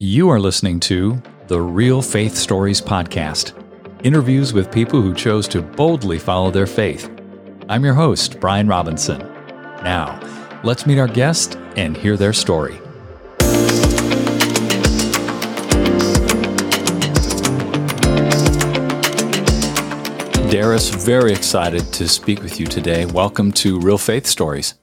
You 0.00 0.30
are 0.30 0.38
listening 0.38 0.78
to 0.82 1.20
the 1.48 1.60
Real 1.60 2.00
Faith 2.02 2.36
Stories 2.36 2.80
Podcast 2.80 3.52
interviews 4.04 4.52
with 4.52 4.70
people 4.70 5.02
who 5.02 5.12
chose 5.12 5.48
to 5.48 5.60
boldly 5.60 6.20
follow 6.20 6.52
their 6.52 6.68
faith. 6.68 7.10
I'm 7.68 7.84
your 7.84 7.94
host, 7.94 8.38
Brian 8.38 8.68
Robinson. 8.68 9.18
Now, 9.82 10.20
let's 10.62 10.86
meet 10.86 11.00
our 11.00 11.08
guest 11.08 11.56
and 11.74 11.96
hear 11.96 12.16
their 12.16 12.32
story. 12.32 12.74
Darris, 20.46 20.94
very 21.04 21.32
excited 21.32 21.92
to 21.94 22.06
speak 22.06 22.40
with 22.40 22.60
you 22.60 22.68
today. 22.68 23.04
Welcome 23.04 23.50
to 23.54 23.80
Real 23.80 23.98
Faith 23.98 24.28
Stories. 24.28 24.74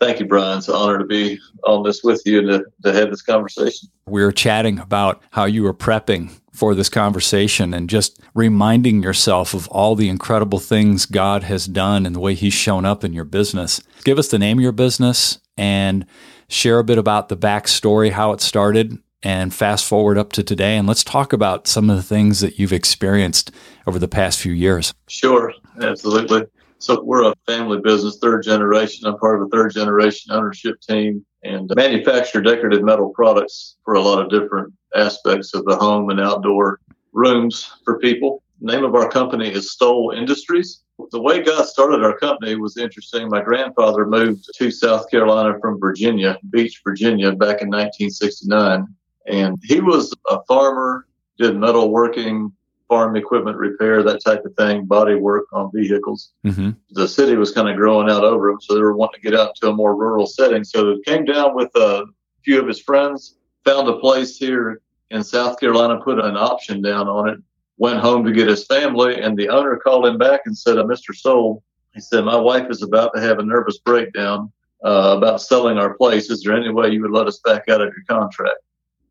Thank 0.00 0.18
you, 0.18 0.26
Brian. 0.26 0.58
It's 0.58 0.68
an 0.68 0.74
honor 0.74 0.98
to 0.98 1.04
be 1.04 1.38
on 1.64 1.82
this 1.82 2.02
with 2.02 2.22
you 2.24 2.38
and 2.38 2.48
to, 2.48 2.64
to 2.84 2.92
have 2.92 3.10
this 3.10 3.20
conversation. 3.20 3.90
We 4.06 4.22
were 4.22 4.32
chatting 4.32 4.78
about 4.78 5.22
how 5.30 5.44
you 5.44 5.62
were 5.62 5.74
prepping 5.74 6.30
for 6.52 6.74
this 6.74 6.88
conversation 6.88 7.74
and 7.74 7.88
just 7.88 8.18
reminding 8.34 9.02
yourself 9.02 9.52
of 9.52 9.68
all 9.68 9.94
the 9.94 10.08
incredible 10.08 10.58
things 10.58 11.04
God 11.04 11.42
has 11.44 11.66
done 11.66 12.06
and 12.06 12.16
the 12.16 12.20
way 12.20 12.34
He's 12.34 12.54
shown 12.54 12.86
up 12.86 13.04
in 13.04 13.12
your 13.12 13.24
business. 13.24 13.82
Give 14.04 14.18
us 14.18 14.28
the 14.28 14.38
name 14.38 14.58
of 14.58 14.62
your 14.62 14.72
business 14.72 15.38
and 15.58 16.06
share 16.48 16.78
a 16.78 16.84
bit 16.84 16.98
about 16.98 17.28
the 17.28 17.36
backstory, 17.36 18.10
how 18.10 18.32
it 18.32 18.40
started, 18.40 18.98
and 19.22 19.52
fast 19.52 19.84
forward 19.84 20.16
up 20.16 20.32
to 20.32 20.42
today. 20.42 20.78
And 20.78 20.88
let's 20.88 21.04
talk 21.04 21.34
about 21.34 21.66
some 21.66 21.90
of 21.90 21.96
the 21.96 22.02
things 22.02 22.40
that 22.40 22.58
you've 22.58 22.72
experienced 22.72 23.50
over 23.86 23.98
the 23.98 24.08
past 24.08 24.40
few 24.40 24.52
years. 24.52 24.94
Sure, 25.08 25.52
absolutely. 25.82 26.46
So 26.80 27.02
we're 27.02 27.30
a 27.30 27.34
family 27.46 27.78
business, 27.78 28.18
third 28.22 28.42
generation. 28.42 29.06
I'm 29.06 29.18
part 29.18 29.38
of 29.38 29.46
a 29.46 29.50
third 29.50 29.74
generation 29.74 30.32
ownership 30.32 30.80
team 30.80 31.24
and 31.44 31.70
manufacture 31.76 32.40
decorative 32.40 32.82
metal 32.82 33.10
products 33.10 33.76
for 33.84 33.94
a 33.94 34.00
lot 34.00 34.18
of 34.18 34.30
different 34.30 34.72
aspects 34.96 35.52
of 35.52 35.66
the 35.66 35.76
home 35.76 36.08
and 36.08 36.18
outdoor 36.18 36.80
rooms 37.12 37.70
for 37.84 37.98
people. 37.98 38.42
The 38.62 38.72
name 38.72 38.84
of 38.84 38.94
our 38.94 39.10
company 39.10 39.50
is 39.50 39.72
Stoll 39.72 40.12
Industries. 40.16 40.82
The 41.10 41.20
way 41.20 41.42
God 41.42 41.66
started 41.66 42.02
our 42.02 42.16
company 42.16 42.56
was 42.56 42.78
interesting. 42.78 43.28
My 43.28 43.42
grandfather 43.42 44.06
moved 44.06 44.48
to 44.56 44.70
South 44.70 45.10
Carolina 45.10 45.58
from 45.60 45.80
Virginia, 45.80 46.38
Beach, 46.48 46.80
Virginia, 46.82 47.32
back 47.32 47.60
in 47.60 47.68
1969. 47.68 48.86
And 49.26 49.58
he 49.62 49.80
was 49.80 50.14
a 50.30 50.42
farmer, 50.48 51.06
did 51.38 51.56
metalworking, 51.56 52.52
farm 52.90 53.14
equipment 53.14 53.56
repair, 53.56 54.02
that 54.02 54.22
type 54.22 54.44
of 54.44 54.52
thing, 54.56 54.84
body 54.84 55.14
work 55.14 55.46
on 55.52 55.70
vehicles. 55.72 56.32
Mm-hmm. 56.44 56.70
The 56.90 57.06
city 57.06 57.36
was 57.36 57.52
kind 57.52 57.68
of 57.68 57.76
growing 57.76 58.10
out 58.10 58.24
over 58.24 58.50
him, 58.50 58.60
so 58.60 58.74
they 58.74 58.80
were 58.80 58.96
wanting 58.96 59.22
to 59.22 59.30
get 59.30 59.38
out 59.38 59.54
to 59.56 59.70
a 59.70 59.72
more 59.72 59.94
rural 59.94 60.26
setting. 60.26 60.64
So 60.64 60.96
he 60.96 61.02
came 61.04 61.24
down 61.24 61.54
with 61.54 61.70
a 61.76 62.04
few 62.44 62.60
of 62.60 62.66
his 62.66 62.80
friends, 62.80 63.36
found 63.64 63.88
a 63.88 63.98
place 63.98 64.36
here 64.36 64.82
in 65.12 65.22
South 65.22 65.60
Carolina, 65.60 66.00
put 66.02 66.18
an 66.18 66.36
option 66.36 66.82
down 66.82 67.06
on 67.06 67.28
it, 67.28 67.38
went 67.78 68.00
home 68.00 68.24
to 68.24 68.32
get 68.32 68.48
his 68.48 68.66
family, 68.66 69.20
and 69.20 69.38
the 69.38 69.48
owner 69.48 69.76
called 69.76 70.04
him 70.04 70.18
back 70.18 70.40
and 70.46 70.58
said, 70.58 70.76
uh, 70.76 70.82
Mr. 70.82 71.14
Stoll, 71.14 71.62
he 71.94 72.00
said, 72.00 72.24
my 72.24 72.36
wife 72.36 72.66
is 72.70 72.82
about 72.82 73.14
to 73.14 73.20
have 73.20 73.38
a 73.38 73.44
nervous 73.44 73.78
breakdown 73.78 74.52
uh, 74.84 75.14
about 75.16 75.40
selling 75.40 75.78
our 75.78 75.94
place. 75.94 76.28
Is 76.28 76.42
there 76.42 76.56
any 76.56 76.70
way 76.70 76.90
you 76.90 77.02
would 77.02 77.12
let 77.12 77.28
us 77.28 77.38
back 77.44 77.68
out 77.68 77.80
of 77.80 77.92
your 77.94 78.04
contract? 78.08 78.58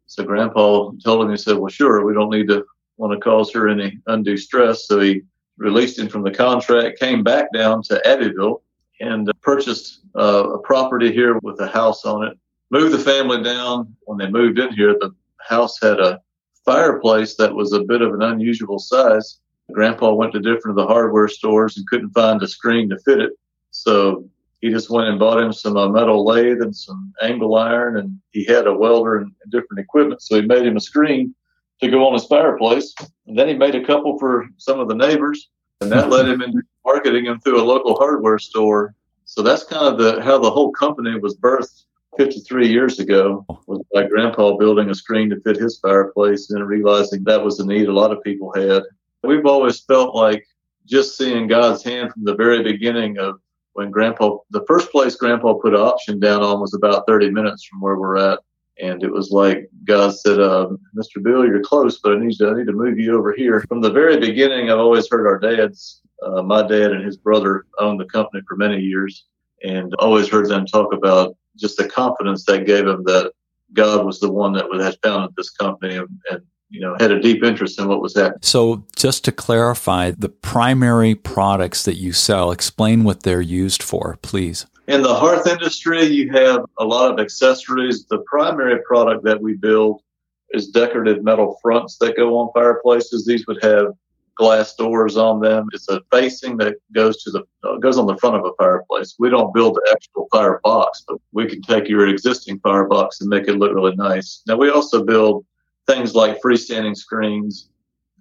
So 0.08 0.24
Grandpa 0.26 0.92
told 1.02 1.26
him, 1.26 1.32
he 1.32 1.38
said, 1.38 1.58
well, 1.58 1.70
sure, 1.70 2.04
we 2.04 2.14
don't 2.14 2.32
need 2.32 2.50
to 2.50 2.66
want 3.00 3.14
to 3.14 3.20
cause 3.20 3.52
her 3.54 3.68
any 3.68 3.98
undue 4.08 4.38
stress. 4.38 4.86
So 4.86 5.00
he 5.00 5.22
released 5.58 5.98
him 5.98 6.10
from 6.10 6.24
the 6.24 6.32
contract, 6.32 7.00
came 7.00 7.24
back 7.24 7.52
down 7.54 7.82
to 7.84 8.08
Abbeville, 8.08 8.62
and 9.00 9.32
purchased 9.42 10.02
uh, 10.18 10.52
a 10.52 10.60
property 10.60 11.12
here 11.12 11.40
with 11.42 11.60
a 11.62 11.68
house 11.68 12.06
on 12.06 12.28
it. 12.28 12.38
Moved 12.72 12.94
the 12.94 13.00
family 13.00 13.42
down. 13.42 13.96
When 14.02 14.18
they 14.18 14.30
moved 14.30 14.60
in 14.60 14.74
here, 14.74 14.96
the 15.00 15.12
house 15.40 15.80
had 15.82 16.00
a 16.00 16.20
fireplace 16.66 17.36
that 17.36 17.56
was 17.56 17.72
a 17.72 17.84
bit 17.84 18.02
of 18.02 18.14
an 18.14 18.22
unusual 18.22 18.78
size. 18.78 19.40
Grandpa 19.72 20.14
went 20.14 20.34
to 20.34 20.40
different 20.40 20.78
of 20.78 20.88
the 20.88 20.94
hardware 20.94 21.30
stores 21.30 21.78
and 21.78 21.88
couldn't 21.88 22.12
find 22.12 22.44
a 22.44 22.48
screen 22.48 22.90
to 22.90 23.00
fit 23.00 23.22
it. 23.22 23.32
So 23.72 24.28
he 24.60 24.70
just 24.70 24.90
went 24.90 25.08
and 25.08 25.18
bought 25.18 25.42
him 25.42 25.54
some 25.54 25.78
uh, 25.78 25.88
metal 25.88 26.26
lathe 26.26 26.62
and 26.62 26.76
some 26.76 27.14
angle 27.22 27.56
iron, 27.56 27.98
and 27.98 28.20
he 28.32 28.44
had 28.44 28.68
a 28.68 28.74
welder 28.74 29.18
and 29.18 29.32
different 29.50 29.80
equipment. 29.80 30.22
So 30.22 30.36
he 30.36 30.42
made 30.42 30.66
him 30.66 30.76
a 30.76 30.82
screen 30.82 31.34
to 31.82 31.90
go 31.90 32.06
on 32.06 32.14
his 32.14 32.26
fireplace. 32.26 32.94
And 33.28 33.38
then 33.38 33.48
he 33.48 33.54
made 33.54 33.76
a 33.76 33.86
couple 33.86 34.18
for 34.20 34.48
some 34.58 34.80
of 34.80 34.88
the 34.88 34.96
neighbors, 34.96 35.50
and 35.82 35.92
that 35.92 36.10
led 36.10 36.28
him 36.28 36.42
into 36.42 36.62
marketing 36.86 37.26
them 37.26 37.40
through 37.40 37.62
a 37.62 37.64
local 37.64 37.96
hardware 37.96 38.40
store. 38.40 38.96
So 39.26 39.42
that's 39.42 39.64
kind 39.64 39.86
of 39.86 39.98
the 39.98 40.22
how 40.22 40.40
the 40.40 40.52
whole 40.52 40.72
company 40.72 41.18
was 41.20 41.38
birthed 41.38 41.84
53 42.18 42.68
years 42.68 43.00
ago. 43.00 43.46
Was 43.68 43.82
my 43.94 44.04
grandpa 44.04 44.58
building 44.58 44.90
a 44.90 44.96
screen 44.96 45.30
to 45.30 45.40
fit 45.42 45.58
his 45.58 45.80
fireplace 45.80 46.50
and 46.50 46.68
realizing 46.68 47.24
that 47.24 47.44
was 47.44 47.60
a 47.60 47.66
need 47.66 47.88
a 47.88 47.94
lot 47.94 48.12
of 48.12 48.24
people 48.24 48.52
had. 48.56 48.84
We've 49.24 49.46
always 49.46 49.80
felt 49.82 50.16
like 50.16 50.46
just 50.86 51.18
seeing 51.18 51.48
God's 51.48 51.84
hand 51.84 52.12
from 52.12 52.24
the 52.24 52.36
very 52.36 52.64
beginning 52.64 53.20
of 53.20 53.40
when 53.74 53.92
grandpa 53.92 54.38
the 54.50 54.66
first 54.68 54.92
place 54.92 55.16
grandpa 55.16 55.54
put 55.54 55.76
an 55.76 55.80
option 55.80 56.20
down 56.20 56.42
on 56.42 56.60
was 56.60 56.74
about 56.74 57.06
30 57.08 57.30
minutes 57.30 57.64
from 57.64 57.80
where 57.80 57.96
we're 57.96 58.18
at 58.18 58.40
and 58.80 59.04
it 59.04 59.12
was 59.12 59.32
like 59.32 59.70
God 59.86 60.16
said, 60.16 60.40
uh, 60.40 60.70
"Mr. 60.98 61.22
Bill, 61.22 61.46
you're 61.46 61.62
close, 61.62 62.00
but 62.00 62.14
I 62.14 62.20
need 62.20 62.38
to 62.38 62.50
I 62.50 62.58
need 62.58 62.68
to 62.68 62.74
move 62.74 63.00
you 63.00 63.18
over 63.18 63.34
here." 63.34 63.62
From 63.68 63.82
the 63.82 63.92
very 63.92 64.18
beginning, 64.18 64.70
I've 64.70 64.80
always 64.80 65.08
heard 65.10 65.28
our 65.28 65.40
dads, 65.40 66.02
uh, 66.24 66.42
my 66.42 66.62
dad 66.62 66.92
and 66.92 67.06
his 67.06 67.18
brother, 67.18 67.66
owned 67.80 68.00
the 68.00 68.06
company 68.06 68.42
for 68.48 68.56
many 68.56 68.80
years, 68.80 69.26
and 69.64 69.94
always 69.96 70.28
heard 70.28 70.50
them 70.50 70.66
talk 70.66 70.94
about 70.94 71.36
just 71.58 71.78
the 71.78 71.88
confidence 71.88 72.46
that 72.46 72.66
gave 72.66 72.86
them 72.86 73.04
that 73.06 73.34
God 73.74 74.06
was 74.06 74.20
the 74.20 74.32
one 74.32 74.54
that 74.54 74.66
had 74.82 74.98
founded 75.04 75.36
this 75.36 75.50
company 75.50 75.96
and, 75.96 76.08
and 76.32 76.42
you 76.70 76.82
know 76.82 76.96
had 77.00 77.12
a 77.12 77.20
deep 77.20 77.44
interest 77.44 77.80
in 77.80 77.88
what 77.88 78.02
was 78.02 78.16
happening. 78.16 78.40
So, 78.42 78.86
just 78.96 79.26
to 79.26 79.32
clarify, 79.32 80.12
the 80.12 80.30
primary 80.30 81.16
products 81.16 81.84
that 81.84 81.96
you 81.96 82.14
sell, 82.14 82.52
explain 82.52 83.04
what 83.04 83.24
they're 83.24 83.42
used 83.42 83.84
for, 83.84 84.18
please. 84.22 84.66
In 84.90 85.04
the 85.04 85.14
hearth 85.14 85.46
industry, 85.46 86.04
you 86.06 86.32
have 86.32 86.66
a 86.80 86.84
lot 86.84 87.12
of 87.14 87.20
accessories. 87.20 88.06
The 88.06 88.24
primary 88.26 88.82
product 88.82 89.24
that 89.24 89.40
we 89.40 89.54
build 89.54 90.02
is 90.50 90.70
decorative 90.70 91.24
metal 91.24 91.60
fronts 91.62 91.98
that 92.00 92.18
go 92.18 92.36
on 92.40 92.52
fireplaces. 92.56 93.24
These 93.24 93.46
would 93.46 93.64
have 93.64 93.94
glass 94.34 94.74
doors 94.74 95.16
on 95.16 95.42
them. 95.42 95.68
It's 95.74 95.88
a 95.90 96.02
facing 96.12 96.58
that 96.58 96.78
goes 96.92 97.22
to 97.22 97.30
the 97.30 97.44
uh, 97.64 97.78
goes 97.78 98.00
on 98.00 98.08
the 98.08 98.18
front 98.18 98.38
of 98.38 98.46
a 98.46 98.56
fireplace. 98.58 99.16
We 99.20 99.30
don't 99.30 99.54
build 99.54 99.76
the 99.76 99.90
actual 99.94 100.28
fire 100.32 100.60
box, 100.64 101.04
but 101.08 101.20
we 101.34 101.46
can 101.46 101.62
take 101.62 101.88
your 101.88 102.08
existing 102.08 102.60
firebox 102.62 103.22
and 103.22 103.30
make 103.30 103.48
it 103.48 103.60
look 103.60 103.76
really 103.76 103.96
nice. 103.96 104.42
Now 104.48 104.58
we 104.58 104.72
also 104.72 105.04
build 105.04 105.46
things 105.86 106.16
like 106.16 106.42
freestanding 106.42 106.98
screens, 106.98 107.70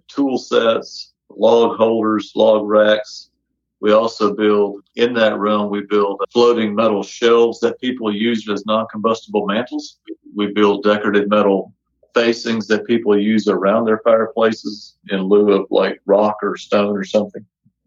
tool 0.07 0.37
sets, 0.37 1.15
log 1.31 1.79
holders, 1.79 2.31
log 2.37 2.69
racks, 2.69 3.28
we 3.81 3.93
also 3.93 4.35
build 4.35 4.83
in 4.97 5.15
that 5.15 5.39
realm, 5.39 5.71
we 5.71 5.83
build 5.83 6.21
floating 6.31 6.75
metal 6.75 7.03
shelves 7.03 7.61
that 7.61 7.81
people 7.81 8.15
use 8.15 8.49
as 8.49 8.67
non 8.67 8.87
combustible 8.91 9.47
mantles. 9.47 9.99
We 10.35 10.49
build 10.53 10.83
decorative 10.83 11.29
metal 11.29 11.73
facings 12.15 12.67
that 12.69 12.87
people 12.87 13.17
use 13.17 13.47
around 13.47 13.85
their 13.85 14.01
fireplaces 14.03 14.97
in 15.11 15.23
lieu 15.23 15.53
of 15.53 15.67
like 15.71 16.01
rock 16.07 16.37
or 16.43 16.57
stone 16.57 16.97
or 16.97 17.05
something. 17.05 17.45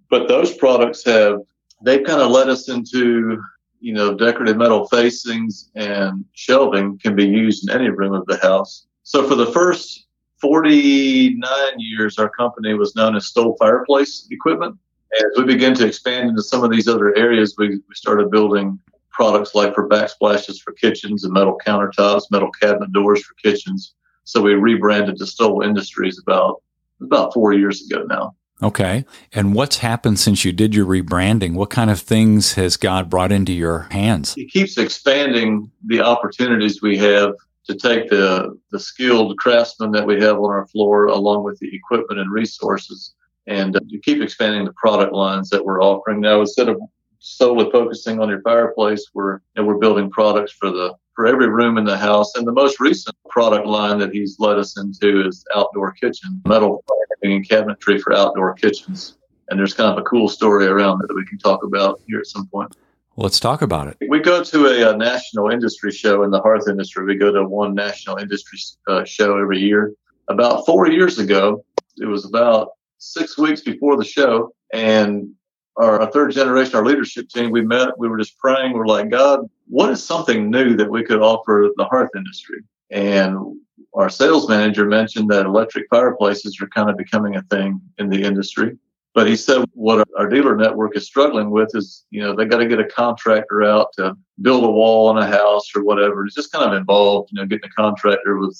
But 0.09 0.27
those 0.27 0.53
products 0.53 1.03
have, 1.05 1.39
they've 1.83 2.05
kind 2.05 2.21
of 2.21 2.31
led 2.31 2.47
us 2.47 2.69
into, 2.69 3.41
you 3.81 3.93
know, 3.93 4.13
decorative 4.13 4.57
metal 4.57 4.87
facings 4.87 5.69
and 5.75 6.23
shelving 6.33 6.99
can 6.99 7.15
be 7.15 7.25
used 7.25 7.67
in 7.67 7.75
any 7.75 7.89
room 7.89 8.13
of 8.13 8.25
the 8.27 8.37
house. 8.37 8.85
So 9.03 9.27
for 9.27 9.35
the 9.35 9.51
first 9.51 10.05
49 10.39 11.43
years, 11.77 12.17
our 12.17 12.29
company 12.29 12.73
was 12.73 12.95
known 12.95 13.15
as 13.15 13.27
Stoll 13.27 13.55
Fireplace 13.59 14.27
Equipment 14.31 14.77
as 15.13 15.37
we 15.37 15.43
begin 15.43 15.73
to 15.75 15.85
expand 15.85 16.29
into 16.29 16.43
some 16.43 16.63
of 16.63 16.71
these 16.71 16.87
other 16.87 17.15
areas, 17.17 17.55
we, 17.57 17.69
we 17.69 17.95
started 17.95 18.31
building 18.31 18.79
products 19.09 19.53
like 19.53 19.75
for 19.75 19.87
backsplashes 19.89 20.61
for 20.61 20.73
kitchens 20.73 21.23
and 21.23 21.33
metal 21.33 21.57
countertops, 21.65 22.31
metal 22.31 22.51
cabinet 22.51 22.91
doors 22.93 23.23
for 23.23 23.33
kitchens. 23.35 23.93
So 24.23 24.41
we 24.41 24.53
rebranded 24.53 25.17
to 25.17 25.25
Stoll 25.25 25.61
Industries 25.61 26.19
about 26.19 26.61
about 27.01 27.33
four 27.33 27.53
years 27.53 27.83
ago 27.83 28.03
now. 28.03 28.35
Okay. 28.63 29.05
And 29.33 29.55
what's 29.55 29.77
happened 29.77 30.19
since 30.19 30.45
you 30.45 30.51
did 30.51 30.75
your 30.75 30.85
rebranding? 30.85 31.55
What 31.55 31.71
kind 31.71 31.89
of 31.89 31.99
things 31.99 32.53
has 32.53 32.77
God 32.77 33.09
brought 33.09 33.31
into 33.31 33.51
your 33.51 33.87
hands? 33.89 34.35
He 34.35 34.47
keeps 34.47 34.77
expanding 34.77 35.71
the 35.87 36.01
opportunities 36.01 36.79
we 36.79 36.95
have 36.97 37.33
to 37.65 37.75
take 37.75 38.09
the, 38.09 38.55
the 38.71 38.79
skilled 38.79 39.35
craftsmen 39.37 39.91
that 39.93 40.05
we 40.05 40.21
have 40.21 40.37
on 40.37 40.51
our 40.51 40.67
floor 40.67 41.07
along 41.07 41.43
with 41.43 41.57
the 41.59 41.75
equipment 41.75 42.19
and 42.19 42.31
resources 42.31 43.15
and 43.47 43.75
uh, 43.75 43.79
you 43.87 43.99
keep 43.99 44.21
expanding 44.21 44.65
the 44.65 44.73
product 44.73 45.13
lines 45.13 45.49
that 45.49 45.63
we're 45.63 45.81
offering 45.81 46.21
now 46.21 46.41
instead 46.41 46.69
of 46.69 46.79
solely 47.19 47.69
focusing 47.71 48.19
on 48.19 48.29
your 48.29 48.41
fireplace 48.41 49.09
we're 49.13 49.33
you 49.33 49.39
know, 49.57 49.63
we're 49.63 49.77
building 49.77 50.09
products 50.09 50.51
for 50.51 50.69
the 50.69 50.93
for 51.15 51.27
every 51.27 51.49
room 51.49 51.77
in 51.77 51.83
the 51.83 51.97
house 51.97 52.35
and 52.35 52.47
the 52.47 52.51
most 52.51 52.79
recent 52.79 53.15
product 53.29 53.67
line 53.67 53.99
that 53.99 54.11
he's 54.11 54.37
led 54.39 54.57
us 54.57 54.77
into 54.79 55.27
is 55.27 55.45
outdoor 55.55 55.91
kitchen 55.91 56.41
metal 56.45 56.83
and 57.23 57.47
cabinetry 57.47 58.01
for 58.01 58.13
outdoor 58.13 58.53
kitchens 58.53 59.17
and 59.49 59.59
there's 59.59 59.73
kind 59.73 59.91
of 59.91 59.97
a 59.97 60.03
cool 60.03 60.27
story 60.27 60.65
around 60.65 60.99
that 60.99 61.13
we 61.13 61.25
can 61.25 61.37
talk 61.37 61.63
about 61.63 62.01
here 62.07 62.19
at 62.19 62.27
some 62.27 62.47
point 62.47 62.75
Let's 63.17 63.41
talk 63.41 63.61
about 63.61 63.87
it. 63.87 63.97
We 64.07 64.19
go 64.19 64.41
to 64.41 64.65
a, 64.67 64.93
a 64.93 64.97
national 64.97 65.49
industry 65.49 65.91
show 65.91 66.23
in 66.23 66.31
the 66.31 66.41
hearth 66.41 66.67
industry. 66.69 67.05
We 67.05 67.15
go 67.15 67.31
to 67.31 67.43
one 67.43 67.75
national 67.75 68.17
industry 68.17 68.57
uh, 68.87 69.03
show 69.03 69.37
every 69.37 69.59
year. 69.59 69.93
About 70.29 70.65
four 70.65 70.87
years 70.87 71.19
ago, 71.19 71.65
it 71.97 72.05
was 72.05 72.25
about 72.25 72.69
six 73.01 73.37
weeks 73.37 73.61
before 73.61 73.97
the 73.97 74.05
show, 74.05 74.53
and 74.71 75.31
our, 75.77 76.01
our, 76.01 76.11
third 76.11 76.31
generation, 76.31 76.75
our 76.75 76.85
leadership 76.85 77.29
team, 77.29 77.49
we 77.51 77.61
met, 77.61 77.97
we 77.97 78.07
were 78.07 78.17
just 78.17 78.37
praying. 78.37 78.73
We're 78.73 78.85
like, 78.85 79.09
God, 79.09 79.49
what 79.67 79.89
is 79.89 80.03
something 80.03 80.49
new 80.49 80.75
that 80.75 80.89
we 80.89 81.03
could 81.03 81.19
offer 81.19 81.69
the 81.75 81.85
hearth 81.85 82.11
industry? 82.15 82.59
And 82.91 83.57
our 83.93 84.09
sales 84.09 84.47
manager 84.47 84.85
mentioned 84.85 85.29
that 85.31 85.45
electric 85.45 85.87
fireplaces 85.89 86.61
are 86.61 86.67
kind 86.67 86.89
of 86.89 86.97
becoming 86.97 87.35
a 87.35 87.41
thing 87.43 87.81
in 87.97 88.09
the 88.09 88.21
industry. 88.21 88.77
But 89.13 89.27
he 89.27 89.35
said 89.35 89.65
what 89.73 90.07
our 90.17 90.29
dealer 90.29 90.55
network 90.55 90.95
is 90.95 91.05
struggling 91.05 91.49
with 91.49 91.69
is, 91.73 92.05
you 92.11 92.21
know, 92.21 92.33
they 92.33 92.45
got 92.45 92.59
to 92.59 92.67
get 92.67 92.79
a 92.79 92.85
contractor 92.85 93.63
out 93.63 93.87
to 93.97 94.15
build 94.41 94.63
a 94.63 94.71
wall 94.71 95.09
on 95.09 95.17
a 95.17 95.27
house 95.27 95.69
or 95.75 95.83
whatever. 95.83 96.25
It's 96.25 96.35
just 96.35 96.51
kind 96.51 96.71
of 96.71 96.77
involved, 96.77 97.29
you 97.31 97.41
know, 97.41 97.47
getting 97.47 97.69
a 97.69 97.81
contractor 97.81 98.37
with 98.37 98.57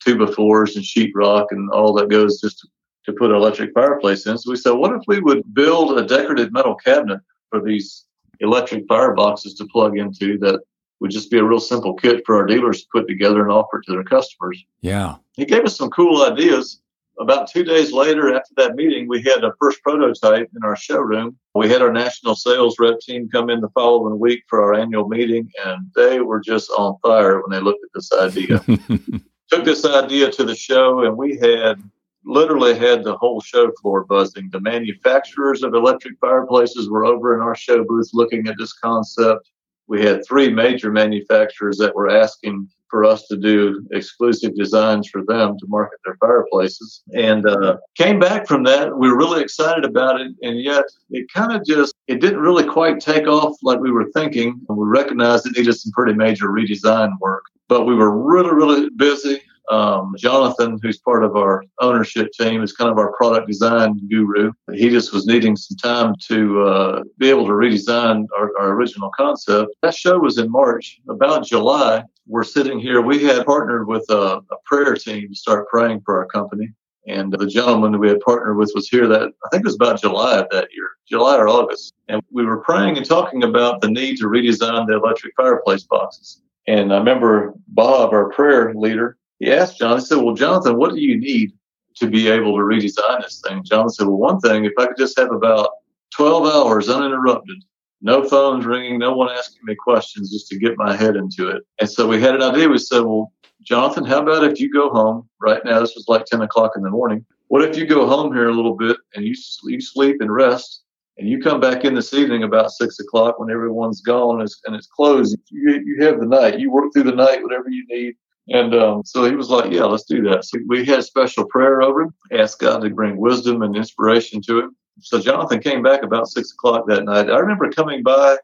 two 0.00 0.18
by 0.18 0.30
fours 0.30 0.76
and 0.76 0.84
sheetrock 0.84 1.46
and 1.50 1.70
all 1.70 1.94
that 1.94 2.10
goes 2.10 2.40
just 2.40 2.68
to 3.06 3.12
put 3.12 3.30
an 3.30 3.36
electric 3.36 3.72
fireplace 3.72 4.26
in. 4.26 4.38
So 4.38 4.50
we 4.50 4.56
said, 4.56 4.72
what 4.72 4.92
if 4.92 5.02
we 5.06 5.20
would 5.20 5.54
build 5.54 5.98
a 5.98 6.06
decorative 6.06 6.52
metal 6.52 6.74
cabinet 6.74 7.20
for 7.50 7.62
these 7.62 8.04
electric 8.40 8.86
fireboxes 8.88 9.56
to 9.58 9.66
plug 9.66 9.98
into 9.98 10.38
that 10.38 10.60
would 11.00 11.10
just 11.10 11.30
be 11.30 11.38
a 11.38 11.44
real 11.44 11.60
simple 11.60 11.94
kit 11.94 12.22
for 12.24 12.36
our 12.36 12.46
dealers 12.46 12.82
to 12.82 12.88
put 12.92 13.06
together 13.08 13.42
and 13.42 13.50
offer 13.50 13.80
to 13.80 13.92
their 13.92 14.04
customers. 14.04 14.64
Yeah. 14.80 15.16
He 15.34 15.44
gave 15.44 15.64
us 15.64 15.76
some 15.76 15.90
cool 15.90 16.22
ideas. 16.22 16.80
About 17.20 17.48
two 17.48 17.62
days 17.62 17.92
later, 17.92 18.34
after 18.34 18.54
that 18.56 18.74
meeting, 18.74 19.06
we 19.06 19.22
had 19.22 19.44
a 19.44 19.52
first 19.60 19.82
prototype 19.82 20.50
in 20.56 20.64
our 20.64 20.74
showroom. 20.74 21.36
We 21.54 21.68
had 21.68 21.80
our 21.80 21.92
national 21.92 22.34
sales 22.34 22.76
rep 22.80 22.98
team 23.00 23.28
come 23.30 23.50
in 23.50 23.60
the 23.60 23.68
following 23.68 24.18
week 24.18 24.42
for 24.48 24.64
our 24.64 24.74
annual 24.74 25.06
meeting, 25.06 25.48
and 25.64 25.90
they 25.94 26.20
were 26.20 26.40
just 26.40 26.70
on 26.70 26.96
fire 27.02 27.40
when 27.40 27.50
they 27.50 27.62
looked 27.62 27.84
at 27.84 27.90
this 27.94 28.12
idea. 28.12 28.58
Took 29.50 29.64
this 29.64 29.84
idea 29.84 30.30
to 30.32 30.44
the 30.44 30.56
show, 30.56 31.04
and 31.04 31.16
we 31.16 31.36
had 31.38 31.80
literally 32.24 32.76
had 32.76 33.04
the 33.04 33.16
whole 33.16 33.40
show 33.40 33.70
floor 33.80 34.04
buzzing. 34.04 34.48
The 34.50 34.60
manufacturers 34.60 35.62
of 35.62 35.74
electric 35.74 36.18
fireplaces 36.20 36.90
were 36.90 37.04
over 37.04 37.34
in 37.34 37.40
our 37.40 37.54
show 37.54 37.84
booth 37.84 38.10
looking 38.12 38.46
at 38.48 38.56
this 38.58 38.72
concept. 38.72 39.50
We 39.86 40.02
had 40.02 40.26
three 40.26 40.50
major 40.50 40.90
manufacturers 40.90 41.76
that 41.78 41.94
were 41.94 42.08
asking 42.08 42.68
for 42.94 43.04
us 43.04 43.26
to 43.26 43.36
do 43.36 43.84
exclusive 43.90 44.54
designs 44.54 45.08
for 45.08 45.24
them 45.26 45.58
to 45.58 45.66
market 45.66 45.98
their 46.04 46.16
fireplaces. 46.20 47.02
And 47.12 47.44
uh, 47.44 47.78
came 47.96 48.20
back 48.20 48.46
from 48.46 48.62
that. 48.64 48.96
We 48.96 49.08
were 49.08 49.18
really 49.18 49.42
excited 49.42 49.84
about 49.84 50.20
it, 50.20 50.32
and 50.42 50.60
yet 50.60 50.84
it 51.10 51.26
kind 51.34 51.50
of 51.50 51.66
just 51.66 51.92
it 52.06 52.20
didn't 52.20 52.38
really 52.38 52.64
quite 52.64 53.00
take 53.00 53.26
off 53.26 53.56
like 53.64 53.80
we 53.80 53.90
were 53.90 54.10
thinking. 54.14 54.60
We 54.68 54.86
recognized 54.86 55.44
it 55.44 55.56
needed 55.56 55.74
some 55.74 55.90
pretty 55.90 56.14
major 56.14 56.46
redesign 56.46 57.10
work. 57.20 57.42
But 57.68 57.84
we 57.84 57.96
were 57.96 58.16
really, 58.16 58.54
really 58.54 58.90
busy. 58.90 59.42
Um, 59.70 60.14
Jonathan, 60.18 60.78
who's 60.82 60.98
part 60.98 61.24
of 61.24 61.36
our 61.36 61.64
ownership 61.80 62.28
team, 62.38 62.62
is 62.62 62.72
kind 62.72 62.90
of 62.90 62.98
our 62.98 63.12
product 63.12 63.46
design 63.46 64.00
guru. 64.08 64.52
He 64.72 64.90
just 64.90 65.12
was 65.12 65.26
needing 65.26 65.56
some 65.56 65.76
time 65.76 66.14
to 66.28 66.62
uh, 66.62 67.02
be 67.18 67.30
able 67.30 67.46
to 67.46 67.52
redesign 67.52 68.26
our, 68.36 68.50
our 68.58 68.72
original 68.72 69.10
concept. 69.16 69.74
That 69.82 69.94
show 69.94 70.18
was 70.18 70.38
in 70.38 70.50
March. 70.50 71.00
About 71.08 71.46
July, 71.46 72.04
we're 72.26 72.44
sitting 72.44 72.78
here. 72.78 73.00
We 73.00 73.22
had 73.24 73.46
partnered 73.46 73.88
with 73.88 74.04
a, 74.10 74.40
a 74.50 74.56
prayer 74.66 74.94
team 74.94 75.28
to 75.28 75.34
start 75.34 75.68
praying 75.68 76.02
for 76.04 76.18
our 76.18 76.26
company. 76.26 76.72
And 77.06 77.32
the 77.32 77.46
gentleman 77.46 77.92
that 77.92 77.98
we 77.98 78.08
had 78.08 78.20
partnered 78.20 78.56
with 78.56 78.72
was 78.74 78.88
here 78.88 79.06
that 79.08 79.22
I 79.44 79.48
think 79.50 79.60
it 79.60 79.66
was 79.66 79.74
about 79.74 80.00
July 80.00 80.38
of 80.38 80.48
that 80.50 80.68
year, 80.74 80.88
July 81.06 81.36
or 81.36 81.48
August. 81.48 81.92
And 82.08 82.22
we 82.30 82.46
were 82.46 82.60
praying 82.60 82.96
and 82.96 83.04
talking 83.04 83.44
about 83.44 83.82
the 83.82 83.90
need 83.90 84.16
to 84.18 84.26
redesign 84.26 84.86
the 84.86 84.94
electric 84.94 85.34
fireplace 85.36 85.84
boxes. 85.84 86.40
And 86.66 86.94
I 86.94 86.98
remember 86.98 87.52
Bob, 87.68 88.12
our 88.12 88.30
prayer 88.30 88.72
leader, 88.74 89.18
he 89.38 89.52
asked 89.52 89.78
John, 89.78 89.98
he 89.98 90.04
said, 90.04 90.18
Well, 90.18 90.34
Jonathan, 90.34 90.76
what 90.76 90.92
do 90.92 91.00
you 91.00 91.18
need 91.18 91.52
to 91.96 92.06
be 92.08 92.28
able 92.28 92.56
to 92.56 92.62
redesign 92.62 93.22
this 93.22 93.42
thing? 93.46 93.62
Jonathan 93.64 93.90
said, 93.90 94.06
Well, 94.06 94.16
one 94.16 94.40
thing, 94.40 94.64
if 94.64 94.72
I 94.78 94.86
could 94.86 94.96
just 94.96 95.18
have 95.18 95.32
about 95.32 95.70
12 96.16 96.46
hours 96.46 96.88
uninterrupted, 96.88 97.56
no 98.02 98.22
phones 98.28 98.66
ringing, 98.66 98.98
no 98.98 99.14
one 99.14 99.30
asking 99.30 99.60
me 99.64 99.74
questions, 99.74 100.30
just 100.30 100.48
to 100.48 100.58
get 100.58 100.76
my 100.76 100.94
head 100.94 101.16
into 101.16 101.48
it. 101.48 101.62
And 101.80 101.90
so 101.90 102.06
we 102.06 102.20
had 102.20 102.34
an 102.34 102.42
idea. 102.42 102.68
We 102.68 102.78
said, 102.78 103.02
Well, 103.02 103.32
Jonathan, 103.62 104.04
how 104.04 104.22
about 104.22 104.44
if 104.44 104.60
you 104.60 104.72
go 104.72 104.90
home 104.90 105.28
right 105.40 105.64
now? 105.64 105.80
This 105.80 105.94
was 105.94 106.04
like 106.06 106.26
10 106.26 106.42
o'clock 106.42 106.72
in 106.76 106.82
the 106.82 106.90
morning. 106.90 107.24
What 107.48 107.62
if 107.62 107.76
you 107.76 107.86
go 107.86 108.06
home 108.06 108.32
here 108.32 108.48
a 108.48 108.54
little 108.54 108.76
bit 108.76 108.96
and 109.14 109.24
you, 109.24 109.34
you 109.64 109.80
sleep 109.80 110.16
and 110.20 110.32
rest 110.32 110.82
and 111.18 111.28
you 111.28 111.40
come 111.40 111.60
back 111.60 111.84
in 111.84 111.94
this 111.94 112.12
evening 112.12 112.42
about 112.42 112.72
six 112.72 112.98
o'clock 112.98 113.38
when 113.38 113.50
everyone's 113.50 114.00
gone 114.00 114.40
and 114.40 114.42
it's, 114.42 114.60
and 114.64 114.74
it's 114.74 114.86
closed. 114.86 115.38
You, 115.50 115.80
you 115.84 116.04
have 116.04 116.20
the 116.20 116.26
night. 116.26 116.58
You 116.58 116.70
work 116.70 116.92
through 116.92 117.04
the 117.04 117.12
night, 117.12 117.42
whatever 117.42 117.68
you 117.68 117.84
need. 117.88 118.16
And 118.48 118.74
um, 118.74 119.02
so 119.04 119.24
he 119.24 119.34
was 119.34 119.48
like, 119.48 119.72
Yeah, 119.72 119.84
let's 119.84 120.04
do 120.04 120.22
that. 120.28 120.44
So 120.44 120.58
we 120.66 120.84
had 120.84 121.04
special 121.04 121.46
prayer 121.46 121.82
over 121.82 122.02
him, 122.02 122.14
asked 122.32 122.60
God 122.60 122.82
to 122.82 122.90
bring 122.90 123.16
wisdom 123.16 123.62
and 123.62 123.76
inspiration 123.76 124.42
to 124.42 124.60
him. 124.60 124.76
So 125.00 125.18
Jonathan 125.18 125.60
came 125.60 125.82
back 125.82 126.02
about 126.02 126.28
six 126.28 126.52
o'clock 126.52 126.86
that 126.88 127.04
night. 127.04 127.30
I 127.30 127.38
remember 127.38 127.70
coming 127.70 128.02
by. 128.02 128.36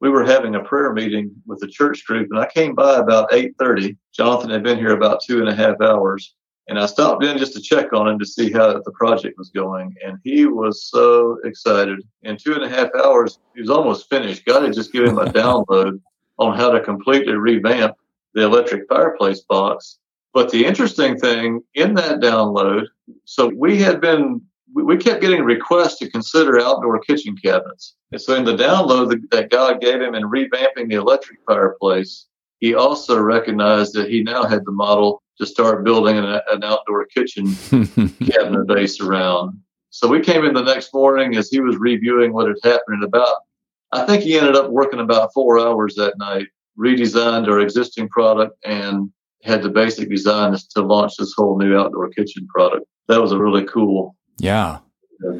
We 0.00 0.10
were 0.10 0.24
having 0.24 0.56
a 0.56 0.64
prayer 0.64 0.92
meeting 0.92 1.30
with 1.46 1.60
the 1.60 1.68
church 1.68 2.04
group, 2.04 2.28
and 2.30 2.40
I 2.40 2.48
came 2.48 2.74
by 2.74 2.96
about 2.96 3.32
eight 3.32 3.54
thirty. 3.58 3.96
Jonathan 4.12 4.50
had 4.50 4.64
been 4.64 4.78
here 4.78 4.96
about 4.96 5.22
two 5.22 5.38
and 5.38 5.48
a 5.48 5.54
half 5.54 5.80
hours, 5.80 6.34
and 6.66 6.76
I 6.76 6.86
stopped 6.86 7.22
in 7.22 7.38
just 7.38 7.52
to 7.54 7.60
check 7.60 7.92
on 7.92 8.08
him 8.08 8.18
to 8.18 8.26
see 8.26 8.50
how 8.50 8.72
the 8.72 8.90
project 8.92 9.38
was 9.38 9.50
going. 9.50 9.94
And 10.04 10.18
he 10.24 10.46
was 10.46 10.86
so 10.86 11.38
excited. 11.44 12.00
In 12.22 12.36
two 12.36 12.54
and 12.54 12.64
a 12.64 12.68
half 12.68 12.88
hours, 12.96 13.38
he 13.54 13.60
was 13.60 13.70
almost 13.70 14.10
finished. 14.10 14.44
God 14.44 14.64
had 14.64 14.72
just 14.72 14.92
given 14.92 15.10
him 15.10 15.18
a 15.18 15.26
download 15.32 16.00
on 16.38 16.56
how 16.56 16.70
to 16.70 16.80
completely 16.80 17.34
revamp 17.34 17.94
the 18.34 18.42
electric 18.42 18.88
fireplace 18.88 19.40
box. 19.40 19.98
But 20.34 20.50
the 20.50 20.64
interesting 20.64 21.18
thing 21.18 21.62
in 21.74 21.94
that 21.94 22.20
download, 22.20 22.86
so 23.24 23.52
we 23.54 23.76
had 23.76 24.00
been, 24.00 24.40
we 24.74 24.96
kept 24.96 25.20
getting 25.20 25.44
requests 25.44 25.98
to 25.98 26.10
consider 26.10 26.58
outdoor 26.58 26.98
kitchen 27.00 27.36
cabinets. 27.36 27.94
And 28.12 28.20
so 28.20 28.34
in 28.34 28.44
the 28.44 28.56
download 28.56 29.20
that 29.30 29.50
God 29.50 29.80
gave 29.80 30.00
him 30.00 30.14
in 30.14 30.22
revamping 30.22 30.88
the 30.88 30.94
electric 30.94 31.40
fireplace, 31.46 32.26
he 32.60 32.74
also 32.74 33.20
recognized 33.20 33.94
that 33.94 34.08
he 34.08 34.22
now 34.22 34.44
had 34.44 34.64
the 34.64 34.72
model 34.72 35.22
to 35.38 35.46
start 35.46 35.84
building 35.84 36.16
an, 36.16 36.40
an 36.50 36.64
outdoor 36.64 37.06
kitchen 37.06 37.54
cabinet 38.30 38.66
base 38.66 39.00
around. 39.00 39.60
So 39.90 40.08
we 40.08 40.20
came 40.20 40.44
in 40.44 40.54
the 40.54 40.62
next 40.62 40.94
morning 40.94 41.36
as 41.36 41.50
he 41.50 41.60
was 41.60 41.76
reviewing 41.76 42.32
what 42.32 42.48
had 42.48 42.56
happened 42.62 43.02
in 43.02 43.02
about, 43.02 43.34
I 43.92 44.06
think 44.06 44.22
he 44.22 44.38
ended 44.38 44.56
up 44.56 44.70
working 44.70 45.00
about 45.00 45.34
four 45.34 45.58
hours 45.58 45.94
that 45.96 46.16
night 46.16 46.46
redesigned 46.78 47.48
our 47.48 47.60
existing 47.60 48.08
product 48.08 48.56
and 48.64 49.10
had 49.42 49.62
the 49.62 49.68
basic 49.68 50.08
design 50.08 50.56
to 50.70 50.82
launch 50.82 51.16
this 51.18 51.34
whole 51.36 51.58
new 51.58 51.76
outdoor 51.76 52.08
kitchen 52.10 52.46
product. 52.46 52.86
That 53.08 53.20
was 53.20 53.32
a 53.32 53.38
really 53.38 53.64
cool. 53.64 54.16
Yeah. 54.38 54.78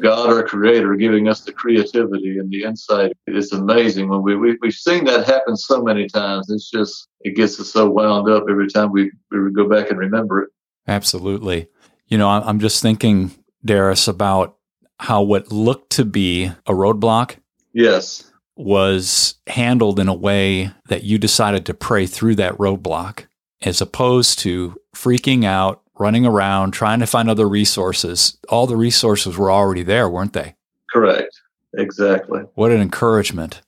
God, 0.01 0.29
our 0.29 0.43
creator, 0.43 0.95
giving 0.95 1.27
us 1.27 1.41
the 1.41 1.51
creativity 1.51 2.37
and 2.37 2.49
the 2.49 2.63
insight. 2.63 3.11
It's 3.27 3.51
amazing 3.51 4.07
when 4.07 4.21
we, 4.21 4.35
we, 4.35 4.57
we've 4.61 4.73
seen 4.73 5.03
that 5.05 5.27
happen 5.27 5.57
so 5.57 5.81
many 5.81 6.07
times. 6.07 6.49
It's 6.49 6.69
just, 6.69 7.09
it 7.21 7.35
gets 7.35 7.59
us 7.59 7.71
so 7.71 7.89
wound 7.89 8.29
up 8.29 8.45
every 8.49 8.69
time 8.69 8.91
we, 8.91 9.11
we 9.31 9.51
go 9.51 9.67
back 9.67 9.89
and 9.89 9.99
remember 9.99 10.43
it. 10.43 10.49
Absolutely. 10.87 11.67
You 12.07 12.17
know, 12.17 12.29
I'm 12.29 12.59
just 12.59 12.81
thinking, 12.81 13.31
Darris, 13.65 14.07
about 14.07 14.57
how 14.99 15.21
what 15.21 15.51
looked 15.51 15.91
to 15.91 16.05
be 16.05 16.45
a 16.45 16.71
roadblock. 16.71 17.37
Yes 17.73 18.31
was 18.55 19.35
handled 19.47 19.99
in 19.99 20.07
a 20.07 20.13
way 20.13 20.71
that 20.87 21.03
you 21.03 21.17
decided 21.17 21.65
to 21.65 21.73
pray 21.73 22.05
through 22.05 22.35
that 22.35 22.57
roadblock 22.57 23.25
as 23.61 23.81
opposed 23.81 24.39
to 24.39 24.75
freaking 24.95 25.45
out, 25.45 25.81
running 25.97 26.25
around, 26.25 26.71
trying 26.71 26.99
to 26.99 27.07
find 27.07 27.29
other 27.29 27.47
resources. 27.47 28.37
All 28.49 28.67
the 28.67 28.77
resources 28.77 29.37
were 29.37 29.51
already 29.51 29.83
there, 29.83 30.09
weren't 30.09 30.33
they? 30.33 30.55
Correct. 30.91 31.39
Exactly. 31.75 32.41
What 32.55 32.71
an 32.71 32.81
encouragement. 32.81 33.61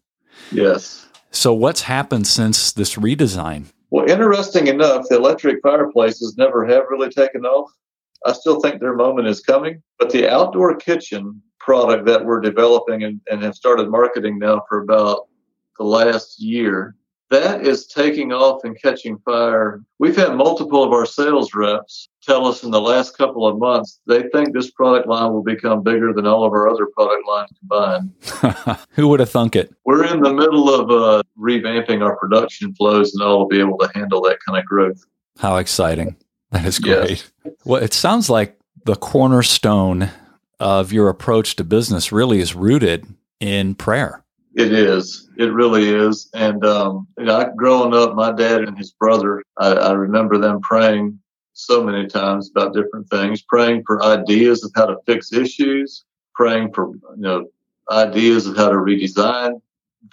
Yes. 0.51 1.07
So, 1.31 1.53
what's 1.53 1.81
happened 1.81 2.27
since 2.27 2.71
this 2.71 2.95
redesign? 2.95 3.65
Well, 3.89 4.09
interesting 4.09 4.67
enough, 4.67 5.07
the 5.09 5.15
electric 5.15 5.61
fireplaces 5.61 6.35
never 6.37 6.65
have 6.65 6.83
really 6.89 7.09
taken 7.09 7.45
off. 7.45 7.71
I 8.25 8.33
still 8.33 8.59
think 8.59 8.79
their 8.79 8.95
moment 8.95 9.27
is 9.27 9.41
coming, 9.41 9.81
but 9.99 10.11
the 10.11 10.31
outdoor 10.31 10.75
kitchen 10.75 11.41
product 11.65 12.05
that 12.05 12.23
we're 12.23 12.39
developing 12.39 13.03
and, 13.03 13.19
and 13.29 13.41
have 13.41 13.55
started 13.55 13.89
marketing 13.89 14.37
now 14.37 14.63
for 14.69 14.81
about 14.81 15.27
the 15.77 15.83
last 15.83 16.39
year. 16.39 16.95
That 17.31 17.65
is 17.65 17.87
taking 17.87 18.31
off 18.31 18.63
and 18.63 18.79
catching 18.79 19.17
fire. 19.25 19.83
We've 19.97 20.15
had 20.15 20.35
multiple 20.35 20.83
of 20.83 20.91
our 20.93 21.07
sales 21.07 21.55
reps 21.55 22.07
tell 22.21 22.45
us 22.45 22.63
in 22.63 22.69
the 22.69 22.79
last 22.79 23.17
couple 23.17 23.47
of 23.47 23.57
months 23.57 23.99
they 24.07 24.23
think 24.29 24.53
this 24.53 24.69
product 24.69 25.07
line 25.07 25.33
will 25.33 25.43
become 25.43 25.81
bigger 25.81 26.13
than 26.13 26.27
all 26.27 26.45
of 26.45 26.53
our 26.53 26.69
other 26.69 26.85
product 26.95 27.23
lines 27.27 27.49
combined. 27.59 28.77
Who 28.91 29.07
would 29.07 29.19
have 29.19 29.31
thunk 29.31 29.55
it? 29.55 29.73
We're 29.85 30.05
in 30.05 30.21
the 30.21 30.33
middle 30.33 30.71
of 30.71 30.91
uh, 30.91 31.23
revamping 31.37 32.03
our 32.03 32.15
production 32.15 32.75
flows 32.75 33.15
and 33.15 33.23
all 33.23 33.49
to 33.49 33.55
be 33.55 33.59
able 33.59 33.79
to 33.79 33.89
handle 33.95 34.21
that 34.21 34.37
kind 34.45 34.59
of 34.59 34.65
growth. 34.65 35.03
How 35.39 35.57
exciting! 35.57 36.15
That 36.51 36.65
is 36.65 36.77
great. 36.79 37.27
Yes. 37.43 37.55
Well, 37.65 37.83
it 37.83 37.93
sounds 37.93 38.29
like 38.29 38.57
the 38.85 38.95
cornerstone 38.95 40.11
of 40.59 40.93
your 40.93 41.09
approach 41.09 41.55
to 41.57 41.63
business 41.63 42.11
really 42.11 42.39
is 42.39 42.55
rooted 42.55 43.05
in 43.39 43.75
prayer. 43.75 44.23
It 44.55 44.71
is. 44.71 45.29
It 45.37 45.51
really 45.51 45.89
is. 45.89 46.29
And 46.33 46.65
um, 46.65 47.07
you 47.17 47.25
know, 47.25 47.37
I, 47.37 47.49
growing 47.55 47.93
up, 47.93 48.15
my 48.15 48.31
dad 48.31 48.61
and 48.61 48.77
his 48.77 48.91
brother, 48.91 49.43
I, 49.57 49.73
I 49.73 49.91
remember 49.91 50.37
them 50.37 50.61
praying 50.61 51.19
so 51.53 51.83
many 51.83 52.07
times 52.07 52.49
about 52.49 52.73
different 52.73 53.09
things, 53.09 53.41
praying 53.41 53.83
for 53.85 54.03
ideas 54.03 54.63
of 54.63 54.71
how 54.75 54.85
to 54.85 54.97
fix 55.05 55.33
issues, 55.33 56.05
praying 56.35 56.73
for 56.73 56.91
you 56.91 57.01
know 57.17 57.47
ideas 57.91 58.47
of 58.47 58.55
how 58.55 58.69
to 58.69 58.75
redesign 58.75 59.59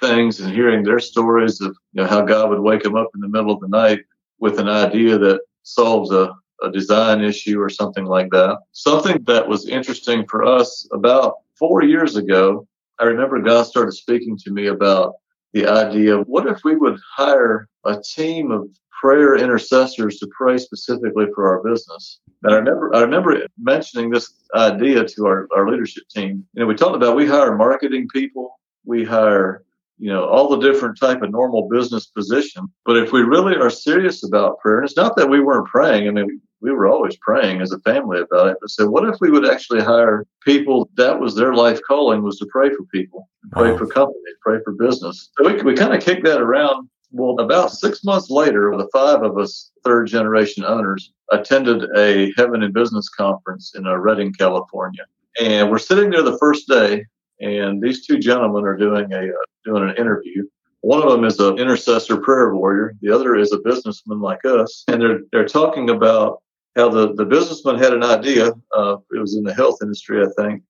things, 0.00 0.40
and 0.40 0.52
hearing 0.52 0.82
their 0.82 0.98
stories 0.98 1.60
of 1.60 1.76
you 1.92 2.02
know, 2.02 2.08
how 2.08 2.22
God 2.22 2.50
would 2.50 2.60
wake 2.60 2.82
them 2.82 2.96
up 2.96 3.10
in 3.14 3.20
the 3.20 3.28
middle 3.28 3.52
of 3.52 3.60
the 3.60 3.68
night 3.68 4.00
with 4.40 4.58
an 4.58 4.68
idea 4.68 5.18
that 5.18 5.40
solves 5.62 6.10
a, 6.10 6.34
a 6.62 6.70
design 6.70 7.22
issue 7.22 7.60
or 7.60 7.68
something 7.68 8.04
like 8.04 8.30
that. 8.30 8.58
Something 8.72 9.22
that 9.24 9.48
was 9.48 9.68
interesting 9.68 10.26
for 10.26 10.44
us 10.44 10.88
about 10.92 11.34
four 11.58 11.82
years 11.82 12.16
ago 12.16 12.66
I 13.02 13.04
remember 13.06 13.40
God 13.40 13.64
started 13.64 13.92
speaking 13.92 14.38
to 14.38 14.52
me 14.52 14.66
about 14.66 15.14
the 15.52 15.66
idea 15.66 16.16
of 16.16 16.28
what 16.28 16.46
if 16.46 16.60
we 16.64 16.76
would 16.76 16.98
hire 17.16 17.68
a 17.84 18.00
team 18.00 18.52
of 18.52 18.68
prayer 19.00 19.34
intercessors 19.34 20.18
to 20.18 20.28
pray 20.28 20.56
specifically 20.56 21.26
for 21.34 21.48
our 21.48 21.62
business. 21.68 22.20
And 22.44 22.54
I 22.54 22.58
remember 22.58 22.94
I 22.94 23.00
remember 23.00 23.46
mentioning 23.58 24.10
this 24.10 24.32
idea 24.54 25.04
to 25.04 25.26
our, 25.26 25.48
our 25.56 25.68
leadership 25.68 26.04
team. 26.14 26.46
You 26.54 26.60
know, 26.60 26.66
we 26.66 26.76
talked 26.76 26.94
about 26.94 27.16
we 27.16 27.26
hire 27.26 27.56
marketing 27.56 28.06
people, 28.14 28.60
we 28.84 29.04
hire 29.04 29.64
you 29.98 30.12
know 30.12 30.24
all 30.24 30.48
the 30.48 30.60
different 30.60 30.98
type 30.98 31.22
of 31.22 31.30
normal 31.30 31.68
business 31.68 32.06
position 32.06 32.66
but 32.86 32.96
if 32.96 33.12
we 33.12 33.20
really 33.20 33.54
are 33.54 33.68
serious 33.68 34.24
about 34.24 34.58
prayer 34.58 34.78
and 34.78 34.86
it's 34.86 34.96
not 34.96 35.16
that 35.16 35.28
we 35.28 35.38
weren't 35.38 35.66
praying 35.66 36.08
i 36.08 36.10
mean 36.10 36.40
we 36.62 36.70
were 36.72 36.86
always 36.86 37.16
praying 37.16 37.60
as 37.60 37.72
a 37.72 37.80
family 37.80 38.20
about 38.20 38.48
it. 38.48 38.56
But 38.60 38.70
said, 38.70 38.88
what 38.88 39.08
if 39.08 39.16
we 39.20 39.30
would 39.30 39.48
actually 39.48 39.82
hire 39.82 40.24
people 40.44 40.88
that 40.96 41.20
was 41.20 41.34
their 41.34 41.54
life 41.54 41.80
calling 41.86 42.22
was 42.22 42.38
to 42.38 42.46
pray 42.46 42.70
for 42.70 42.84
people, 42.84 43.28
pray 43.50 43.72
wow. 43.72 43.78
for 43.78 43.86
companies, 43.86 44.36
pray 44.40 44.58
for 44.64 44.72
business. 44.72 45.30
So 45.36 45.52
we, 45.52 45.60
we 45.62 45.74
kind 45.74 45.94
of 45.94 46.02
kicked 46.02 46.24
that 46.24 46.40
around. 46.40 46.88
Well, 47.10 47.38
about 47.40 47.72
six 47.72 48.04
months 48.04 48.30
later, 48.30 48.74
the 48.76 48.88
five 48.90 49.22
of 49.22 49.36
us 49.36 49.70
third 49.84 50.06
generation 50.06 50.64
owners 50.64 51.12
attended 51.30 51.84
a 51.96 52.32
Heaven 52.36 52.62
in 52.62 52.72
Business 52.72 53.08
conference 53.08 53.74
in 53.74 53.86
uh, 53.86 53.96
Redding, 53.96 54.32
California. 54.32 55.04
And 55.40 55.70
we're 55.70 55.78
sitting 55.78 56.10
there 56.10 56.22
the 56.22 56.38
first 56.38 56.68
day, 56.68 57.04
and 57.40 57.82
these 57.82 58.06
two 58.06 58.18
gentlemen 58.18 58.64
are 58.64 58.76
doing 58.76 59.12
a 59.12 59.24
uh, 59.26 59.44
doing 59.64 59.88
an 59.88 59.96
interview. 59.96 60.44
One 60.80 61.02
of 61.02 61.12
them 61.12 61.24
is 61.24 61.38
an 61.38 61.58
intercessor 61.58 62.16
prayer 62.16 62.54
warrior. 62.54 62.94
The 63.02 63.14
other 63.14 63.36
is 63.36 63.52
a 63.52 63.58
businessman 63.58 64.20
like 64.20 64.44
us, 64.44 64.84
and 64.88 65.00
they're 65.00 65.20
they're 65.32 65.46
talking 65.46 65.90
about 65.90 66.41
how 66.76 66.88
the, 66.88 67.14
the 67.14 67.24
businessman 67.24 67.78
had 67.78 67.92
an 67.92 68.02
idea. 68.02 68.52
Uh, 68.74 68.96
it 69.12 69.18
was 69.18 69.36
in 69.36 69.44
the 69.44 69.54
health 69.54 69.78
industry, 69.82 70.24
I 70.24 70.28
think, 70.42 70.62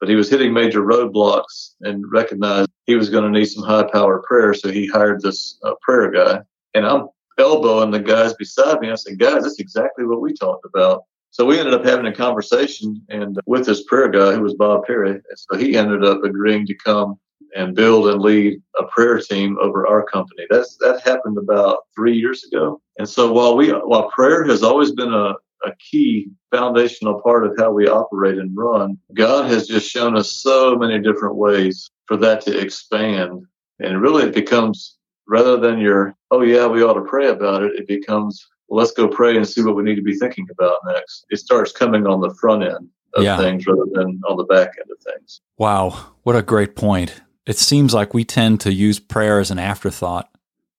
but 0.00 0.08
he 0.08 0.16
was 0.16 0.30
hitting 0.30 0.52
major 0.52 0.82
roadblocks 0.82 1.74
and 1.82 2.10
recognized 2.10 2.70
he 2.86 2.94
was 2.94 3.10
going 3.10 3.24
to 3.24 3.38
need 3.38 3.46
some 3.46 3.64
high 3.64 3.88
power 3.92 4.22
prayer. 4.26 4.54
So 4.54 4.70
he 4.70 4.86
hired 4.86 5.22
this 5.22 5.58
uh, 5.62 5.74
prayer 5.82 6.10
guy. 6.10 6.40
And 6.74 6.86
I'm 6.86 7.08
elbowing 7.38 7.90
the 7.90 8.00
guys 8.00 8.34
beside 8.34 8.80
me. 8.80 8.90
I 8.90 8.94
said, 8.94 9.18
guys, 9.18 9.42
that's 9.42 9.60
exactly 9.60 10.04
what 10.04 10.20
we 10.20 10.32
talked 10.32 10.64
about. 10.64 11.04
So 11.30 11.46
we 11.46 11.58
ended 11.58 11.74
up 11.74 11.84
having 11.84 12.06
a 12.06 12.14
conversation 12.14 13.02
and 13.08 13.38
with 13.46 13.64
this 13.64 13.84
prayer 13.84 14.08
guy 14.08 14.34
who 14.34 14.42
was 14.42 14.54
Bob 14.54 14.84
Perry. 14.84 15.20
So 15.34 15.56
he 15.56 15.76
ended 15.76 16.04
up 16.04 16.22
agreeing 16.24 16.66
to 16.66 16.74
come 16.74 17.18
and 17.54 17.74
build 17.74 18.08
and 18.08 18.20
lead 18.20 18.60
a 18.80 18.84
prayer 18.84 19.18
team 19.18 19.58
over 19.60 19.86
our 19.86 20.04
company. 20.04 20.46
That's 20.50 20.76
that 20.78 21.02
happened 21.04 21.38
about 21.38 21.78
three 21.94 22.16
years 22.16 22.44
ago. 22.44 22.80
And 22.98 23.08
so 23.08 23.32
while 23.32 23.56
we 23.56 23.70
while 23.70 24.10
prayer 24.10 24.44
has 24.44 24.62
always 24.62 24.92
been 24.92 25.12
a, 25.12 25.34
a 25.64 25.74
key 25.90 26.28
foundational 26.50 27.20
part 27.22 27.46
of 27.46 27.52
how 27.58 27.70
we 27.72 27.88
operate 27.88 28.38
and 28.38 28.56
run, 28.56 28.98
God 29.14 29.50
has 29.50 29.66
just 29.66 29.90
shown 29.90 30.16
us 30.16 30.32
so 30.32 30.76
many 30.76 30.98
different 30.98 31.36
ways 31.36 31.90
for 32.06 32.16
that 32.18 32.40
to 32.42 32.58
expand. 32.58 33.42
And 33.80 34.00
really 34.00 34.24
it 34.24 34.34
becomes 34.34 34.96
rather 35.28 35.56
than 35.56 35.78
your, 35.78 36.14
oh 36.30 36.42
yeah, 36.42 36.66
we 36.66 36.82
ought 36.82 36.94
to 36.94 37.02
pray 37.02 37.28
about 37.28 37.62
it, 37.62 37.72
it 37.76 37.86
becomes 37.86 38.46
well, 38.68 38.78
let's 38.78 38.92
go 38.92 39.06
pray 39.08 39.36
and 39.36 39.46
see 39.46 39.62
what 39.62 39.76
we 39.76 39.82
need 39.82 39.96
to 39.96 40.02
be 40.02 40.14
thinking 40.14 40.46
about 40.50 40.78
next. 40.86 41.26
It 41.28 41.38
starts 41.38 41.72
coming 41.72 42.06
on 42.06 42.20
the 42.20 42.34
front 42.40 42.62
end 42.62 42.88
of 43.14 43.22
yeah. 43.22 43.36
things 43.36 43.66
rather 43.66 43.84
than 43.92 44.18
on 44.26 44.38
the 44.38 44.44
back 44.44 44.70
end 44.78 44.90
of 44.90 44.98
things. 45.02 45.42
Wow, 45.58 46.14
what 46.22 46.36
a 46.36 46.42
great 46.42 46.74
point 46.74 47.20
it 47.46 47.58
seems 47.58 47.92
like 47.92 48.14
we 48.14 48.24
tend 48.24 48.60
to 48.60 48.72
use 48.72 48.98
prayer 48.98 49.40
as 49.40 49.50
an 49.50 49.58
afterthought 49.58 50.28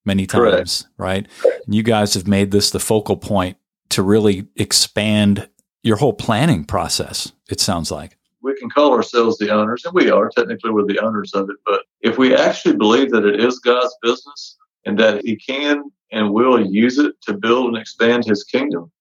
many 0.05 0.25
times, 0.25 0.83
Correct. 0.83 0.85
right? 0.97 1.27
And 1.65 1.75
you 1.75 1.83
guys 1.83 2.13
have 2.13 2.27
made 2.27 2.51
this 2.51 2.71
the 2.71 2.79
focal 2.79 3.17
point 3.17 3.57
to 3.89 4.01
really 4.03 4.47
expand 4.55 5.49
your 5.83 5.97
whole 5.97 6.13
planning 6.13 6.63
process, 6.63 7.31
it 7.49 7.59
sounds 7.59 7.91
like. 7.91 8.17
We 8.41 8.55
can 8.55 8.69
call 8.69 8.93
ourselves 8.93 9.37
the 9.37 9.51
owners, 9.51 9.85
and 9.85 9.93
we 9.93 10.09
are 10.09 10.29
technically 10.29 10.71
we're 10.71 10.85
the 10.85 10.99
owners 10.99 11.33
of 11.33 11.49
it. 11.49 11.57
But 11.65 11.83
if 12.01 12.17
we 12.17 12.35
actually 12.35 12.75
believe 12.75 13.11
that 13.11 13.25
it 13.25 13.39
is 13.39 13.59
God's 13.59 13.95
business 14.01 14.57
and 14.85 14.97
that 14.99 15.23
He 15.23 15.35
can 15.35 15.83
and 16.11 16.33
will 16.33 16.65
use 16.65 16.97
it 16.97 17.15
to 17.23 17.33
build 17.33 17.67
and 17.67 17.77
expand 17.77 18.25
His 18.25 18.43
kingdom, 18.43 18.91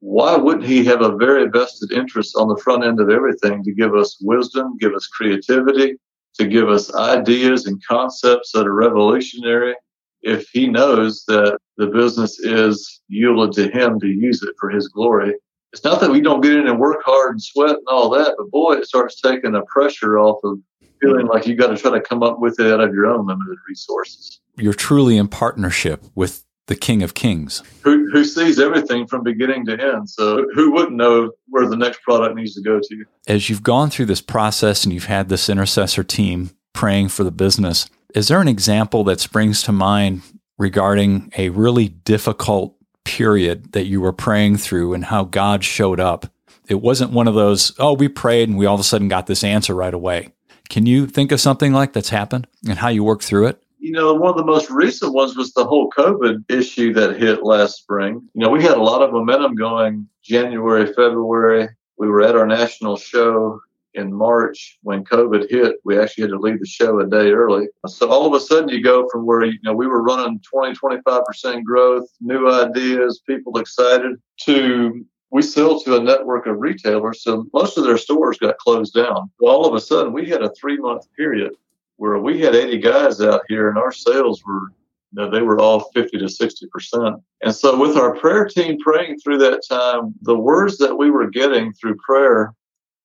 why 0.00 0.36
wouldn't 0.36 0.66
He 0.66 0.84
have 0.84 1.02
a 1.02 1.16
very 1.16 1.48
vested 1.48 1.92
interest 1.92 2.36
on 2.36 2.48
the 2.48 2.60
front 2.62 2.84
end 2.84 3.00
of 3.00 3.10
everything 3.10 3.62
to 3.64 3.72
give 3.72 3.94
us 3.94 4.18
wisdom, 4.22 4.76
give 4.78 4.94
us 4.94 5.06
creativity, 5.06 5.96
to 6.36 6.46
give 6.46 6.68
us 6.68 6.94
ideas 6.94 7.66
and 7.66 7.82
concepts 7.86 8.52
that 8.52 8.66
are 8.66 8.74
revolutionary 8.74 9.74
if 10.22 10.48
he 10.52 10.66
knows 10.66 11.24
that 11.28 11.58
the 11.76 11.86
business 11.86 12.38
is 12.40 13.00
yielded 13.08 13.52
to 13.52 13.70
him 13.70 14.00
to 14.00 14.06
use 14.06 14.42
it 14.42 14.54
for 14.58 14.70
his 14.70 14.88
glory. 14.88 15.34
It's 15.72 15.84
not 15.84 16.00
that 16.00 16.10
we 16.10 16.20
don't 16.20 16.40
get 16.40 16.52
in 16.52 16.66
and 16.66 16.78
work 16.78 17.02
hard 17.04 17.32
and 17.32 17.42
sweat 17.42 17.76
and 17.76 17.86
all 17.88 18.08
that, 18.10 18.34
but 18.38 18.50
boy, 18.50 18.74
it 18.74 18.86
starts 18.86 19.20
taking 19.20 19.52
the 19.52 19.62
pressure 19.62 20.18
off 20.18 20.38
of 20.42 20.58
feeling 21.00 21.26
like 21.26 21.46
you 21.46 21.54
got 21.54 21.68
to 21.68 21.76
try 21.76 21.90
to 21.90 22.00
come 22.00 22.22
up 22.22 22.40
with 22.40 22.58
it 22.58 22.72
out 22.72 22.80
of 22.80 22.94
your 22.94 23.06
own 23.06 23.26
limited 23.26 23.58
resources. 23.68 24.40
You're 24.56 24.72
truly 24.72 25.18
in 25.18 25.28
partnership 25.28 26.04
with 26.14 26.44
the 26.66 26.76
King 26.76 27.02
of 27.02 27.14
Kings, 27.14 27.62
who, 27.82 28.10
who 28.10 28.24
sees 28.24 28.58
everything 28.58 29.06
from 29.06 29.22
beginning 29.22 29.66
to 29.66 29.80
end. 29.80 30.10
So, 30.10 30.46
who 30.54 30.72
wouldn't 30.72 30.96
know 30.96 31.32
where 31.48 31.68
the 31.68 31.76
next 31.76 32.02
product 32.02 32.34
needs 32.34 32.54
to 32.54 32.62
go 32.62 32.80
to? 32.80 33.04
As 33.26 33.48
you've 33.48 33.62
gone 33.62 33.90
through 33.90 34.06
this 34.06 34.20
process 34.20 34.84
and 34.84 34.92
you've 34.92 35.04
had 35.04 35.28
this 35.28 35.48
intercessor 35.48 36.02
team 36.02 36.50
praying 36.72 37.08
for 37.08 37.24
the 37.24 37.30
business, 37.30 37.88
is 38.14 38.28
there 38.28 38.40
an 38.40 38.48
example 38.48 39.04
that 39.04 39.20
springs 39.20 39.62
to 39.64 39.72
mind 39.72 40.22
regarding 40.58 41.32
a 41.36 41.50
really 41.50 41.88
difficult 41.88 42.74
period 43.04 43.72
that 43.72 43.86
you 43.86 44.00
were 44.00 44.12
praying 44.12 44.56
through 44.56 44.94
and 44.94 45.04
how 45.04 45.24
God 45.24 45.62
showed 45.62 46.00
up? 46.00 46.26
It 46.68 46.80
wasn't 46.80 47.12
one 47.12 47.28
of 47.28 47.34
those, 47.34 47.72
oh, 47.78 47.92
we 47.92 48.08
prayed 48.08 48.48
and 48.48 48.58
we 48.58 48.66
all 48.66 48.74
of 48.74 48.80
a 48.80 48.84
sudden 48.84 49.06
got 49.06 49.26
this 49.26 49.44
answer 49.44 49.74
right 49.74 49.94
away. 49.94 50.32
Can 50.68 50.84
you 50.84 51.06
think 51.06 51.30
of 51.30 51.40
something 51.40 51.72
like 51.72 51.92
that's 51.92 52.08
happened 52.08 52.48
and 52.68 52.78
how 52.78 52.88
you 52.88 53.04
worked 53.04 53.22
through 53.22 53.46
it? 53.46 53.62
You 53.78 53.92
know, 53.92 54.14
one 54.14 54.30
of 54.30 54.36
the 54.36 54.44
most 54.44 54.70
recent 54.70 55.12
ones 55.12 55.36
was 55.36 55.52
the 55.52 55.64
whole 55.64 55.90
COVID 55.90 56.44
issue 56.48 56.92
that 56.94 57.18
hit 57.18 57.42
last 57.42 57.76
spring. 57.76 58.28
You 58.34 58.40
know, 58.40 58.50
we 58.50 58.62
had 58.62 58.76
a 58.76 58.82
lot 58.82 59.02
of 59.02 59.12
momentum 59.12 59.54
going 59.54 60.08
January, 60.22 60.86
February. 60.86 61.68
We 61.98 62.08
were 62.08 62.22
at 62.22 62.36
our 62.36 62.46
national 62.46 62.96
show 62.96 63.60
in 63.94 64.12
March 64.12 64.78
when 64.82 65.04
COVID 65.04 65.50
hit. 65.50 65.76
We 65.84 65.98
actually 65.98 66.22
had 66.22 66.30
to 66.30 66.38
leave 66.38 66.60
the 66.60 66.66
show 66.66 67.00
a 67.00 67.06
day 67.06 67.30
early. 67.30 67.68
So 67.86 68.08
all 68.08 68.26
of 68.26 68.34
a 68.34 68.40
sudden 68.40 68.68
you 68.68 68.82
go 68.82 69.08
from 69.10 69.24
where, 69.24 69.44
you 69.44 69.58
know, 69.62 69.72
we 69.72 69.86
were 69.86 70.02
running 70.02 70.40
20, 70.40 70.74
25% 70.74 71.64
growth, 71.64 72.08
new 72.20 72.50
ideas, 72.50 73.22
people 73.26 73.58
excited 73.58 74.20
to 74.42 75.04
we 75.32 75.42
sell 75.42 75.80
to 75.80 75.96
a 75.96 76.02
network 76.02 76.46
of 76.46 76.60
retailers. 76.60 77.22
So 77.22 77.46
most 77.52 77.76
of 77.76 77.84
their 77.84 77.98
stores 77.98 78.38
got 78.38 78.58
closed 78.58 78.94
down. 78.94 79.30
All 79.40 79.66
of 79.66 79.74
a 79.74 79.80
sudden 79.80 80.12
we 80.12 80.28
had 80.28 80.42
a 80.42 80.52
three 80.52 80.78
month 80.78 81.06
period 81.16 81.52
where 81.96 82.18
we 82.18 82.40
had 82.40 82.54
80 82.54 82.78
guys 82.78 83.20
out 83.20 83.42
here 83.48 83.68
and 83.68 83.78
our 83.78 83.92
sales 83.92 84.42
were 84.46 84.70
you 85.12 85.22
know, 85.22 85.30
they 85.30 85.40
were 85.40 85.60
all 85.60 85.90
50 85.94 86.18
to 86.18 86.28
60 86.28 86.66
percent. 86.66 87.16
And 87.42 87.54
so 87.54 87.78
with 87.78 87.96
our 87.96 88.16
prayer 88.16 88.44
team 88.44 88.78
praying 88.80 89.18
through 89.20 89.38
that 89.38 89.62
time 89.68 90.14
the 90.22 90.36
words 90.36 90.78
that 90.78 90.96
we 90.96 91.10
were 91.10 91.30
getting 91.30 91.72
through 91.72 91.96
prayer 91.96 92.52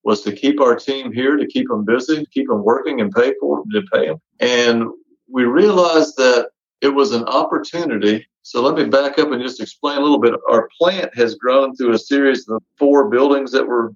was 0.04 0.22
to 0.22 0.32
keep 0.32 0.60
our 0.60 0.74
team 0.74 1.12
here 1.12 1.36
to 1.36 1.46
keep 1.46 1.68
them 1.68 1.84
busy 1.84 2.26
keep 2.32 2.48
them 2.48 2.64
working 2.64 3.00
and 3.00 3.12
pay 3.12 3.32
for 3.40 3.58
them 3.58 3.70
to 3.70 3.82
pay 3.92 4.06
them 4.08 4.20
and 4.40 4.84
we 5.32 5.44
realized 5.44 6.16
that 6.16 6.48
it 6.82 6.88
was 6.88 7.12
an 7.12 7.24
opportunity. 7.24 8.26
So 8.42 8.60
let 8.60 8.74
me 8.74 8.84
back 8.90 9.18
up 9.18 9.30
and 9.30 9.42
just 9.42 9.60
explain 9.60 9.98
a 9.98 10.00
little 10.00 10.18
bit. 10.18 10.34
Our 10.50 10.68
plant 10.78 11.16
has 11.16 11.36
grown 11.36 11.74
through 11.74 11.92
a 11.92 11.98
series 11.98 12.46
of 12.48 12.62
four 12.76 13.08
buildings 13.08 13.52
that 13.52 13.66
were 13.66 13.94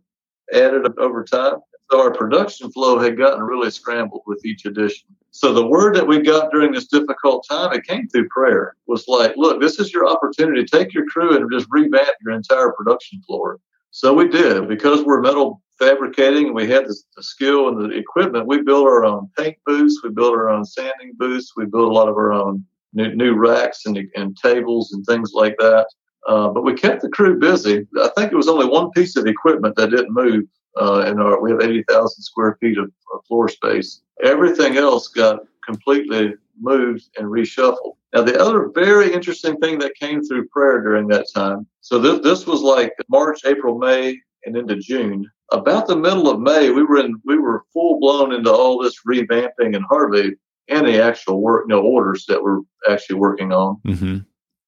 added 0.54 0.86
over 0.98 1.24
time 1.24 1.56
so 1.90 2.00
our 2.00 2.12
production 2.12 2.71
flow 2.73 2.99
had 2.99 3.16
gotten 3.16 3.43
really 3.43 3.71
scrambled 3.71 4.23
with 4.26 4.45
each 4.45 4.64
edition. 4.64 5.09
So 5.31 5.52
the 5.52 5.66
word 5.66 5.95
that 5.97 6.07
we 6.07 6.21
got 6.21 6.50
during 6.50 6.73
this 6.73 6.87
difficult 6.87 7.47
time, 7.49 7.73
it 7.73 7.87
came 7.87 8.09
through 8.09 8.28
prayer, 8.28 8.75
was 8.87 9.07
like, 9.07 9.35
look, 9.37 9.61
this 9.61 9.78
is 9.78 9.93
your 9.93 10.09
opportunity. 10.09 10.64
Take 10.64 10.95
your 10.95 11.07
crew 11.07 11.37
and 11.37 11.50
just 11.52 11.66
revamp 11.71 12.09
your 12.25 12.35
entire 12.35 12.73
production 12.73 13.23
floor. 13.23 13.61
So 13.90 14.12
we 14.12 14.28
did. 14.28 14.66
Because 14.69 15.05
we're 15.05 15.21
metal 15.21 15.62
fabricating, 15.78 16.47
and 16.47 16.55
we 16.55 16.69
had 16.69 16.87
the, 16.87 16.97
the 17.16 17.23
skill 17.23 17.69
and 17.69 17.78
the 17.78 17.97
equipment. 17.97 18.47
We 18.47 18.62
built 18.62 18.87
our 18.87 19.05
own 19.05 19.31
paint 19.38 19.59
booths. 19.66 20.00
We 20.02 20.11
built 20.11 20.35
our 20.35 20.49
own 20.49 20.64
sanding 20.64 21.12
booths. 21.16 21.52
We 21.57 21.66
built 21.66 21.88
a 21.88 21.93
lot 21.93 22.09
of 22.09 22.16
our 22.16 22.33
own 22.33 22.64
new, 22.95 23.14
new 23.14 23.35
racks 23.35 23.87
and, 23.87 23.99
and 24.16 24.37
tables 24.37 24.93
and 24.93 25.05
things 25.05 25.33
like 25.35 25.57
that. 25.59 25.87
Uh, 26.26 26.49
but 26.49 26.64
we 26.64 26.75
kept 26.75 27.02
the 27.02 27.09
crew 27.11 27.38
busy. 27.38 27.87
I 28.02 28.11
think 28.16 28.33
it 28.33 28.37
was 28.37 28.49
only 28.49 28.66
one 28.66 28.90
piece 28.90 29.16
of 29.16 29.26
equipment 29.26 29.76
that 29.76 29.90
didn't 29.90 30.12
move 30.12 30.45
uh, 30.76 31.04
and 31.06 31.21
our, 31.21 31.40
we 31.40 31.50
have 31.50 31.61
80,000 31.61 32.23
square 32.23 32.56
feet 32.61 32.78
of, 32.78 32.90
of, 33.12 33.25
floor 33.26 33.49
space. 33.49 34.02
Everything 34.23 34.76
else 34.76 35.09
got 35.09 35.40
completely 35.64 36.35
moved 36.61 37.04
and 37.16 37.26
reshuffled. 37.26 37.97
Now, 38.14 38.23
the 38.23 38.40
other 38.40 38.71
very 38.75 39.12
interesting 39.12 39.56
thing 39.59 39.78
that 39.80 39.95
came 39.97 40.23
through 40.23 40.49
prayer 40.49 40.80
during 40.80 41.09
that 41.09 41.26
time. 41.35 41.66
So 41.80 41.99
this, 41.99 42.21
this 42.21 42.47
was 42.47 42.62
like 42.62 42.95
March, 43.09 43.40
April, 43.45 43.78
May, 43.78 44.18
and 44.45 44.56
into 44.56 44.76
June. 44.76 45.30
About 45.52 45.87
the 45.87 45.97
middle 45.97 46.30
of 46.30 46.40
May, 46.40 46.71
we 46.71 46.83
were 46.83 46.99
in 46.99 47.21
we 47.25 47.38
were 47.38 47.64
full 47.73 48.00
blown 48.00 48.33
into 48.33 48.52
all 48.52 48.83
this 48.83 49.00
revamping 49.09 49.76
and 49.76 49.85
Harvey 49.88 50.35
and 50.68 50.87
the 50.87 51.00
actual 51.00 51.40
work, 51.40 51.66
you 51.68 51.75
know, 51.75 51.83
orders 51.83 52.26
that 52.26 52.42
we're 52.42 52.61
actually 52.90 53.16
working 53.16 53.52
on. 53.52 53.76
Mm-hmm. 53.87 54.18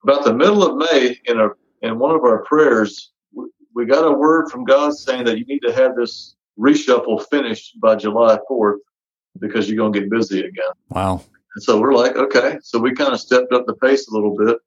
About 0.05 0.25
the 0.25 0.35
middle 0.35 0.63
of 0.63 0.77
May, 0.77 1.19
in 1.25 1.41
a 1.41 1.49
in 1.83 1.99
one 1.99 2.15
of 2.15 2.23
our 2.23 2.45
prayers, 2.45 3.13
we, 3.79 3.87
got 3.87 4.07
a 4.07 4.13
word 4.13 4.51
from 4.51 4.65
God 4.65 4.95
saying 4.95 5.25
that 5.25 5.39
you 5.39 5.45
need 5.45 5.61
to 5.61 5.73
have 5.73 5.97
this 5.97 6.35
reshuffle 6.59 7.25
finished 7.29 7.81
by 7.81 7.95
July 7.95 8.39
4th 8.51 8.79
because 9.39 9.69
you're 9.69 9.77
going 9.77 9.93
to 9.93 10.01
get 10.01 10.11
busy 10.11 10.41
again. 10.41 10.73
Wow. 10.91 11.23
And 11.55 11.63
so 11.63 11.81
we're 11.81 11.95
like, 11.95 12.17
okay. 12.17 12.59
So 12.63 12.79
we 12.79 12.95
kind 12.95 13.13
of 13.13 13.21
stepped 13.21 13.53
up 13.53 13.67
the 13.67 13.75
pace 13.75 14.09
a 14.09 14.15
little 14.15 14.37
bit 14.37 14.59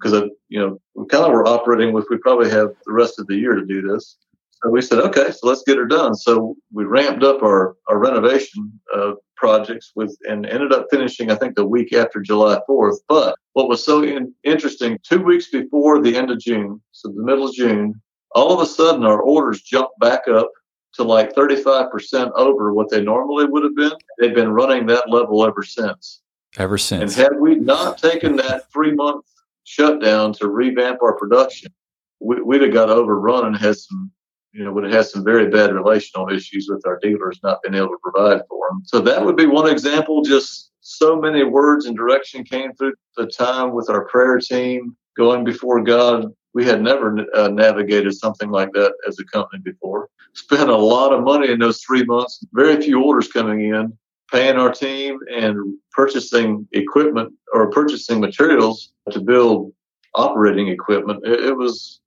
because, 0.00 0.30
you 0.48 0.58
know, 0.58 0.80
we 0.94 1.06
kind 1.06 1.24
of 1.24 1.32
were 1.32 1.46
operating 1.46 1.92
with 1.92 2.06
we 2.10 2.18
probably 2.18 2.50
have 2.50 2.68
the 2.86 2.92
rest 2.92 3.18
of 3.18 3.26
the 3.26 3.36
year 3.36 3.54
to 3.54 3.64
do 3.64 3.82
this. 3.82 4.16
So 4.62 4.70
we 4.70 4.82
said, 4.82 4.98
okay, 4.98 5.30
so 5.30 5.46
let's 5.46 5.62
get 5.66 5.78
her 5.78 5.86
done. 5.86 6.14
So 6.14 6.54
we 6.72 6.84
ramped 6.84 7.22
up 7.22 7.42
our, 7.42 7.76
our 7.88 7.98
renovation 7.98 8.78
uh, 8.94 9.12
projects 9.36 9.92
with 9.96 10.16
and 10.28 10.44
ended 10.44 10.72
up 10.72 10.86
finishing, 10.90 11.30
I 11.30 11.34
think, 11.34 11.56
the 11.56 11.66
week 11.66 11.94
after 11.94 12.20
July 12.20 12.60
4th. 12.68 12.98
But 13.08 13.36
what 13.54 13.68
was 13.68 13.82
so 13.82 14.02
in, 14.02 14.34
interesting, 14.44 14.98
two 15.02 15.22
weeks 15.22 15.48
before 15.48 16.02
the 16.02 16.14
end 16.14 16.30
of 16.30 16.38
June, 16.38 16.80
so 16.92 17.08
the 17.08 17.24
middle 17.24 17.48
of 17.48 17.54
June, 17.54 18.00
all 18.32 18.52
of 18.52 18.60
a 18.60 18.66
sudden 18.66 19.04
our 19.04 19.20
orders 19.20 19.62
jumped 19.62 19.98
back 19.98 20.28
up 20.28 20.50
to 20.94 21.04
like 21.04 21.34
35% 21.34 22.32
over 22.34 22.72
what 22.72 22.90
they 22.90 23.02
normally 23.02 23.46
would 23.46 23.62
have 23.62 23.76
been. 23.76 23.92
They've 24.18 24.34
been 24.34 24.52
running 24.52 24.86
that 24.86 25.08
level 25.08 25.46
ever 25.46 25.62
since. 25.62 26.20
Ever 26.56 26.78
since. 26.78 27.16
And 27.16 27.24
had 27.24 27.40
we 27.40 27.56
not 27.56 27.98
taken 27.98 28.36
that 28.36 28.70
three 28.72 28.92
month 28.92 29.24
shutdown 29.64 30.32
to 30.34 30.48
revamp 30.48 31.00
our 31.02 31.16
production, 31.16 31.72
we, 32.18 32.40
would 32.42 32.62
have 32.62 32.72
got 32.72 32.90
overrun 32.90 33.46
and 33.46 33.56
had 33.56 33.76
some, 33.76 34.10
you 34.52 34.64
know, 34.64 34.72
would 34.72 34.84
have 34.84 34.92
had 34.92 35.06
some 35.06 35.24
very 35.24 35.48
bad 35.48 35.72
relational 35.72 36.28
issues 36.28 36.66
with 36.68 36.84
our 36.86 36.98
dealers 36.98 37.38
not 37.42 37.62
being 37.62 37.76
able 37.76 37.88
to 37.88 37.98
provide 38.02 38.42
for 38.48 38.68
them. 38.68 38.82
So 38.84 39.00
that 39.00 39.24
would 39.24 39.36
be 39.36 39.46
one 39.46 39.70
example. 39.70 40.22
Just 40.22 40.72
so 40.80 41.20
many 41.20 41.44
words 41.44 41.86
and 41.86 41.96
direction 41.96 42.42
came 42.42 42.74
through 42.74 42.94
the 43.16 43.26
time 43.26 43.72
with 43.72 43.88
our 43.88 44.06
prayer 44.06 44.38
team 44.38 44.96
going 45.16 45.44
before 45.44 45.82
God 45.82 46.32
we 46.54 46.64
had 46.64 46.82
never 46.82 47.24
uh, 47.34 47.48
navigated 47.48 48.14
something 48.14 48.50
like 48.50 48.72
that 48.72 48.92
as 49.06 49.18
a 49.18 49.24
company 49.24 49.62
before. 49.62 50.08
Spent 50.34 50.70
a 50.70 50.76
lot 50.76 51.12
of 51.12 51.22
money 51.22 51.50
in 51.50 51.58
those 51.58 51.80
three 51.82 52.04
months, 52.04 52.44
very 52.52 52.80
few 52.80 53.02
orders 53.02 53.28
coming 53.28 53.60
in, 53.72 53.96
paying 54.30 54.56
our 54.56 54.72
team 54.72 55.18
and 55.32 55.56
purchasing 55.92 56.66
equipment 56.72 57.32
or 57.52 57.70
purchasing 57.70 58.20
materials 58.20 58.92
to 59.10 59.20
build 59.20 59.72
operating 60.14 60.68
equipment. 60.68 61.20
It, 61.24 61.40
it 61.46 61.56
was, 61.56 62.00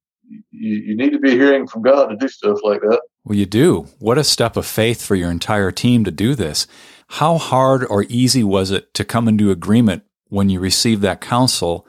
you, 0.51 0.75
you 0.75 0.97
need 0.97 1.11
to 1.11 1.19
be 1.19 1.31
hearing 1.31 1.67
from 1.67 1.81
God 1.81 2.07
to 2.07 2.15
do 2.15 2.27
stuff 2.27 2.59
like 2.63 2.81
that. 2.81 3.01
Well, 3.25 3.37
you 3.37 3.45
do. 3.45 3.87
What 3.99 4.17
a 4.17 4.23
step 4.23 4.57
of 4.57 4.65
faith 4.65 5.01
for 5.01 5.15
your 5.15 5.31
entire 5.31 5.71
team 5.71 6.03
to 6.03 6.11
do 6.11 6.35
this. 6.35 6.67
How 7.07 7.37
hard 7.37 7.85
or 7.85 8.05
easy 8.09 8.43
was 8.43 8.71
it 8.71 8.93
to 8.95 9.05
come 9.05 9.27
into 9.27 9.51
agreement 9.51 10.03
when 10.29 10.49
you 10.49 10.59
received 10.59 11.01
that 11.03 11.21
counsel 11.21 11.85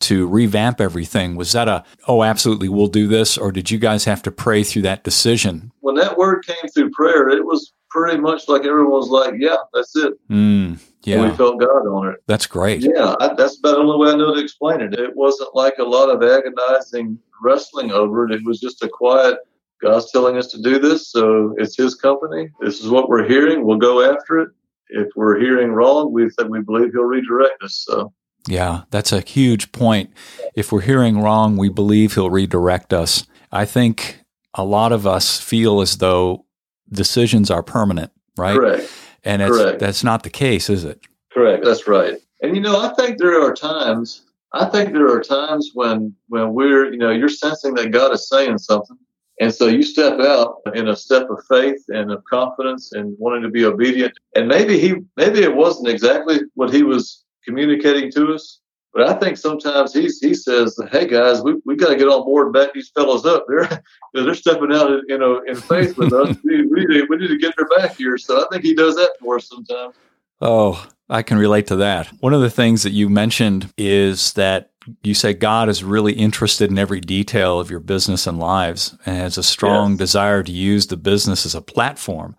to 0.00 0.26
revamp 0.26 0.80
everything. 0.80 1.36
Was 1.36 1.52
that 1.52 1.68
a, 1.68 1.84
oh, 2.06 2.22
absolutely, 2.22 2.68
we'll 2.68 2.86
do 2.86 3.06
this? 3.06 3.36
Or 3.36 3.52
did 3.52 3.70
you 3.70 3.78
guys 3.78 4.04
have 4.04 4.22
to 4.22 4.30
pray 4.30 4.62
through 4.62 4.82
that 4.82 5.04
decision? 5.04 5.72
When 5.80 5.96
that 5.96 6.16
word 6.16 6.46
came 6.46 6.68
through 6.72 6.90
prayer, 6.90 7.28
it 7.28 7.44
was 7.44 7.72
pretty 7.90 8.20
much 8.20 8.48
like 8.48 8.64
everyone 8.64 8.92
was 8.92 9.08
like, 9.08 9.34
yeah, 9.38 9.56
that's 9.72 9.96
it. 9.96 10.14
Mm, 10.28 10.78
yeah. 11.04 11.20
And 11.20 11.30
we 11.30 11.36
felt 11.36 11.58
God 11.60 11.86
on 11.86 12.08
it. 12.08 12.22
That's 12.26 12.46
great. 12.46 12.82
Yeah, 12.82 13.16
I, 13.20 13.34
that's 13.34 13.58
about 13.58 13.72
the 13.72 13.78
only 13.78 13.96
way 13.96 14.12
I 14.12 14.16
know 14.16 14.34
to 14.34 14.40
explain 14.40 14.80
it. 14.80 14.94
It 14.94 15.16
wasn't 15.16 15.54
like 15.54 15.78
a 15.78 15.84
lot 15.84 16.10
of 16.10 16.22
agonizing 16.22 17.18
wrestling 17.42 17.90
over 17.90 18.26
it. 18.26 18.34
It 18.34 18.44
was 18.44 18.60
just 18.60 18.82
a 18.82 18.88
quiet, 18.88 19.38
God's 19.80 20.10
telling 20.10 20.36
us 20.36 20.48
to 20.48 20.60
do 20.60 20.78
this, 20.78 21.10
so 21.10 21.54
it's 21.56 21.76
His 21.76 21.94
company. 21.94 22.50
This 22.60 22.80
is 22.80 22.88
what 22.88 23.08
we're 23.08 23.26
hearing. 23.26 23.64
We'll 23.64 23.78
go 23.78 24.02
after 24.02 24.38
it. 24.38 24.50
If 24.90 25.08
we're 25.16 25.38
hearing 25.38 25.72
wrong, 25.72 26.12
we 26.12 26.28
think 26.30 26.50
we 26.50 26.60
believe 26.60 26.92
He'll 26.92 27.02
redirect 27.02 27.62
us. 27.62 27.84
So 27.86 28.12
yeah, 28.46 28.82
that's 28.90 29.12
a 29.12 29.20
huge 29.20 29.72
point. 29.72 30.10
If 30.54 30.72
we're 30.72 30.82
hearing 30.82 31.20
wrong, 31.20 31.56
we 31.56 31.68
believe 31.68 32.14
he'll 32.14 32.30
redirect 32.30 32.92
us. 32.92 33.26
I 33.50 33.64
think 33.64 34.24
a 34.54 34.64
lot 34.64 34.92
of 34.92 35.06
us 35.06 35.40
feel 35.40 35.80
as 35.80 35.98
though 35.98 36.44
decisions 36.90 37.50
are 37.50 37.62
permanent, 37.62 38.12
right? 38.36 38.56
Correct. 38.56 38.90
And 39.24 39.42
Correct. 39.42 39.80
that's 39.80 40.04
not 40.04 40.22
the 40.22 40.30
case, 40.30 40.70
is 40.70 40.84
it? 40.84 41.00
Correct. 41.32 41.64
That's 41.64 41.86
right. 41.86 42.18
And 42.42 42.54
you 42.54 42.62
know, 42.62 42.80
I 42.80 42.94
think 42.94 43.18
there 43.18 43.42
are 43.42 43.54
times 43.54 44.22
I 44.52 44.64
think 44.66 44.92
there 44.92 45.08
are 45.08 45.20
times 45.20 45.70
when 45.74 46.14
when 46.28 46.54
we're, 46.54 46.90
you 46.90 46.98
know, 46.98 47.10
you're 47.10 47.28
sensing 47.28 47.74
that 47.74 47.90
God 47.90 48.12
is 48.12 48.28
saying 48.28 48.58
something. 48.58 48.96
And 49.40 49.54
so 49.54 49.66
you 49.66 49.82
step 49.82 50.18
out 50.20 50.56
in 50.74 50.88
a 50.88 50.96
step 50.96 51.28
of 51.30 51.44
faith 51.48 51.84
and 51.88 52.10
of 52.10 52.24
confidence 52.24 52.92
and 52.92 53.14
wanting 53.18 53.42
to 53.42 53.50
be 53.50 53.64
obedient. 53.64 54.14
And 54.34 54.48
maybe 54.48 54.78
he 54.78 54.96
maybe 55.16 55.42
it 55.42 55.54
wasn't 55.54 55.88
exactly 55.88 56.40
what 56.54 56.72
he 56.72 56.82
was 56.82 57.24
communicating 57.48 58.10
to 58.12 58.34
us. 58.34 58.60
But 58.92 59.08
I 59.08 59.14
think 59.14 59.36
sometimes 59.36 59.92
he's 59.92 60.18
he 60.18 60.34
says, 60.34 60.78
"Hey 60.90 61.06
guys, 61.06 61.42
we, 61.42 61.54
we 61.64 61.76
got 61.76 61.88
to 61.88 61.96
get 61.96 62.08
on 62.08 62.24
board 62.24 62.46
and 62.46 62.54
back 62.54 62.72
these 62.72 62.90
fellows 62.90 63.24
up. 63.26 63.44
They're 63.48 63.82
they're 64.14 64.34
stepping 64.34 64.72
out, 64.72 64.90
in, 64.90 65.02
you 65.08 65.18
know, 65.18 65.42
in 65.46 65.56
faith 65.56 65.96
with 65.96 66.12
us. 66.12 66.36
we, 66.44 66.66
we, 66.66 66.84
need 66.84 67.00
to, 67.00 67.06
we 67.08 67.16
need 67.16 67.28
to 67.28 67.38
get 67.38 67.54
their 67.56 67.68
back 67.76 67.96
here." 67.96 68.18
So 68.18 68.44
I 68.44 68.48
think 68.50 68.64
he 68.64 68.74
does 68.74 68.96
that 68.96 69.12
for 69.20 69.36
us 69.36 69.48
sometimes. 69.48 69.94
Oh, 70.40 70.86
I 71.10 71.22
can 71.22 71.38
relate 71.38 71.66
to 71.68 71.76
that. 71.76 72.06
One 72.20 72.34
of 72.34 72.40
the 72.40 72.50
things 72.50 72.82
that 72.82 72.92
you 72.92 73.08
mentioned 73.08 73.72
is 73.76 74.32
that 74.34 74.70
you 75.02 75.14
say 75.14 75.34
God 75.34 75.68
is 75.68 75.84
really 75.84 76.14
interested 76.14 76.70
in 76.70 76.78
every 76.78 77.00
detail 77.00 77.60
of 77.60 77.70
your 77.70 77.80
business 77.80 78.26
and 78.26 78.38
lives 78.38 78.96
and 79.04 79.16
has 79.16 79.36
a 79.36 79.42
strong 79.42 79.92
yes. 79.92 79.98
desire 79.98 80.42
to 80.42 80.52
use 80.52 80.86
the 80.86 80.96
business 80.96 81.44
as 81.44 81.54
a 81.54 81.60
platform 81.60 82.36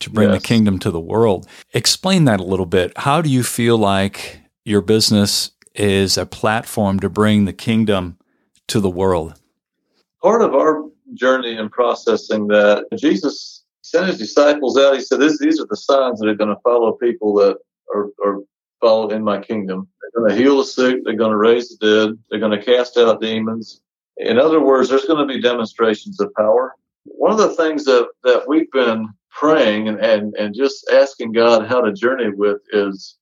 to 0.00 0.10
bring 0.10 0.30
yes. 0.30 0.42
the 0.42 0.46
kingdom 0.46 0.78
to 0.80 0.90
the 0.90 1.00
world. 1.00 1.46
Explain 1.72 2.24
that 2.26 2.40
a 2.40 2.44
little 2.44 2.66
bit. 2.66 2.92
How 2.98 3.22
do 3.22 3.30
you 3.30 3.42
feel 3.42 3.78
like 3.78 4.40
your 4.66 4.82
business 4.82 5.52
is 5.74 6.18
a 6.18 6.26
platform 6.26 6.98
to 7.00 7.08
bring 7.08 7.44
the 7.44 7.52
kingdom 7.52 8.18
to 8.66 8.80
the 8.80 8.90
world? 8.90 9.40
Part 10.22 10.42
of 10.42 10.54
our 10.54 10.82
journey 11.14 11.56
in 11.56 11.68
processing 11.68 12.48
that, 12.48 12.86
Jesus 12.96 13.64
sent 13.82 14.08
his 14.08 14.18
disciples 14.18 14.76
out. 14.76 14.94
He 14.94 15.00
said, 15.00 15.20
These 15.20 15.60
are 15.60 15.66
the 15.66 15.76
signs 15.76 16.18
that 16.18 16.28
are 16.28 16.34
going 16.34 16.54
to 16.54 16.60
follow 16.62 16.92
people 16.92 17.34
that 17.34 17.56
are, 17.94 18.08
are 18.24 18.40
followed 18.80 19.12
in 19.12 19.22
my 19.22 19.40
kingdom. 19.40 19.86
They're 20.00 20.22
going 20.22 20.36
to 20.36 20.42
heal 20.42 20.58
the 20.58 20.64
sick, 20.64 21.04
they're 21.04 21.14
going 21.14 21.30
to 21.30 21.36
raise 21.36 21.68
the 21.68 21.86
dead, 21.86 22.18
they're 22.28 22.40
going 22.40 22.58
to 22.58 22.64
cast 22.64 22.96
out 22.96 23.20
demons. 23.20 23.80
In 24.16 24.38
other 24.38 24.60
words, 24.60 24.88
there's 24.88 25.04
going 25.04 25.26
to 25.26 25.32
be 25.32 25.40
demonstrations 25.40 26.18
of 26.20 26.34
power. 26.34 26.74
One 27.04 27.30
of 27.30 27.38
the 27.38 27.54
things 27.54 27.84
that, 27.84 28.08
that 28.24 28.48
we've 28.48 28.70
been 28.72 29.08
praying 29.30 29.88
and, 29.88 30.00
and, 30.00 30.34
and 30.34 30.54
just 30.54 30.90
asking 30.92 31.32
God 31.32 31.66
how 31.66 31.82
to 31.82 31.92
journey 31.92 32.30
with 32.30 32.58
is 32.72 33.15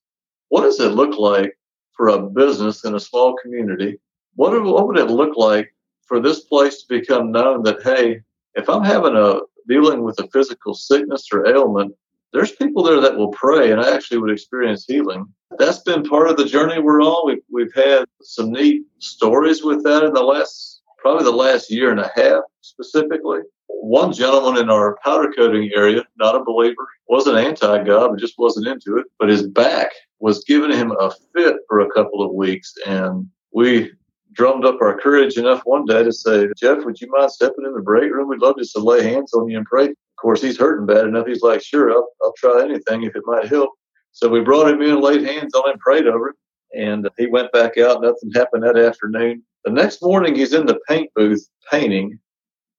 what 0.49 0.61
does 0.61 0.79
it 0.79 0.93
look 0.93 1.17
like 1.17 1.57
for 1.93 2.09
a 2.09 2.21
business 2.21 2.83
in 2.83 2.95
a 2.95 2.99
small 2.99 3.35
community? 3.41 3.99
What, 4.35 4.61
what 4.63 4.87
would 4.87 4.97
it 4.97 5.09
look 5.09 5.37
like 5.37 5.73
for 6.05 6.19
this 6.19 6.41
place 6.41 6.83
to 6.83 6.99
become 6.99 7.31
known 7.31 7.63
that, 7.63 7.81
hey, 7.83 8.21
if 8.53 8.69
I'm 8.69 8.83
having 8.83 9.15
a 9.15 9.39
dealing 9.67 10.03
with 10.03 10.19
a 10.19 10.27
physical 10.27 10.73
sickness 10.73 11.27
or 11.33 11.47
ailment, 11.47 11.93
there's 12.33 12.51
people 12.51 12.83
there 12.83 13.01
that 13.01 13.17
will 13.17 13.29
pray 13.29 13.71
and 13.71 13.81
I 13.81 13.95
actually 13.95 14.17
would 14.19 14.31
experience 14.31 14.85
healing. 14.85 15.25
That's 15.57 15.79
been 15.79 16.03
part 16.03 16.29
of 16.29 16.37
the 16.37 16.45
journey 16.45 16.79
we're 16.79 17.01
on. 17.01 17.27
We've, 17.27 17.43
we've 17.51 17.73
had 17.73 18.05
some 18.21 18.51
neat 18.51 18.83
stories 18.99 19.63
with 19.63 19.83
that 19.83 20.03
in 20.03 20.13
the 20.13 20.21
last, 20.21 20.81
probably 20.99 21.23
the 21.23 21.31
last 21.31 21.71
year 21.71 21.91
and 21.91 21.99
a 21.99 22.11
half 22.15 22.43
specifically 22.61 23.39
one 23.85 24.11
gentleman 24.11 24.61
in 24.61 24.69
our 24.69 24.97
powder 25.03 25.31
coating 25.31 25.69
area, 25.75 26.03
not 26.17 26.35
a 26.35 26.43
believer, 26.43 26.87
wasn't 27.07 27.37
anti 27.37 27.83
God, 27.83 28.09
but 28.09 28.19
just 28.19 28.39
wasn't 28.39 28.67
into 28.67 28.97
it. 28.97 29.05
But 29.19 29.29
his 29.29 29.47
back 29.47 29.91
was 30.19 30.43
giving 30.43 30.71
him 30.71 30.91
a 30.99 31.11
fit 31.35 31.57
for 31.69 31.81
a 31.81 31.91
couple 31.91 32.23
of 32.23 32.33
weeks. 32.33 32.73
And 32.87 33.27
we 33.53 33.91
drummed 34.33 34.65
up 34.65 34.81
our 34.81 34.99
courage 34.99 35.37
enough 35.37 35.61
one 35.65 35.85
day 35.85 36.03
to 36.03 36.11
say, 36.11 36.47
Jeff, 36.57 36.83
would 36.83 36.99
you 36.99 37.09
mind 37.11 37.31
stepping 37.31 37.63
in 37.65 37.73
the 37.73 37.81
break 37.81 38.11
room? 38.11 38.27
We'd 38.27 38.41
love 38.41 38.55
just 38.57 38.73
to 38.73 38.79
lay 38.79 39.03
hands 39.03 39.33
on 39.33 39.49
you 39.49 39.57
and 39.57 39.67
pray. 39.67 39.85
Of 39.85 39.95
course, 40.19 40.41
he's 40.41 40.57
hurting 40.57 40.87
bad 40.87 41.05
enough. 41.05 41.27
He's 41.27 41.43
like, 41.43 41.61
sure, 41.61 41.91
I'll, 41.91 42.09
I'll 42.23 42.33
try 42.37 42.63
anything 42.63 43.03
if 43.03 43.15
it 43.15 43.23
might 43.25 43.47
help. 43.47 43.69
So 44.13 44.29
we 44.29 44.41
brought 44.41 44.69
him 44.69 44.81
in, 44.81 44.99
laid 44.99 45.23
hands 45.23 45.53
on 45.53 45.69
him, 45.69 45.77
prayed 45.77 46.07
over 46.07 46.29
him. 46.29 46.35
And 46.75 47.09
he 47.17 47.27
went 47.27 47.51
back 47.51 47.77
out. 47.77 48.01
Nothing 48.01 48.31
happened 48.33 48.63
that 48.63 48.77
afternoon. 48.77 49.43
The 49.63 49.71
next 49.71 50.01
morning, 50.01 50.35
he's 50.35 50.53
in 50.53 50.65
the 50.65 50.79
paint 50.87 51.11
booth 51.15 51.47
painting 51.71 52.19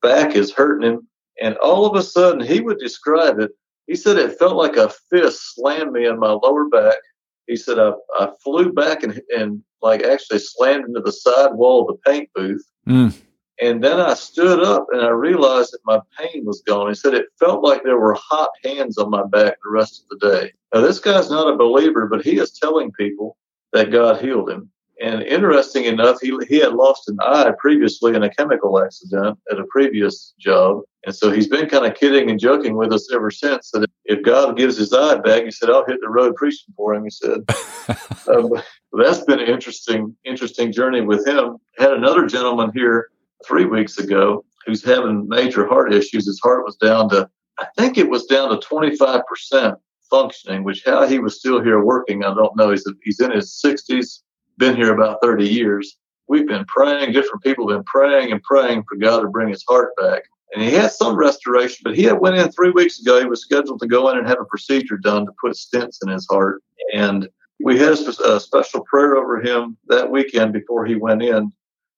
back 0.03 0.35
is 0.35 0.53
hurting 0.53 0.89
him. 0.89 1.09
And 1.41 1.57
all 1.59 1.87
of 1.87 1.97
a 1.97 2.03
sudden, 2.03 2.41
he 2.41 2.61
would 2.61 2.79
describe 2.79 3.39
it. 3.39 3.51
He 3.87 3.95
said 3.95 4.17
it 4.17 4.39
felt 4.39 4.57
like 4.57 4.77
a 4.77 4.93
fist 5.11 5.55
slammed 5.55 5.93
me 5.93 6.07
in 6.07 6.19
my 6.19 6.31
lower 6.31 6.69
back. 6.69 6.99
He 7.47 7.57
said 7.57 7.79
I, 7.79 7.93
I 8.19 8.31
flew 8.43 8.73
back 8.73 9.03
and, 9.03 9.21
and 9.37 9.63
like 9.83 10.03
actually 10.03 10.41
slammed 10.41 10.87
into 10.87 11.01
the 11.01 11.13
side 11.13 11.53
wall 11.53 11.83
of 11.83 11.89
the 11.89 12.11
paint 12.11 12.31
booth. 12.35 12.65
Mm. 12.89 13.15
And 13.61 13.83
then 13.83 14.01
I 14.01 14.15
stood 14.15 14.63
up 14.63 14.87
and 14.93 15.01
I 15.01 15.09
realized 15.09 15.73
that 15.73 15.81
my 15.87 16.01
pain 16.19 16.45
was 16.45 16.63
gone. 16.67 16.89
He 16.89 16.95
said 16.95 17.15
it 17.15 17.27
felt 17.39 17.63
like 17.63 17.85
there 17.85 17.99
were 17.99 18.15
hot 18.15 18.51
hands 18.65 18.99
on 18.99 19.11
my 19.11 19.25
back 19.25 19.57
the 19.63 19.71
rest 19.71 20.03
of 20.03 20.19
the 20.19 20.31
day. 20.31 20.53
Now, 20.75 20.81
this 20.83 20.99
guy's 20.99 21.31
not 21.31 21.53
a 21.53 21.57
believer, 21.57 22.07
but 22.07 22.23
he 22.23 22.39
is 22.39 22.51
telling 22.51 22.93
people 22.93 23.37
that 23.73 23.91
God 23.91 24.21
healed 24.21 24.51
him. 24.51 24.71
And 25.03 25.23
interesting 25.23 25.85
enough, 25.85 26.19
he, 26.23 26.37
he 26.49 26.57
had 26.57 26.73
lost 26.73 27.09
an 27.09 27.19
eye 27.21 27.53
previously 27.59 28.15
in 28.15 28.23
a 28.23 28.35
chemical 28.35 28.83
accident 28.83 29.39
at 29.51 29.59
a 29.59 29.65
previous 29.65 30.33
job. 30.39 30.83
And 31.05 31.15
so 31.15 31.31
he's 31.31 31.49
been 31.49 31.69
kind 31.69 31.85
of 31.85 31.95
kidding 31.95 32.31
and 32.31 32.41
joking 32.41 32.77
with 32.77 32.93
us 32.93 33.13
ever 33.13 33.31
since 33.31 33.71
that 33.73 33.91
if 34.07 34.25
God 34.25 34.57
gives 34.57 34.79
his 34.79 34.93
eye 34.95 35.17
back, 35.17 35.45
he 35.45 35.51
said, 35.51 35.69
I'll 35.69 35.85
hit 35.85 36.01
the 36.01 36.09
road 36.09 36.35
preaching 36.37 36.73
for 36.77 36.95
him. 36.95 37.05
He 37.05 37.11
said, 37.11 37.45
um, 38.29 38.51
that's 38.93 39.23
been 39.25 39.39
an 39.39 39.49
interesting, 39.49 40.17
interesting 40.25 40.73
journey 40.73 41.03
with 41.03 41.27
him. 41.27 41.59
Had 41.79 41.93
another 41.93 42.27
gentleman 42.27 42.71
here 42.75 43.09
three 43.47 43.67
weeks 43.67 43.99
ago 43.99 44.45
who's 44.65 44.83
having 44.83 45.29
major 45.29 45.67
heart 45.67 45.93
issues. 45.93 46.27
His 46.27 46.41
heart 46.43 46.65
was 46.65 46.77
down 46.77 47.11
to, 47.11 47.29
I 47.59 47.67
think 47.77 47.99
it 47.99 48.09
was 48.09 48.25
down 48.25 48.49
to 48.49 48.67
25% 48.67 49.77
functioning, 50.09 50.65
which 50.65 50.83
how 50.87 51.07
he 51.07 51.19
was 51.19 51.39
still 51.39 51.63
here 51.63 51.85
working, 51.85 52.25
I 52.25 52.33
don't 52.35 52.57
know. 52.57 52.71
He's, 52.71 52.85
he's 53.03 53.21
in 53.21 53.33
his 53.33 53.61
60s 53.65 54.23
been 54.59 54.77
here 54.77 54.93
about 54.93 55.19
30 55.23 55.49
years. 55.49 55.97
We've 56.29 56.47
been 56.47 56.65
praying, 56.67 57.13
different 57.13 57.43
people 57.43 57.69
have 57.69 57.79
been 57.79 57.85
praying 57.85 58.33
and 58.33 58.43
praying 58.43 58.85
for 58.89 58.97
God 58.97 59.21
to 59.21 59.29
bring 59.29 59.49
his 59.49 59.65
heart 59.69 59.91
back. 60.01 60.23
And 60.55 60.63
he 60.63 60.71
had 60.71 60.93
some 60.93 61.17
restoration, 61.17 61.83
but 61.85 61.97
he 61.97 62.11
went 62.13 62.37
in 62.37 62.51
three 62.51 62.71
weeks 62.71 63.01
ago. 63.01 63.19
He 63.19 63.27
was 63.27 63.43
scheduled 63.43 63.81
to 63.81 63.87
go 63.87 64.09
in 64.11 64.19
and 64.19 64.27
have 64.29 64.41
a 64.41 64.45
procedure 64.45 64.97
done 64.97 65.27
to 65.27 65.33
put 65.41 65.53
stents 65.53 65.99
in 66.03 66.09
his 66.09 66.27
heart. 66.31 66.63
And 66.95 67.29
we 67.61 67.79
had 67.79 67.93
a, 67.93 68.35
a 68.35 68.41
special 68.41 68.85
prayer 68.85 69.17
over 69.17 69.41
him 69.41 69.77
that 69.89 70.11
weekend 70.11 70.53
before 70.53 70.87
he 70.87 70.95
went 70.95 71.23
in. 71.23 71.53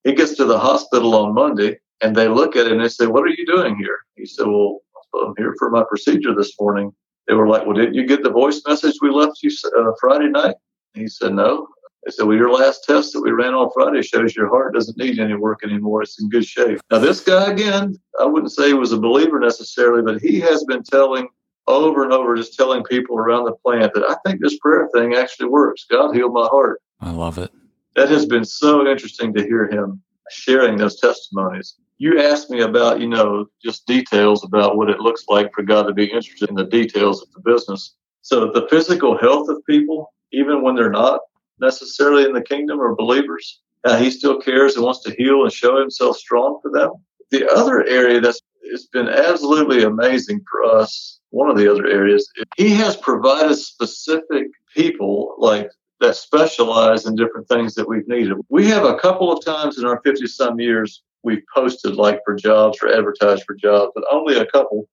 He 0.04 0.14
gets 0.14 0.34
to 0.36 0.44
the 0.44 0.58
hospital 0.58 1.14
on 1.14 1.34
Monday 1.34 1.78
and 2.00 2.16
they 2.16 2.28
look 2.28 2.56
at 2.56 2.66
him 2.66 2.74
and 2.74 2.82
they 2.82 2.88
say, 2.88 3.06
What 3.06 3.24
are 3.24 3.28
you 3.28 3.44
doing 3.46 3.76
here? 3.76 3.98
He 4.16 4.26
said, 4.26 4.46
Well, 4.46 4.80
I'm 5.14 5.34
here 5.36 5.54
for 5.58 5.70
my 5.70 5.84
procedure 5.88 6.34
this 6.34 6.58
morning. 6.60 6.92
They 7.26 7.34
were 7.34 7.48
like, 7.48 7.66
Well, 7.66 7.76
didn't 7.76 7.94
you 7.94 8.06
get 8.06 8.22
the 8.22 8.30
voice 8.30 8.62
message 8.66 8.94
we 9.02 9.10
left 9.10 9.42
you 9.42 9.50
uh, 9.78 9.92
Friday 10.00 10.28
night? 10.28 10.54
He 10.94 11.08
said, 11.08 11.34
No. 11.34 11.68
They 12.04 12.12
said, 12.12 12.26
Well, 12.26 12.36
your 12.36 12.52
last 12.52 12.84
test 12.84 13.12
that 13.12 13.22
we 13.22 13.30
ran 13.30 13.54
on 13.54 13.70
Friday 13.74 14.02
shows 14.02 14.34
your 14.34 14.48
heart 14.48 14.74
doesn't 14.74 14.96
need 14.96 15.18
any 15.18 15.34
work 15.34 15.60
anymore. 15.64 16.02
It's 16.02 16.20
in 16.20 16.28
good 16.28 16.46
shape. 16.46 16.80
Now, 16.90 16.98
this 16.98 17.20
guy, 17.20 17.50
again, 17.50 17.96
I 18.20 18.24
wouldn't 18.24 18.52
say 18.52 18.68
he 18.68 18.74
was 18.74 18.92
a 18.92 19.00
believer 19.00 19.38
necessarily, 19.38 20.02
but 20.02 20.20
he 20.20 20.40
has 20.40 20.64
been 20.64 20.82
telling 20.82 21.28
over 21.66 22.02
and 22.02 22.12
over, 22.12 22.34
just 22.34 22.54
telling 22.54 22.82
people 22.84 23.18
around 23.18 23.44
the 23.44 23.52
plant 23.52 23.92
that 23.94 24.04
I 24.08 24.16
think 24.24 24.40
this 24.40 24.58
prayer 24.58 24.88
thing 24.94 25.14
actually 25.14 25.48
works. 25.48 25.84
God 25.90 26.14
healed 26.14 26.32
my 26.32 26.46
heart. 26.46 26.80
I 27.00 27.10
love 27.10 27.38
it. 27.38 27.52
That 27.94 28.08
has 28.08 28.26
been 28.26 28.44
so 28.44 28.86
interesting 28.86 29.34
to 29.34 29.42
hear 29.42 29.68
him 29.68 30.02
sharing 30.30 30.78
those 30.78 30.98
testimonies. 30.98 31.76
You 31.98 32.20
asked 32.20 32.48
me 32.48 32.60
about, 32.60 33.00
you 33.00 33.08
know, 33.08 33.46
just 33.62 33.86
details 33.86 34.44
about 34.44 34.76
what 34.76 34.88
it 34.88 35.00
looks 35.00 35.24
like 35.28 35.52
for 35.52 35.62
God 35.62 35.82
to 35.88 35.92
be 35.92 36.04
interested 36.04 36.48
in 36.48 36.54
the 36.54 36.64
details 36.64 37.22
of 37.22 37.28
the 37.32 37.40
business. 37.40 37.96
So 38.22 38.50
the 38.52 38.66
physical 38.70 39.18
health 39.18 39.48
of 39.48 39.64
people, 39.66 40.14
even 40.32 40.62
when 40.62 40.74
they're 40.74 40.90
not 40.90 41.20
necessarily 41.60 42.24
in 42.24 42.32
the 42.32 42.42
kingdom 42.42 42.80
or 42.80 42.94
believers. 42.94 43.60
Uh, 43.84 43.96
he 43.96 44.10
still 44.10 44.40
cares 44.40 44.74
and 44.74 44.84
wants 44.84 45.02
to 45.04 45.14
heal 45.16 45.42
and 45.42 45.52
show 45.52 45.80
himself 45.80 46.16
strong 46.16 46.58
for 46.62 46.70
them. 46.70 46.90
The 47.30 47.48
other 47.50 47.84
area 47.86 48.20
that's 48.20 48.40
it's 48.62 48.86
been 48.86 49.08
absolutely 49.08 49.82
amazing 49.82 50.40
for 50.50 50.64
us. 50.64 51.20
One 51.30 51.48
of 51.48 51.56
the 51.56 51.70
other 51.70 51.86
areas, 51.86 52.30
he 52.56 52.74
has 52.74 52.96
provided 52.96 53.56
specific 53.56 54.48
people 54.74 55.34
like 55.38 55.70
that 56.00 56.16
specialize 56.16 57.06
in 57.06 57.16
different 57.16 57.48
things 57.48 57.74
that 57.74 57.88
we've 57.88 58.06
needed. 58.08 58.36
We 58.48 58.66
have 58.68 58.84
a 58.84 58.96
couple 58.96 59.32
of 59.32 59.44
times 59.44 59.78
in 59.78 59.86
our 59.86 60.00
50 60.02 60.26
some 60.26 60.60
years 60.60 61.02
we've 61.22 61.42
posted 61.54 61.96
like 61.96 62.20
for 62.24 62.34
jobs 62.34 62.78
or 62.82 62.92
advertised 62.92 63.44
for 63.44 63.54
jobs, 63.54 63.92
but 63.94 64.04
only 64.10 64.38
a 64.38 64.46
couple. 64.46 64.88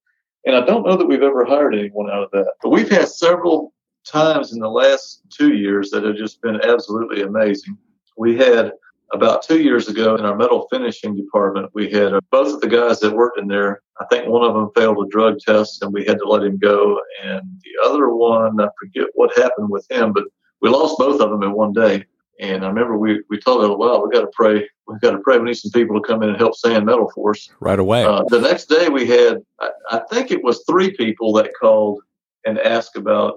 And 0.45 0.56
I 0.56 0.65
don't 0.65 0.86
know 0.86 0.97
that 0.97 1.08
we've 1.08 1.21
ever 1.21 1.45
hired 1.45 1.75
anyone 1.75 2.10
out 2.10 2.23
of 2.23 2.32
that. 2.32 2.54
But 2.62 2.69
we've 2.69 2.89
had 2.89 3.08
several 3.08 3.73
times 4.06 4.54
in 4.54 4.60
the 4.60 4.70
last 4.70 5.22
two 5.30 5.56
years 5.56 5.89
that 5.91 6.04
have 6.04 6.15
just 6.15 6.41
been 6.41 6.62
absolutely 6.63 7.24
amazing. 7.24 7.78
We 8.18 8.38
had 8.38 8.72
about 9.13 9.44
two 9.44 9.62
years 9.62 9.88
ago 9.88 10.15
in 10.15 10.26
our 10.26 10.36
metal 10.36 10.68
finishing 10.72 11.15
department, 11.15 11.70
we 11.74 11.89
had 11.89 12.13
uh, 12.13 12.22
both 12.32 12.54
of 12.54 12.62
the 12.62 12.68
guys 12.68 13.00
that 13.00 13.13
worked 13.13 13.39
in 13.39 13.48
there. 13.48 13.82
I 14.00 14.06
think 14.06 14.28
one 14.28 14.44
of 14.44 14.54
them 14.54 14.70
failed 14.76 15.06
a 15.06 15.10
drug 15.10 15.39
test 15.39 15.82
and 15.82 15.94
we 15.94 16.06
had 16.06 16.18
to 16.20 16.28
let 16.28 16.44
him 16.44 16.58
go. 16.58 17.00
And 17.24 17.41
the 17.63 17.89
other 17.89 18.10
one, 18.10 18.60
I 18.60 18.68
forget 18.80 19.08
what 19.13 19.38
happened 19.38 19.70
with 19.70 19.89
him, 19.89 20.12
but 20.13 20.26
we 20.62 20.70
lost 20.70 20.98
both 20.98 21.22
of 21.22 21.30
them 21.30 21.44
in 21.44 21.54
one 21.54 21.74
day. 21.74 22.06
And 22.39 22.65
I 22.65 22.68
remember 22.68 22.98
we, 22.98 23.22
we 23.30 23.39
told 23.39 23.63
them, 23.63 23.78
well, 23.78 24.06
we 24.06 24.13
got 24.13 24.22
to 24.22 24.32
pray. 24.34 24.68
We've 24.88 25.00
got 25.00 25.12
to 25.12 25.20
pray. 25.20 25.38
We 25.38 25.46
need 25.46 25.54
some 25.54 25.72
people 25.72 26.02
to 26.02 26.06
come 26.06 26.22
in 26.22 26.30
and 26.30 26.38
help 26.38 26.56
sand 26.56 26.86
metal 26.86 27.10
for 27.15 27.32
us. 27.32 27.50
Right 27.62 27.80
away. 27.80 28.04
Uh, 28.04 28.24
the 28.28 28.41
next 28.41 28.65
day 28.65 28.89
we 28.89 29.08
had, 29.08 29.38
I, 29.62 29.70
I 29.91 30.02
think 30.12 30.32
it 30.32 30.44
was 30.44 30.63
three 30.68 30.96
people 30.98 31.32
that 31.34 31.52
called 31.60 32.02
and 32.46 32.60
asked 32.60 32.98
about 32.98 33.36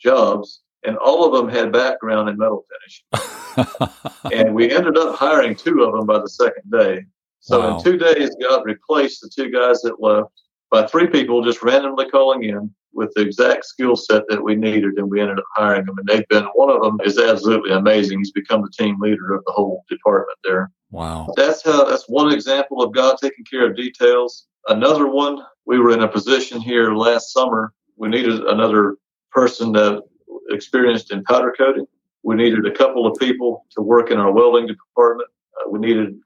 jobs, 0.00 0.60
and 0.84 0.96
all 0.96 1.24
of 1.24 1.32
them 1.32 1.48
had 1.48 1.72
background 1.72 2.28
in 2.28 2.38
metal 2.38 2.64
finishing. 2.70 3.92
and 4.32 4.54
we 4.54 4.70
ended 4.70 4.96
up 4.96 5.16
hiring 5.16 5.54
two 5.54 5.82
of 5.82 5.92
them 5.92 6.06
by 6.06 6.18
the 6.18 6.28
second 6.28 6.70
day. 6.70 7.04
So 7.40 7.60
wow. 7.60 7.76
in 7.76 7.84
two 7.84 7.96
days, 7.96 8.30
God 8.40 8.62
replaced 8.64 9.20
the 9.20 9.30
two 9.34 9.50
guys 9.50 9.80
that 9.82 10.00
left 10.00 10.30
by 10.70 10.86
three 10.86 11.06
people 11.06 11.42
just 11.42 11.62
randomly 11.62 12.08
calling 12.10 12.44
in 12.44 12.72
with 12.92 13.12
the 13.14 13.22
exact 13.22 13.64
skill 13.64 13.96
set 13.96 14.22
that 14.28 14.42
we 14.42 14.54
needed, 14.54 14.96
and 14.96 15.10
we 15.10 15.20
ended 15.20 15.38
up 15.38 15.44
hiring 15.54 15.86
them. 15.86 15.96
And 15.98 16.08
they've 16.08 16.28
been 16.28 16.44
one 16.54 16.70
of 16.70 16.82
them 16.82 16.98
is 17.04 17.18
absolutely 17.18 17.72
amazing. 17.72 18.18
He's 18.18 18.32
become 18.32 18.62
the 18.62 18.70
team 18.70 18.96
leader 19.00 19.32
of 19.32 19.44
the 19.46 19.52
whole 19.52 19.84
department 19.88 20.38
there. 20.44 20.70
Wow, 20.90 21.32
that's 21.36 21.62
how 21.62 21.84
that's 21.84 22.08
one 22.08 22.32
example 22.32 22.82
of 22.82 22.92
God 22.92 23.16
taking 23.20 23.44
care 23.44 23.68
of 23.68 23.76
details. 23.76 24.46
Another 24.68 25.08
one, 25.08 25.38
we 25.66 25.78
were 25.78 25.92
in 25.92 26.02
a 26.02 26.08
position 26.08 26.60
here 26.60 26.92
last 26.92 27.32
summer. 27.32 27.72
We 27.96 28.08
needed 28.08 28.40
another 28.46 28.96
person 29.32 29.72
that 29.72 30.02
experienced 30.50 31.12
in 31.12 31.24
powder 31.24 31.54
coating. 31.56 31.86
We 32.22 32.34
needed 32.36 32.66
a 32.66 32.72
couple 32.72 33.06
of 33.06 33.18
people 33.18 33.64
to 33.72 33.82
work 33.82 34.10
in 34.10 34.18
our 34.18 34.32
welding 34.32 34.66
department. 34.66 35.28
Uh, 35.58 35.70
we 35.70 35.78
needed 35.78 36.18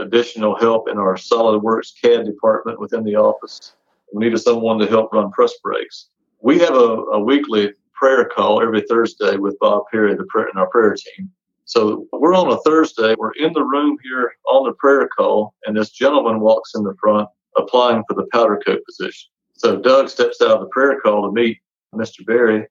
additional 0.00 0.56
help 0.56 0.88
in 0.88 0.98
our 0.98 1.16
SolidWorks 1.16 1.92
CAD 2.02 2.24
department 2.24 2.80
within 2.80 3.04
the 3.04 3.16
office. 3.16 3.74
We 4.12 4.24
needed 4.24 4.38
someone 4.38 4.78
to 4.78 4.86
help 4.86 5.12
run 5.12 5.30
press 5.32 5.52
brakes. 5.62 6.08
We 6.40 6.58
have 6.60 6.74
a, 6.74 6.96
a 7.12 7.20
weekly 7.20 7.72
prayer 7.94 8.24
call 8.24 8.62
every 8.62 8.82
Thursday 8.82 9.36
with 9.36 9.58
Bob 9.60 9.84
Perry, 9.90 10.14
the 10.14 10.26
prayer, 10.28 10.48
in 10.48 10.58
our 10.58 10.68
prayer 10.68 10.94
team. 10.94 11.30
So 11.64 12.06
we're 12.12 12.34
on 12.34 12.52
a 12.52 12.60
Thursday. 12.60 13.14
We're 13.18 13.32
in 13.32 13.52
the 13.54 13.64
room 13.64 13.96
here 14.02 14.32
on 14.50 14.66
the 14.66 14.74
prayer 14.74 15.08
call, 15.08 15.54
and 15.64 15.76
this 15.76 15.90
gentleman 15.90 16.40
walks 16.40 16.72
in 16.74 16.84
the 16.84 16.94
front 17.00 17.28
applying 17.56 18.02
for 18.08 18.14
the 18.14 18.26
powder 18.32 18.60
coat 18.64 18.80
position. 18.84 19.30
So 19.54 19.80
Doug 19.80 20.08
steps 20.08 20.42
out 20.42 20.50
of 20.50 20.60
the 20.60 20.66
prayer 20.66 21.00
call 21.00 21.22
to 21.22 21.32
meet 21.32 21.58
Mr. 21.94 22.24
Barry. 22.26 22.66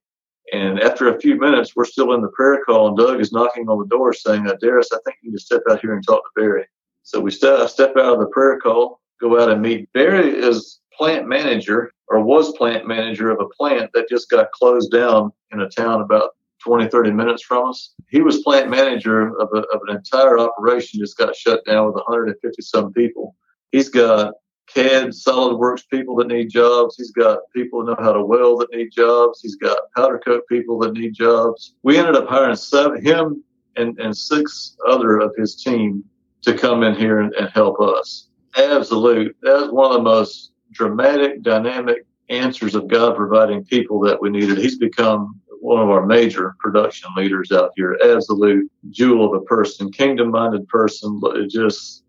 And 0.52 0.80
after 0.80 1.08
a 1.08 1.20
few 1.20 1.40
minutes, 1.40 1.76
we're 1.76 1.86
still 1.86 2.14
in 2.14 2.22
the 2.22 2.28
prayer 2.30 2.64
call, 2.66 2.90
and 2.90 2.98
Doug 2.98 3.22
is 3.22 3.32
knocking 3.32 3.70
on 3.70 3.80
the 3.80 3.88
door 3.88 4.14
saying, 4.14 4.48
uh, 4.48 4.56
Darius, 4.62 4.92
I 4.92 4.98
think 5.06 5.18
you 5.22 5.32
need 5.32 5.38
to 5.38 5.44
step 5.44 5.62
out 5.70 5.80
here 5.80 5.94
and 5.94 6.06
talk 6.06 6.22
to 6.24 6.42
Barry. 6.42 6.66
So 7.04 7.20
we 7.20 7.32
step, 7.32 7.68
step 7.70 7.92
out 7.98 8.14
of 8.14 8.20
the 8.20 8.28
prayer 8.28 8.60
call, 8.60 9.02
go 9.20 9.42
out 9.42 9.50
and 9.50 9.62
meet. 9.62 9.92
Barry 9.94 10.30
is 10.30 10.80
plant 10.98 11.28
manager 11.28 11.92
or 12.08 12.24
was 12.24 12.56
plant 12.58 12.88
manager 12.88 13.32
of 13.32 13.40
a 13.40 13.50
plant 13.58 13.92
that 13.94 14.10
just 14.10 14.30
got 14.30 14.52
closed 14.52 14.92
down 14.92 15.32
in 15.52 15.62
a 15.62 15.70
town 15.70 16.02
about 16.02 16.32
20, 16.64 16.88
30 16.88 17.12
minutes 17.12 17.44
from 17.44 17.70
us. 17.70 17.94
He 18.10 18.22
was 18.22 18.44
plant 18.44 18.70
manager 18.70 19.36
of, 19.40 19.50
a, 19.54 19.60
of 19.74 19.82
an 19.88 19.96
entire 19.96 20.38
operation 20.38 21.00
just 21.00 21.18
got 21.18 21.36
shut 21.36 21.66
down 21.66 21.88
with 21.88 21.96
150 21.96 22.62
some 22.62 22.94
people. 22.94 23.36
He's 23.72 23.90
got 23.90 24.36
CAD, 24.74 25.10
SolidWorks 25.10 25.88
people 25.90 26.16
that 26.16 26.28
need 26.28 26.50
jobs. 26.50 26.96
He's 26.98 27.12
got 27.12 27.40
people 27.56 27.86
that 27.86 27.92
know 27.92 28.04
how 28.04 28.14
to 28.14 28.24
weld 28.24 28.62
that 28.62 28.76
need 28.76 28.92
jobs. 28.92 29.40
He's 29.42 29.56
got 29.56 29.78
powder 29.96 30.20
coat 30.20 30.44
people 30.50 30.80
that 30.80 30.94
need 30.94 31.14
jobs. 31.14 31.76
We 31.84 31.98
ended 31.98 32.16
up 32.16 32.28
hiring 32.28 32.56
seven, 32.56 33.04
him 33.04 33.44
and, 33.76 34.00
and 34.00 34.16
six 34.16 34.76
other 34.88 35.20
of 35.20 35.34
his 35.38 35.56
team 35.56 36.04
to 36.44 36.58
come 36.58 36.84
in 36.84 36.96
here 36.96 37.20
and, 37.20 37.34
and 37.36 37.50
help 37.50 37.80
us. 37.80 38.30
Absolute. 38.56 39.36
That 39.42 39.62
was 39.62 39.72
one 39.72 39.92
of 39.92 39.98
the 39.98 40.04
most 40.04 40.52
dramatic, 40.72 41.44
dynamic 41.44 42.06
answers 42.30 42.76
of 42.76 42.88
God 42.88 43.16
providing 43.16 43.64
people 43.66 44.00
that 44.02 44.22
we 44.22 44.30
needed. 44.30 44.58
He's 44.58 44.78
become 44.78 45.40
one 45.60 45.82
of 45.82 45.90
our 45.90 46.06
major 46.06 46.56
production 46.60 47.10
leaders 47.16 47.52
out 47.52 47.72
here. 47.76 47.98
Absolute 48.04 48.70
jewel 48.90 49.34
of 49.34 49.42
a 49.42 49.46
person, 49.46 49.92
kingdom 49.92 50.32
minded 50.32 50.68
person. 50.68 51.22
Just 51.50 52.03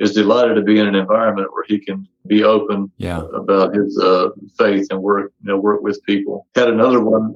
is 0.00 0.12
delighted 0.12 0.56
to 0.56 0.62
be 0.62 0.78
in 0.78 0.86
an 0.86 0.94
environment 0.94 1.52
where 1.52 1.64
he 1.68 1.78
can 1.78 2.08
be 2.26 2.42
open 2.42 2.90
yeah. 2.96 3.22
about 3.34 3.74
his 3.74 3.98
uh, 3.98 4.30
faith 4.58 4.86
and 4.90 5.00
work, 5.00 5.32
you 5.42 5.48
know, 5.48 5.58
work 5.58 5.82
with 5.82 6.02
people. 6.04 6.46
Had 6.54 6.68
another 6.68 7.00
one 7.00 7.34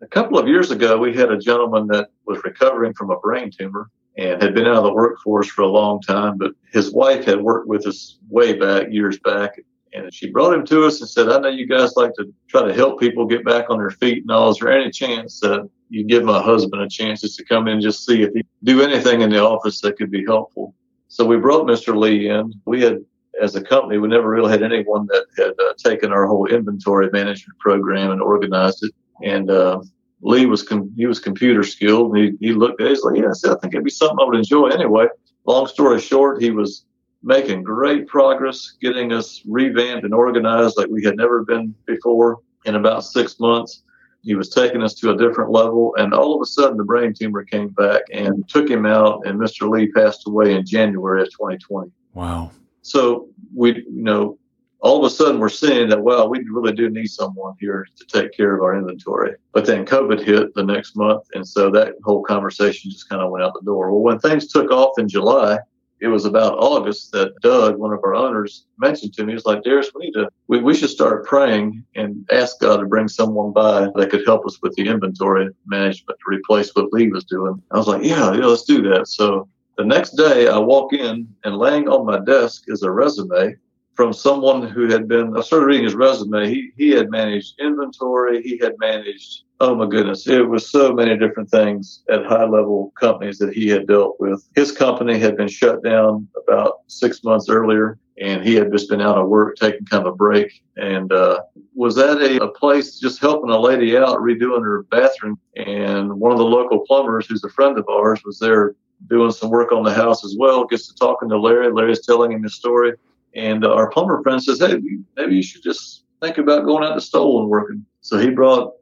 a 0.00 0.06
couple 0.06 0.38
of 0.38 0.48
years 0.48 0.70
ago. 0.70 0.98
We 0.98 1.14
had 1.14 1.30
a 1.30 1.38
gentleman 1.38 1.86
that 1.88 2.08
was 2.26 2.40
recovering 2.44 2.94
from 2.94 3.10
a 3.10 3.18
brain 3.20 3.50
tumor 3.50 3.90
and 4.16 4.42
had 4.42 4.54
been 4.54 4.66
out 4.66 4.78
of 4.78 4.84
the 4.84 4.92
workforce 4.92 5.48
for 5.48 5.62
a 5.62 5.68
long 5.68 6.00
time, 6.00 6.38
but 6.38 6.52
his 6.72 6.92
wife 6.92 7.24
had 7.24 7.40
worked 7.40 7.68
with 7.68 7.86
us 7.86 8.18
way 8.28 8.54
back, 8.54 8.86
years 8.90 9.18
back. 9.20 9.60
And 9.92 10.12
she 10.12 10.30
brought 10.30 10.54
him 10.54 10.66
to 10.66 10.84
us 10.86 11.00
and 11.00 11.08
said, 11.08 11.28
I 11.28 11.38
know 11.38 11.48
you 11.48 11.66
guys 11.66 11.94
like 11.96 12.14
to 12.14 12.32
try 12.48 12.66
to 12.66 12.74
help 12.74 13.00
people 13.00 13.26
get 13.26 13.44
back 13.44 13.70
on 13.70 13.78
their 13.78 13.90
feet 13.90 14.22
and 14.22 14.30
all. 14.30 14.50
Is 14.50 14.58
there 14.58 14.72
any 14.72 14.90
chance 14.90 15.40
that 15.40 15.68
you 15.88 16.04
give 16.04 16.24
my 16.24 16.42
husband 16.42 16.82
a 16.82 16.88
chance 16.88 17.20
just 17.20 17.38
to 17.38 17.44
come 17.44 17.68
in 17.68 17.74
and 17.74 17.82
just 17.82 18.04
see 18.04 18.22
if 18.22 18.32
he 18.32 18.42
do 18.64 18.82
anything 18.82 19.20
in 19.20 19.30
the 19.30 19.42
office 19.42 19.80
that 19.82 19.96
could 19.96 20.10
be 20.10 20.24
helpful? 20.26 20.74
So 21.08 21.24
we 21.24 21.38
brought 21.38 21.66
Mr. 21.66 21.96
Lee 21.96 22.28
in. 22.28 22.52
We 22.66 22.82
had, 22.82 22.98
as 23.40 23.56
a 23.56 23.62
company, 23.62 23.98
we 23.98 24.08
never 24.08 24.28
really 24.28 24.50
had 24.50 24.62
anyone 24.62 25.06
that 25.06 25.26
had 25.36 25.52
uh, 25.58 25.74
taken 25.82 26.12
our 26.12 26.26
whole 26.26 26.46
inventory 26.46 27.08
management 27.10 27.58
program 27.58 28.10
and 28.10 28.20
organized 28.20 28.84
it. 28.84 28.92
And 29.24 29.50
uh, 29.50 29.80
Lee 30.20 30.46
was 30.46 30.62
com- 30.62 30.92
he 30.96 31.06
was 31.06 31.18
computer 31.18 31.62
skilled. 31.62 32.16
He, 32.16 32.32
he 32.40 32.52
looked 32.52 32.80
at 32.80 32.86
it, 32.86 32.90
he's 32.90 33.02
like, 33.02 33.16
yeah, 33.16 33.30
I 33.30 33.56
think 33.60 33.74
it'd 33.74 33.84
be 33.84 33.90
something 33.90 34.18
I 34.20 34.24
would 34.24 34.36
enjoy 34.36 34.68
anyway. 34.68 35.06
Long 35.46 35.66
story 35.66 36.00
short, 36.00 36.42
he 36.42 36.50
was 36.50 36.84
making 37.22 37.62
great 37.62 38.06
progress, 38.06 38.76
getting 38.80 39.12
us 39.12 39.42
revamped 39.48 40.04
and 40.04 40.14
organized 40.14 40.76
like 40.76 40.88
we 40.88 41.04
had 41.04 41.16
never 41.16 41.44
been 41.44 41.74
before 41.86 42.38
in 42.64 42.74
about 42.74 43.04
six 43.04 43.40
months. 43.40 43.82
He 44.22 44.34
was 44.34 44.48
taking 44.50 44.82
us 44.82 44.94
to 44.94 45.10
a 45.10 45.16
different 45.16 45.50
level, 45.50 45.94
and 45.96 46.12
all 46.12 46.34
of 46.34 46.42
a 46.42 46.46
sudden, 46.46 46.76
the 46.76 46.84
brain 46.84 47.14
tumor 47.14 47.44
came 47.44 47.68
back 47.68 48.02
and 48.12 48.46
took 48.48 48.68
him 48.68 48.84
out. 48.84 49.26
And 49.26 49.38
Mr. 49.38 49.70
Lee 49.70 49.90
passed 49.92 50.26
away 50.26 50.54
in 50.54 50.66
January 50.66 51.22
of 51.22 51.30
2020. 51.30 51.90
Wow. 52.14 52.50
So 52.82 53.28
we, 53.54 53.76
you 53.76 54.02
know, 54.02 54.38
all 54.80 54.98
of 54.98 55.04
a 55.04 55.14
sudden 55.14 55.40
we're 55.40 55.48
seeing 55.48 55.88
that 55.88 56.00
wow, 56.00 56.26
we 56.26 56.38
really 56.50 56.72
do 56.72 56.88
need 56.88 57.08
someone 57.08 57.54
here 57.58 57.86
to 57.96 58.06
take 58.06 58.32
care 58.32 58.54
of 58.54 58.62
our 58.62 58.76
inventory. 58.76 59.34
But 59.52 59.66
then 59.66 59.84
COVID 59.84 60.24
hit 60.24 60.54
the 60.54 60.62
next 60.62 60.96
month, 60.96 61.24
and 61.34 61.46
so 61.46 61.70
that 61.70 61.94
whole 62.04 62.22
conversation 62.22 62.90
just 62.90 63.08
kind 63.08 63.22
of 63.22 63.30
went 63.30 63.44
out 63.44 63.54
the 63.54 63.64
door. 63.64 63.90
Well, 63.90 64.02
when 64.02 64.18
things 64.18 64.48
took 64.48 64.70
off 64.70 64.98
in 64.98 65.08
July, 65.08 65.58
it 66.00 66.08
was 66.08 66.24
about 66.24 66.58
August 66.58 67.12
that 67.12 67.34
Doug, 67.40 67.76
one 67.76 67.92
of 67.92 68.00
our 68.04 68.14
owners, 68.14 68.66
mentioned 68.78 69.14
to 69.14 69.24
me. 69.24 69.32
He 69.32 69.34
was 69.34 69.46
like, 69.46 69.62
Darius, 69.62 69.90
we 69.94 70.06
need 70.06 70.12
to, 70.12 70.30
we, 70.46 70.60
we 70.60 70.74
should 70.74 70.90
start 70.90 71.26
praying 71.26 71.84
and 71.94 72.26
ask 72.30 72.60
God 72.60 72.78
to 72.78 72.86
bring 72.86 73.08
someone 73.08 73.52
by 73.52 73.88
that 73.94 74.10
could 74.10 74.24
help 74.26 74.46
us 74.46 74.58
with 74.62 74.74
the 74.74 74.86
inventory 74.86 75.48
management 75.66 76.18
to 76.18 76.30
replace 76.30 76.70
what 76.74 76.92
Lee 76.92 77.08
was 77.08 77.24
doing. 77.24 77.60
I 77.70 77.78
was 77.78 77.88
like, 77.88 78.02
yeah, 78.02 78.32
yeah, 78.32 78.46
let's 78.46 78.64
do 78.64 78.82
that. 78.90 79.08
So 79.08 79.48
the 79.76 79.84
next 79.84 80.12
day 80.12 80.48
I 80.48 80.58
walk 80.58 80.92
in 80.92 81.28
and 81.44 81.56
laying 81.56 81.88
on 81.88 82.06
my 82.06 82.18
desk 82.20 82.64
is 82.68 82.82
a 82.82 82.90
resume 82.90 83.56
from 83.94 84.12
someone 84.12 84.62
who 84.62 84.88
had 84.88 85.08
been, 85.08 85.36
I 85.36 85.40
started 85.40 85.66
reading 85.66 85.84
his 85.84 85.96
resume. 85.96 86.48
He, 86.48 86.70
he 86.76 86.90
had 86.90 87.10
managed 87.10 87.58
inventory. 87.58 88.40
He 88.42 88.56
had 88.58 88.74
managed, 88.78 89.42
oh 89.60 89.74
my 89.74 89.86
goodness, 89.86 90.26
it 90.28 90.48
was 90.48 90.70
so 90.70 90.92
many 90.92 91.16
different 91.16 91.50
things 91.50 92.02
at 92.08 92.24
high 92.26 92.44
level 92.44 92.92
companies 92.98 93.38
that 93.38 93.52
he 93.52 93.68
had 93.68 93.86
dealt 93.86 94.16
with. 94.20 94.46
His 94.54 94.70
company 94.70 95.18
had 95.18 95.36
been 95.36 95.48
shut 95.48 95.82
down 95.82 96.28
about 96.36 96.80
six 96.86 97.24
months 97.24 97.48
earlier 97.48 97.98
and 98.20 98.44
he 98.44 98.54
had 98.54 98.72
just 98.72 98.88
been 98.88 99.00
out 99.00 99.18
of 99.18 99.28
work 99.28 99.56
taking 99.56 99.84
kind 99.86 100.06
of 100.06 100.12
a 100.12 100.16
break. 100.16 100.62
And 100.76 101.12
uh, 101.12 101.40
was 101.74 101.98
at 101.98 102.18
a, 102.18 102.42
a 102.42 102.48
place 102.48 102.98
just 102.98 103.20
helping 103.20 103.50
a 103.50 103.58
lady 103.58 103.96
out 103.96 104.18
redoing 104.18 104.62
her 104.62 104.82
bathroom? 104.84 105.38
And 105.56 106.20
one 106.20 106.32
of 106.32 106.38
the 106.38 106.44
local 106.44 106.80
plumbers 106.86 107.26
who's 107.26 107.44
a 107.44 107.50
friend 107.50 107.78
of 107.78 107.88
ours 107.88 108.20
was 108.24 108.38
there 108.38 108.74
doing 109.08 109.30
some 109.30 109.50
work 109.50 109.72
on 109.72 109.84
the 109.84 109.94
house 109.94 110.24
as 110.24 110.36
well 110.38 110.66
gets 110.66 110.88
to 110.88 110.94
talking 110.94 111.28
to 111.28 111.38
larry. 111.38 111.70
Larry's 111.72 112.04
telling 112.04 112.32
him 112.32 112.42
his 112.42 112.54
story. 112.54 112.92
And 113.34 113.64
uh, 113.64 113.72
our 113.74 113.90
plumber 113.90 114.22
friend 114.22 114.42
says, 114.42 114.60
hey, 114.60 114.80
maybe 115.16 115.36
you 115.36 115.42
should 115.42 115.62
just 115.62 116.04
think 116.20 116.38
about 116.38 116.64
going 116.64 116.84
out 116.84 116.94
to 116.94 117.00
Stoll 117.00 117.40
and 117.40 117.48
working. 117.48 117.84
So 118.00 118.18
he 118.18 118.30
brought 118.30 118.72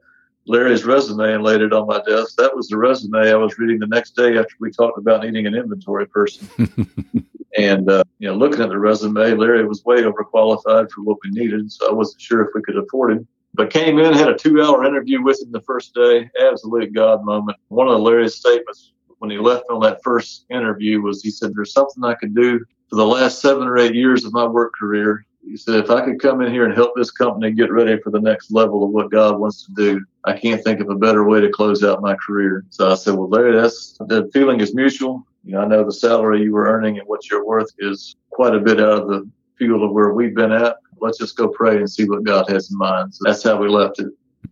Larry's 0.47 0.85
resume 0.85 1.33
and 1.33 1.43
laid 1.43 1.61
it 1.61 1.73
on 1.73 1.87
my 1.87 2.01
desk. 2.03 2.37
That 2.37 2.55
was 2.55 2.67
the 2.67 2.77
resume 2.77 3.29
I 3.29 3.35
was 3.35 3.57
reading 3.57 3.79
the 3.79 3.87
next 3.87 4.15
day 4.15 4.37
after 4.37 4.55
we 4.59 4.71
talked 4.71 4.97
about 4.97 5.23
needing 5.23 5.45
an 5.45 5.55
inventory 5.55 6.07
person. 6.07 6.47
and, 7.57 7.89
uh, 7.89 8.03
you 8.19 8.29
know, 8.29 8.35
looking 8.35 8.61
at 8.61 8.69
the 8.69 8.79
resume, 8.79 9.33
Larry 9.33 9.65
was 9.65 9.83
way 9.83 10.03
overqualified 10.03 10.89
for 10.91 11.01
what 11.03 11.17
we 11.23 11.31
needed. 11.31 11.69
So 11.71 11.89
I 11.89 11.93
wasn't 11.93 12.21
sure 12.21 12.41
if 12.41 12.49
we 12.55 12.61
could 12.61 12.77
afford 12.77 13.11
him. 13.11 13.27
But 13.55 13.71
came 13.71 13.99
in, 13.99 14.13
had 14.13 14.29
a 14.29 14.37
two 14.37 14.61
hour 14.61 14.85
interview 14.85 15.21
with 15.21 15.41
him 15.41 15.51
the 15.51 15.61
first 15.61 15.93
day. 15.93 16.29
Absolute 16.39 16.93
God 16.93 17.25
moment. 17.25 17.57
One 17.67 17.87
of 17.87 17.99
Larry's 17.99 18.35
statements 18.35 18.93
when 19.19 19.31
he 19.31 19.37
left 19.37 19.65
on 19.69 19.81
that 19.81 20.03
first 20.03 20.45
interview 20.49 21.01
was 21.01 21.23
he 21.23 21.31
said, 21.31 21.51
There's 21.53 21.73
something 21.73 22.03
I 22.03 22.13
can 22.13 22.33
do 22.33 22.63
for 22.89 22.95
the 22.95 23.05
last 23.05 23.41
seven 23.41 23.67
or 23.67 23.77
eight 23.77 23.95
years 23.95 24.23
of 24.25 24.33
my 24.33 24.45
work 24.45 24.73
career. 24.79 25.25
He 25.49 25.57
said, 25.57 25.75
if 25.75 25.89
I 25.89 26.03
could 26.03 26.21
come 26.21 26.41
in 26.41 26.51
here 26.51 26.65
and 26.65 26.73
help 26.73 26.93
this 26.95 27.11
company 27.11 27.51
get 27.51 27.71
ready 27.71 27.99
for 28.01 28.11
the 28.11 28.19
next 28.19 28.51
level 28.51 28.83
of 28.83 28.91
what 28.91 29.11
God 29.11 29.39
wants 29.39 29.65
to 29.65 29.73
do, 29.73 30.05
I 30.25 30.37
can't 30.37 30.63
think 30.63 30.81
of 30.81 30.89
a 30.89 30.95
better 30.95 31.23
way 31.23 31.39
to 31.39 31.49
close 31.49 31.83
out 31.83 32.01
my 32.01 32.15
career. 32.15 32.65
So 32.69 32.91
I 32.91 32.95
said, 32.95 33.15
well, 33.15 33.29
Larry, 33.29 33.55
that's 33.55 33.97
the 34.07 34.29
feeling 34.33 34.59
is 34.59 34.75
mutual. 34.75 35.25
You 35.43 35.53
know, 35.53 35.61
I 35.61 35.67
know 35.67 35.83
the 35.83 35.93
salary 35.93 36.43
you 36.43 36.51
were 36.51 36.67
earning 36.67 36.99
and 36.99 37.07
what 37.07 37.29
you're 37.29 37.45
worth 37.45 37.71
is 37.79 38.15
quite 38.29 38.55
a 38.55 38.59
bit 38.59 38.81
out 38.81 39.03
of 39.03 39.07
the 39.07 39.29
field 39.57 39.83
of 39.83 39.91
where 39.91 40.11
we've 40.11 40.35
been 40.35 40.51
at. 40.51 40.77
Let's 40.99 41.17
just 41.17 41.37
go 41.37 41.47
pray 41.47 41.77
and 41.77 41.89
see 41.89 42.07
what 42.07 42.23
God 42.23 42.49
has 42.49 42.69
in 42.69 42.77
mind. 42.77 43.13
So 43.13 43.21
that's 43.25 43.43
how 43.43 43.57
we 43.57 43.69
left 43.69 43.99
it 43.99 44.07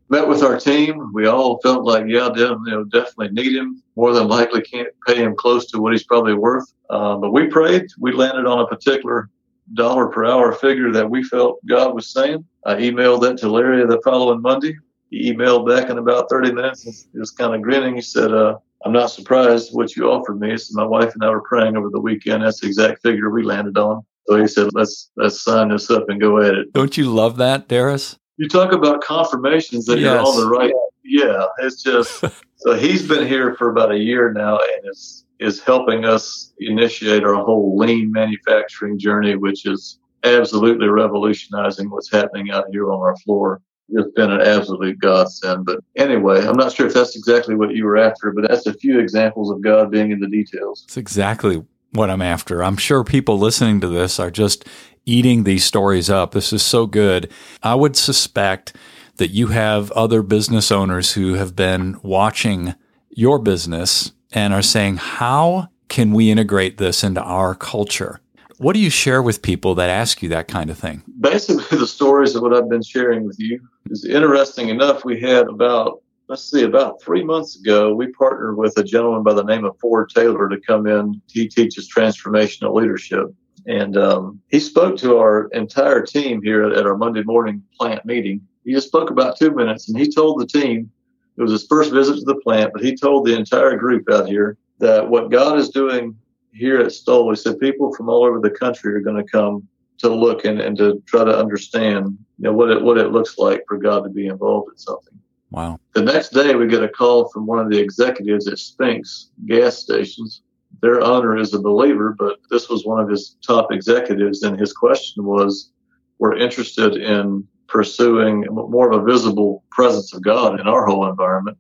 met 0.10 0.28
with 0.28 0.44
our 0.44 0.60
team. 0.60 1.12
We 1.14 1.28
all 1.28 1.60
felt 1.62 1.86
like, 1.86 2.06
yeah, 2.08 2.30
know, 2.30 2.84
definitely 2.86 3.30
need 3.30 3.56
him. 3.56 3.82
More 3.96 4.14
than 4.14 4.28
likely 4.28 4.62
can't 4.62 4.90
pay 5.06 5.16
him 5.16 5.36
close 5.36 5.66
to 5.72 5.80
what 5.80 5.94
he's 5.94 6.04
probably 6.04 6.34
worth. 6.34 6.72
Uh, 6.90 7.18
but 7.18 7.32
we 7.32 7.48
prayed. 7.48 7.88
We 8.00 8.12
landed 8.12 8.46
on 8.46 8.60
a 8.60 8.68
particular 8.68 9.30
dollar 9.74 10.08
per 10.08 10.26
hour 10.26 10.52
figure 10.54 10.92
that 10.92 11.10
we 11.10 11.24
felt 11.24 11.66
God 11.66 11.94
was 11.94 12.12
saying. 12.12 12.46
I 12.66 12.76
emailed 12.76 13.22
that 13.22 13.38
to 13.40 13.50
Larry 13.50 13.86
the 13.86 14.02
following 14.04 14.42
Monday. 14.42 14.76
He 15.10 15.32
emailed 15.32 15.68
back 15.68 15.90
in 15.90 15.98
about 15.98 16.30
30 16.30 16.52
minutes 16.52 16.86
and 16.86 16.96
he 17.12 17.20
was 17.20 17.32
kind 17.32 17.54
of 17.54 17.62
grinning. 17.62 17.96
He 17.96 18.02
said, 18.02 18.32
uh, 18.32 18.58
I'm 18.86 18.94
not 18.94 19.12
surprised 19.12 19.74
what 19.74 19.96
you 19.96 20.10
offered 20.10 20.40
me. 20.40 20.58
So 20.58 20.74
my 20.74 20.86
wife 20.86 21.14
and 21.14 21.24
I 21.24 21.30
were 21.30 21.42
praying 21.42 21.78
over 21.78 21.90
the 21.90 22.00
weekend. 22.00 22.44
That's 22.44 22.60
the 22.60 22.68
exact 22.68 23.02
figure 23.02 23.30
we 23.30 23.44
landed 23.44 23.78
on. 23.78 24.06
So 24.28 24.42
he 24.42 24.48
said, 24.48 24.70
let's, 24.74 25.12
let's 25.16 25.42
sign 25.42 25.70
this 25.70 25.90
up 25.90 26.10
and 26.10 26.20
go 26.20 26.40
at 26.42 26.56
it. 26.56 26.74
Don't 26.74 26.98
you 26.98 27.14
love 27.14 27.38
that, 27.38 27.68
Darius? 27.68 28.18
you 28.38 28.48
talk 28.48 28.72
about 28.72 29.02
confirmations 29.02 29.86
that 29.86 30.00
yes. 30.00 30.04
you're 30.04 30.20
on 30.20 30.38
the 30.38 30.48
right. 30.48 30.74
Yeah, 31.04 31.46
it's 31.60 31.84
just 31.84 32.24
so 32.56 32.74
he's 32.74 33.08
been 33.08 33.28
here 33.28 33.56
for 33.56 33.70
about 33.70 33.92
a 33.92 33.98
year 33.98 34.34
now 34.34 34.58
and 34.58 34.90
is 34.90 35.25
is 35.40 35.62
helping 35.62 36.06
us 36.06 36.54
initiate 36.60 37.24
our 37.24 37.44
whole 37.44 37.78
lean 37.78 38.12
manufacturing 38.12 38.98
journey, 38.98 39.36
which 39.36 39.66
is 39.66 40.00
absolutely 40.24 40.88
revolutionizing 40.88 41.90
what's 41.90 42.12
happening 42.12 42.52
out 42.52 42.66
here 42.72 42.92
on 42.92 43.00
our 43.00 43.16
floor. 43.18 43.62
It's 43.90 44.12
been 44.16 44.32
an 44.32 44.42
absolute 44.42 44.98
godsend. 45.00 45.66
But 45.66 45.80
anyway, 45.96 46.46
I'm 46.46 46.58
not 46.58 46.72
sure 46.72 46.88
if 46.88 46.94
that's 46.94 47.16
exactly 47.16 47.56
what 47.56 47.76
you 47.76 47.86
were 47.86 47.98
after, 47.98 48.32
but 48.32 48.48
that's 48.48 48.66
a 48.66 48.74
few 48.74 49.00
examples 49.00 49.52
of 49.52 49.62
God 49.62 49.92
being 49.92 50.12
in 50.12 50.20
the 50.20 50.28
details. 50.28 50.84
It's 50.86 50.98
exactly 50.98 51.64
what 51.92 52.10
I'm 52.10 52.22
after. 52.22 52.64
I'm 52.64 52.78
sure 52.78 53.04
people 53.04 53.38
listening 53.38 53.80
to 53.82 53.88
this 53.88 54.20
are 54.20 54.32
just 54.32 54.66
eating 55.06 55.44
these 55.44 55.64
stories 55.64 56.10
up. 56.10 56.32
This 56.32 56.52
is 56.52 56.64
so 56.64 56.88
good. 56.88 57.32
I 57.62 57.76
would 57.76 57.96
suspect 57.96 58.76
that 59.18 59.30
you 59.30 59.48
have 59.48 59.92
other 59.92 60.24
business 60.24 60.72
owners 60.72 61.14
who 61.14 61.36
have 61.36 61.56
been 61.56 62.00
watching 62.02 62.74
your 63.10 63.40
business 63.40 64.12
and 64.36 64.54
are 64.54 64.62
saying, 64.62 64.98
how 64.98 65.70
can 65.88 66.12
we 66.12 66.30
integrate 66.30 66.78
this 66.78 67.04
into 67.04 67.22
our 67.22 67.56
culture? 67.56 68.20
What 68.58 68.74
do 68.74 68.80
you 68.80 68.90
share 68.90 69.22
with 69.22 69.42
people 69.42 69.76
that 69.76 69.90
ask 69.90 70.22
you 70.22 70.30
that 70.30 70.48
kind 70.48 70.70
of 70.70 70.78
thing? 70.78 71.04
Basically, 71.20 71.78
the 71.78 71.88
stories 71.88 72.36
of 72.36 72.44
what 72.44 72.54
I've 72.54 72.70
been 72.70 72.84
sharing 72.84 73.26
with 73.26 73.38
you 73.40 73.60
is 73.90 74.06
interesting 74.06 74.70
enough. 74.70 75.04
We 75.04 75.20
had 75.20 75.48
about, 75.48 76.02
let's 76.28 76.50
see, 76.50 76.64
about 76.64 77.02
three 77.02 77.24
months 77.24 77.58
ago, 77.58 77.96
we 77.96 78.08
partnered 78.12 78.58
with 78.58 78.78
a 78.78 78.84
gentleman 78.84 79.24
by 79.24 79.34
the 79.34 79.44
name 79.44 79.66
of 79.66 79.78
Ford 79.80 80.10
Taylor 80.14 80.48
to 80.50 80.60
come 80.62 80.86
in. 80.86 81.22
He 81.28 81.48
teaches 81.48 81.90
transformational 81.92 82.74
leadership. 82.74 83.34
And 83.68 83.98
um, 83.98 84.42
he 84.50 84.60
spoke 84.60 84.98
to 84.98 85.18
our 85.18 85.48
entire 85.54 86.06
team 86.06 86.42
here 86.42 86.64
at, 86.64 86.78
at 86.78 86.86
our 86.86 86.98
Monday 86.98 87.24
morning 87.24 87.64
plant 87.78 88.06
meeting. 88.06 88.42
He 88.64 88.74
just 88.74 88.88
spoke 88.88 89.10
about 89.10 89.38
two 89.38 89.52
minutes 89.52 89.90
and 89.90 89.98
he 89.98 90.10
told 90.10 90.40
the 90.40 90.48
team, 90.48 90.92
it 91.38 91.42
was 91.42 91.52
his 91.52 91.68
first 91.68 91.92
visit 91.92 92.16
to 92.16 92.26
the 92.26 92.36
plant, 92.36 92.72
but 92.74 92.84
he 92.84 92.96
told 92.96 93.26
the 93.26 93.36
entire 93.36 93.76
group 93.76 94.10
out 94.10 94.28
here 94.28 94.58
that 94.80 95.08
what 95.08 95.32
God 95.32 95.58
is 95.58 95.70
doing 95.70 96.16
here 96.52 96.80
at 96.80 96.92
Stoll, 96.92 97.30
he 97.30 97.36
said 97.36 97.60
people 97.60 97.94
from 97.94 98.10
all 98.10 98.24
over 98.24 98.40
the 98.40 98.50
country 98.50 98.94
are 98.94 99.02
going 99.02 99.24
to 99.24 99.30
come 99.30 99.68
to 99.98 100.10
look 100.10 100.46
and, 100.46 100.60
and 100.62 100.78
to 100.78 101.02
try 101.06 101.24
to 101.24 101.38
understand 101.38 102.18
you 102.38 102.44
know, 102.44 102.54
what 102.54 102.70
it 102.70 102.82
what 102.82 102.98
it 102.98 103.12
looks 103.12 103.38
like 103.38 103.64
for 103.68 103.78
God 103.78 104.04
to 104.04 104.10
be 104.10 104.28
involved 104.28 104.72
in 104.72 104.78
something. 104.78 105.20
Wow. 105.52 105.80
The 105.94 106.02
next 106.02 106.30
day 106.30 106.56
we 106.56 106.68
get 106.68 106.84
a 106.84 106.90
call 106.90 107.30
from 107.30 107.46
one 107.46 107.60
of 107.60 107.70
the 107.70 107.80
executives 107.80 108.48
at 108.48 108.56
Spinx 108.56 109.28
gas 109.46 109.78
stations 109.78 110.42
their 110.82 111.02
owner 111.02 111.38
is 111.38 111.54
a 111.54 111.60
believer, 111.60 112.16
but 112.18 112.38
this 112.50 112.70
was 112.70 112.86
one 112.86 113.00
of 113.00 113.10
his 113.10 113.38
top 113.46 113.72
executives, 113.72 114.44
and 114.44 114.60
his 114.60 114.74
question 114.74 115.26
was, 115.26 115.72
"We're 116.20 116.38
interested 116.38 116.98
in 116.98 117.48
pursuing 117.68 118.46
more 118.50 118.92
of 118.92 119.02
a 119.02 119.06
visible 119.06 119.64
presence 119.72 120.14
of 120.14 120.22
God 120.22 120.60
in 120.60 120.68
our 120.68 120.86
whole 120.86 121.08
environment." 121.10 121.58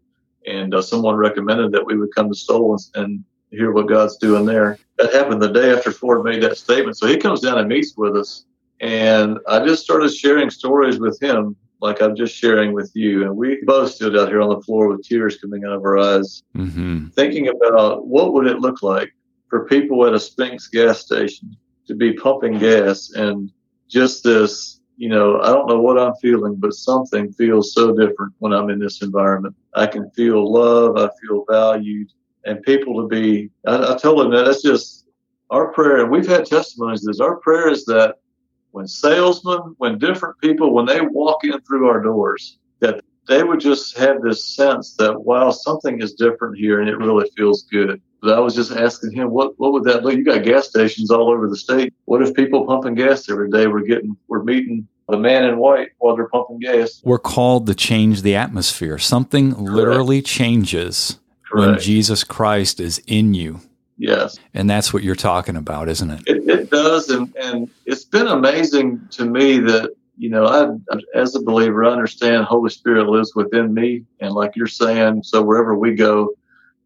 And 0.48 0.74
uh, 0.74 0.82
someone 0.82 1.15
recommended 1.15 1.72
that 1.72 1.86
we 1.86 1.98
would 1.98 2.13
come 2.13 2.30
to 2.30 2.36
Stoll 2.36 2.78
and 2.94 3.24
hear 3.52 3.72
what 3.72 3.88
God's 3.88 4.18
doing 4.18 4.46
there. 4.46 4.78
That 4.98 5.13
happened 5.13 5.41
the 5.41 5.52
day 5.52 5.72
after 5.72 5.91
Ford 5.91 6.24
made 6.24 6.44
that 6.44 6.58
statement. 6.58 6.98
So 6.98 7.08
he 7.08 7.18
comes 7.18 7.41
down 7.41 7.58
and 7.58 7.68
meets 7.68 7.96
with 7.98 8.15
us, 8.15 8.46
and 8.80 9.39
I 9.48 9.65
just 9.65 9.84
started 9.84 10.13
sharing 10.13 10.50
stories 10.50 11.00
with 11.00 11.22
him 11.22 11.56
like 11.82 12.02
I'm 12.02 12.15
just 12.15 12.36
sharing 12.36 12.74
with 12.74 12.91
you. 12.94 13.24
And 13.24 13.36
we 13.36 13.62
both 13.63 13.91
stood 13.91 14.18
out 14.18 14.30
here 14.30 14.41
on 14.41 14.50
the 14.50 14.62
floor 14.62 14.88
with 14.88 15.06
tears 15.06 15.38
coming 15.38 15.65
out 15.65 15.74
of 15.74 15.84
our 15.84 15.98
eyes, 15.98 16.44
mm-hmm. 16.56 17.08
thinking 17.10 17.48
about 17.50 18.08
what 18.08 18.34
would 18.34 18.48
it 18.48 18.60
look 18.60 18.82
like 18.82 19.13
for 19.50 19.65
people 19.65 20.06
at 20.06 20.13
a 20.13 20.18
Spinx 20.18 20.70
gas 20.72 21.00
station 21.00 21.56
to 21.88 21.96
be 21.96 22.13
pumping 22.13 22.58
gas 22.58 23.12
and 23.12 23.52
just 23.88 24.24
this, 24.24 24.82
you 24.98 25.10
know, 25.10 25.42
I 25.42 25.48
don't 25.48 25.68
know 25.68 25.82
what 25.82 26.00
I'm 26.00 26.16
feeling, 26.22 26.56
but 26.56 26.74
something 26.74 27.32
feels 27.34 27.74
so 27.74 27.94
different 27.94 28.34
when 28.40 28.54
I'm 28.54 28.70
in 28.70 28.80
this 28.80 29.02
environment. 29.02 29.56
I 29.74 29.88
can 29.88 30.10
feel 30.12 30.52
love. 30.52 30.98
I 30.98 31.10
feel 31.22 31.46
valued 31.50 32.10
and 32.46 32.62
people 32.62 33.02
to 33.02 33.08
be, 33.08 33.50
I, 33.68 33.94
I 33.94 33.98
them 33.98 34.32
that 34.32 34.46
that's 34.46 34.62
just, 34.62 35.06
our 35.52 35.72
prayer, 35.74 36.02
and 36.02 36.12
we've 36.12 36.28
had 36.28 36.46
testimonies 36.46 37.06
is 37.08 37.22
our 37.22 37.36
prayer 37.38 37.70
is 37.70 37.86
that 37.86 38.16
when 38.72 38.88
salesmen, 38.88 39.76
when 39.78 40.00
different 40.00 40.40
people, 40.42 40.74
when 40.74 40.86
they 40.86 41.02
walk 41.02 41.44
in 41.44 41.62
through 41.62 41.88
our 41.88 42.02
doors, 42.02 42.58
that 42.80 43.04
they 43.28 43.44
would 43.44 43.60
just 43.60 43.96
have 43.98 44.22
this 44.22 44.56
sense 44.56 44.96
that 44.96 45.22
wow, 45.22 45.52
something 45.52 46.02
is 46.02 46.14
different 46.14 46.58
here, 46.58 46.82
and 46.82 46.90
it 46.90 46.98
really 46.98 47.30
feels 47.38 47.64
good. 47.72 48.02
But 48.21 48.34
I 48.34 48.39
was 48.39 48.56
just 48.56 48.71
asking 48.71 49.12
him, 49.12 49.30
what 49.30 49.60
what 49.60 49.71
would 49.73 49.84
that 49.86 50.04
look? 50.04 50.15
You 50.15 50.23
got 50.23 50.43
gas 50.43 50.67
stations 50.67 51.12
all 51.12 51.30
over 51.30 51.47
the 51.47 51.58
state. 51.58 51.93
What 52.06 52.21
if 52.21 52.34
people 52.34 52.65
pumping 52.65 52.95
gas 52.95 53.30
every 53.30 53.49
day 53.49 53.67
were 53.67 53.82
getting 53.82 54.17
were 54.28 54.43
meeting 54.43 54.88
the 55.08 55.17
man 55.17 55.43
in 55.43 55.58
white 55.58 55.89
while 55.99 56.15
they're 56.15 56.30
pumping 56.30 56.60
gas? 56.60 57.01
We're 57.04 57.19
called 57.19 57.67
to 57.67 57.75
change 57.75 58.23
the 58.23 58.36
atmosphere. 58.36 58.97
Something 58.97 59.54
Correct. 59.54 59.69
literally 59.69 60.21
changes 60.21 61.19
Correct. 61.47 61.71
when 61.71 61.80
Jesus 61.80 62.23
Christ 62.23 62.80
is 62.80 62.99
in 63.06 63.34
you. 63.34 63.60
Yes. 63.97 64.38
And 64.54 64.69
that's 64.69 64.93
what 64.93 65.04
you're 65.04 65.15
talking 65.15 65.56
about, 65.56 65.88
isn't 65.88 66.10
it? 66.10 66.21
It, 66.25 66.49
it 66.49 66.69
does. 66.69 67.10
And, 67.10 67.34
and 67.38 67.69
it's 67.86 68.04
been 68.04 68.28
amazing 68.28 69.08
to 69.12 69.25
me 69.25 69.60
that, 69.60 69.91
you 70.17 70.30
know, 70.30 70.45
I, 70.45 70.97
as 71.17 71.36
a 71.36 71.41
believer, 71.41 71.86
I 71.86 71.91
understand 71.91 72.45
Holy 72.45 72.69
Spirit 72.69 73.08
lives 73.08 73.36
within 73.36 73.73
me. 73.73 74.04
And 74.19 74.34
like 74.34 74.56
you're 74.56 74.67
saying, 74.67 75.23
so 75.23 75.41
wherever 75.41 75.78
we 75.78 75.93
go, 75.93 76.32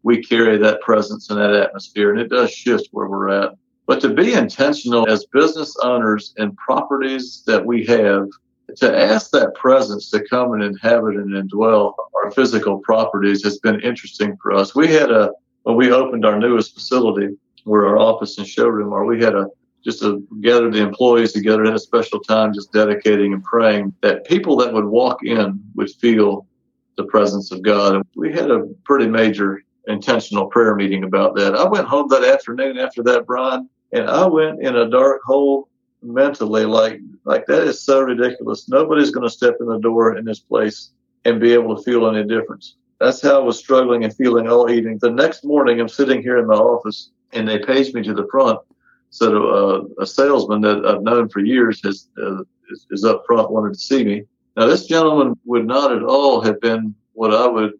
we 0.02 0.22
carry 0.22 0.56
that 0.58 0.80
presence 0.80 1.30
and 1.30 1.38
that 1.38 1.54
atmosphere. 1.54 2.10
And 2.10 2.20
it 2.20 2.28
does 2.28 2.50
shift 2.50 2.88
where 2.92 3.08
we're 3.08 3.28
at. 3.28 3.54
But 3.86 4.00
to 4.02 4.08
be 4.08 4.34
intentional 4.34 5.08
as 5.08 5.26
business 5.26 5.76
owners 5.82 6.32
and 6.38 6.56
properties 6.56 7.42
that 7.46 7.64
we 7.64 7.84
have, 7.86 8.28
to 8.76 8.96
ask 8.96 9.30
that 9.32 9.54
presence 9.56 10.10
to 10.10 10.24
come 10.28 10.52
and 10.52 10.62
inhabit 10.62 11.16
and 11.16 11.30
indwell 11.30 11.94
our 12.22 12.30
physical 12.30 12.78
properties 12.78 13.42
has 13.42 13.58
been 13.58 13.80
interesting 13.80 14.36
for 14.40 14.52
us. 14.52 14.74
We 14.74 14.88
had 14.88 15.10
a 15.10 15.32
when 15.64 15.76
we 15.76 15.92
opened 15.92 16.24
our 16.24 16.38
newest 16.38 16.74
facility, 16.74 17.36
where 17.64 17.86
our 17.86 17.98
office 17.98 18.38
and 18.38 18.46
showroom 18.46 18.92
are, 18.92 19.04
we 19.04 19.22
had 19.22 19.34
a 19.34 19.46
just 19.84 20.00
to 20.00 20.26
gather 20.40 20.70
the 20.70 20.82
employees 20.82 21.32
together 21.32 21.64
at 21.64 21.74
a 21.74 21.78
special 21.78 22.20
time, 22.20 22.52
just 22.52 22.72
dedicating 22.72 23.32
and 23.32 23.42
praying 23.42 23.94
that 24.02 24.26
people 24.26 24.56
that 24.56 24.72
would 24.72 24.84
walk 24.84 25.24
in 25.24 25.58
would 25.74 25.90
feel 25.90 26.46
the 26.96 27.04
presence 27.04 27.50
of 27.50 27.62
God. 27.62 27.94
And 27.94 28.04
we 28.14 28.30
had 28.30 28.50
a 28.50 28.66
pretty 28.84 29.06
major 29.06 29.62
intentional 29.86 30.46
prayer 30.46 30.74
meeting 30.74 31.04
about 31.04 31.34
that. 31.36 31.54
I 31.54 31.68
went 31.68 31.86
home 31.86 32.08
that 32.08 32.24
afternoon 32.24 32.78
after 32.78 33.02
that, 33.04 33.26
Brian, 33.26 33.68
and 33.92 34.08
I 34.08 34.26
went 34.26 34.62
in 34.62 34.76
a 34.76 34.88
dark 34.90 35.20
hole 35.24 35.68
mentally, 36.02 36.64
like 36.64 37.00
like 37.24 37.46
that 37.46 37.64
is 37.64 37.82
so 37.82 38.00
ridiculous. 38.00 38.68
Nobody's 38.68 39.10
going 39.10 39.26
to 39.26 39.34
step 39.34 39.56
in 39.60 39.66
the 39.66 39.78
door 39.78 40.16
in 40.16 40.24
this 40.24 40.40
place 40.40 40.90
and 41.24 41.40
be 41.40 41.52
able 41.52 41.76
to 41.76 41.82
feel 41.82 42.08
any 42.08 42.26
difference. 42.26 42.76
That's 42.98 43.22
how 43.22 43.40
I 43.40 43.44
was 43.44 43.58
struggling 43.58 44.04
and 44.04 44.14
feeling 44.14 44.48
all 44.48 44.70
evening. 44.70 44.98
The 45.00 45.10
next 45.10 45.44
morning, 45.44 45.80
I'm 45.80 45.88
sitting 45.88 46.22
here 46.22 46.38
in 46.38 46.46
my 46.46 46.54
office, 46.54 47.10
and 47.32 47.48
they 47.48 47.58
paged 47.58 47.94
me 47.94 48.02
to 48.02 48.14
the 48.14 48.28
front. 48.30 48.60
So 49.10 49.48
uh, 49.98 50.02
a 50.02 50.06
salesman 50.06 50.60
that 50.62 50.84
I've 50.86 51.02
known 51.02 51.28
for 51.28 51.40
years 51.40 51.82
has 51.84 52.08
uh, 52.22 52.42
is, 52.70 52.86
is 52.90 53.04
up 53.04 53.24
front, 53.26 53.50
wanted 53.50 53.74
to 53.74 53.80
see 53.80 54.04
me. 54.04 54.24
Now, 54.56 54.66
this 54.66 54.86
gentleman 54.86 55.38
would 55.44 55.66
not 55.66 55.92
at 55.92 56.02
all 56.02 56.40
have 56.42 56.60
been 56.60 56.94
what 57.12 57.34
I 57.34 57.46
would 57.46 57.72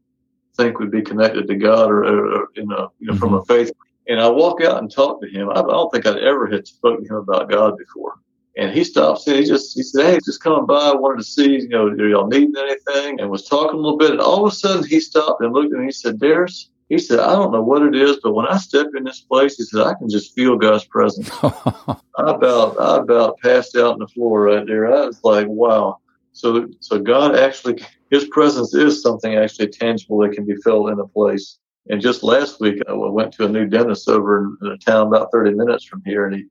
think 0.61 0.79
would 0.79 0.91
be 0.91 1.03
connected 1.03 1.49
to 1.49 1.55
God 1.57 1.91
or, 1.91 2.05
or, 2.05 2.35
or 2.35 2.49
you 2.55 2.67
know, 2.67 2.93
you 2.99 3.07
know, 3.07 3.13
mm-hmm. 3.13 3.21
from 3.21 3.35
a 3.35 3.45
faith. 3.45 3.73
And 4.09 4.21
I 4.21 4.29
walk 4.29 4.63
out 4.63 4.79
and 4.79 4.91
talk 4.91 5.21
to 5.23 5.29
him. 5.29 5.49
I, 5.51 5.61
I 5.61 5.63
don't 5.63 5.91
think 5.93 6.07
I'd 6.07 6.19
ever 6.19 6.47
had 6.47 6.67
spoken 6.67 7.07
to 7.07 7.15
him 7.15 7.21
about 7.21 7.51
God 7.51 7.77
before. 7.79 8.15
And 8.57 8.73
he 8.73 8.83
stops 8.83 9.27
and 9.27 9.37
he 9.37 9.45
just 9.45 9.77
he 9.77 9.83
said, 9.83 10.07
Hey, 10.07 10.19
just 10.25 10.43
coming 10.43 10.67
by, 10.67 10.75
I 10.75 10.95
wanted 10.95 11.19
to 11.19 11.25
see, 11.25 11.53
you 11.53 11.69
know, 11.69 11.89
do 11.89 12.09
y'all 12.09 12.27
need 12.27 12.57
anything? 12.57 13.21
And 13.21 13.31
was 13.31 13.47
talking 13.47 13.79
a 13.79 13.83
little 13.83 13.97
bit. 13.97 14.11
And 14.11 14.21
all 14.21 14.45
of 14.45 14.53
a 14.53 14.55
sudden 14.55 14.85
he 14.85 15.01
stopped 15.01 15.43
and 15.43 15.53
looked 15.53 15.67
at 15.67 15.73
me 15.73 15.79
and 15.79 15.87
he 15.87 15.93
said, 15.93 16.19
Darius, 16.19 16.69
he 16.89 16.99
said, 16.99 17.21
I 17.21 17.35
don't 17.35 17.53
know 17.53 17.63
what 17.63 17.83
it 17.83 17.95
is, 17.95 18.19
but 18.21 18.33
when 18.33 18.49
I 18.49 18.57
step 18.57 18.89
in 18.97 19.05
this 19.05 19.21
place, 19.21 19.57
he 19.57 19.63
said, 19.63 19.83
I 19.83 19.95
can 19.95 20.11
just 20.11 20.35
feel 20.35 20.57
God's 20.57 20.85
presence. 20.85 21.31
I 21.43 21.95
about 22.17 22.81
I 22.81 22.99
about 22.99 23.39
passed 23.39 23.77
out 23.77 23.93
on 23.93 23.99
the 24.01 24.09
floor 24.09 24.43
right 24.43 24.67
there. 24.67 24.93
I 24.93 25.07
was 25.07 25.23
like, 25.23 25.47
wow. 25.47 25.99
So 26.33 26.69
so 26.81 26.99
God 26.99 27.37
actually 27.37 27.81
his 28.11 28.27
presence 28.27 28.75
is 28.75 29.03
something 29.03 29.35
actually 29.35 29.69
tangible 29.69 30.19
that 30.19 30.33
can 30.33 30.45
be 30.45 30.57
felt 30.57 30.91
in 30.91 30.99
a 30.99 31.07
place. 31.07 31.59
And 31.89 32.01
just 32.01 32.23
last 32.23 32.61
week, 32.61 32.83
I 32.89 32.93
went 32.93 33.33
to 33.35 33.47
a 33.47 33.49
new 33.49 33.67
dentist 33.67 34.09
over 34.09 34.57
in 34.61 34.69
a 34.69 34.77
town 34.79 35.09
about 35.09 35.33
30 35.33 35.55
minutes 35.55 35.85
from 35.85 36.03
here, 36.05 36.27
and 36.27 36.37
he 36.37 36.45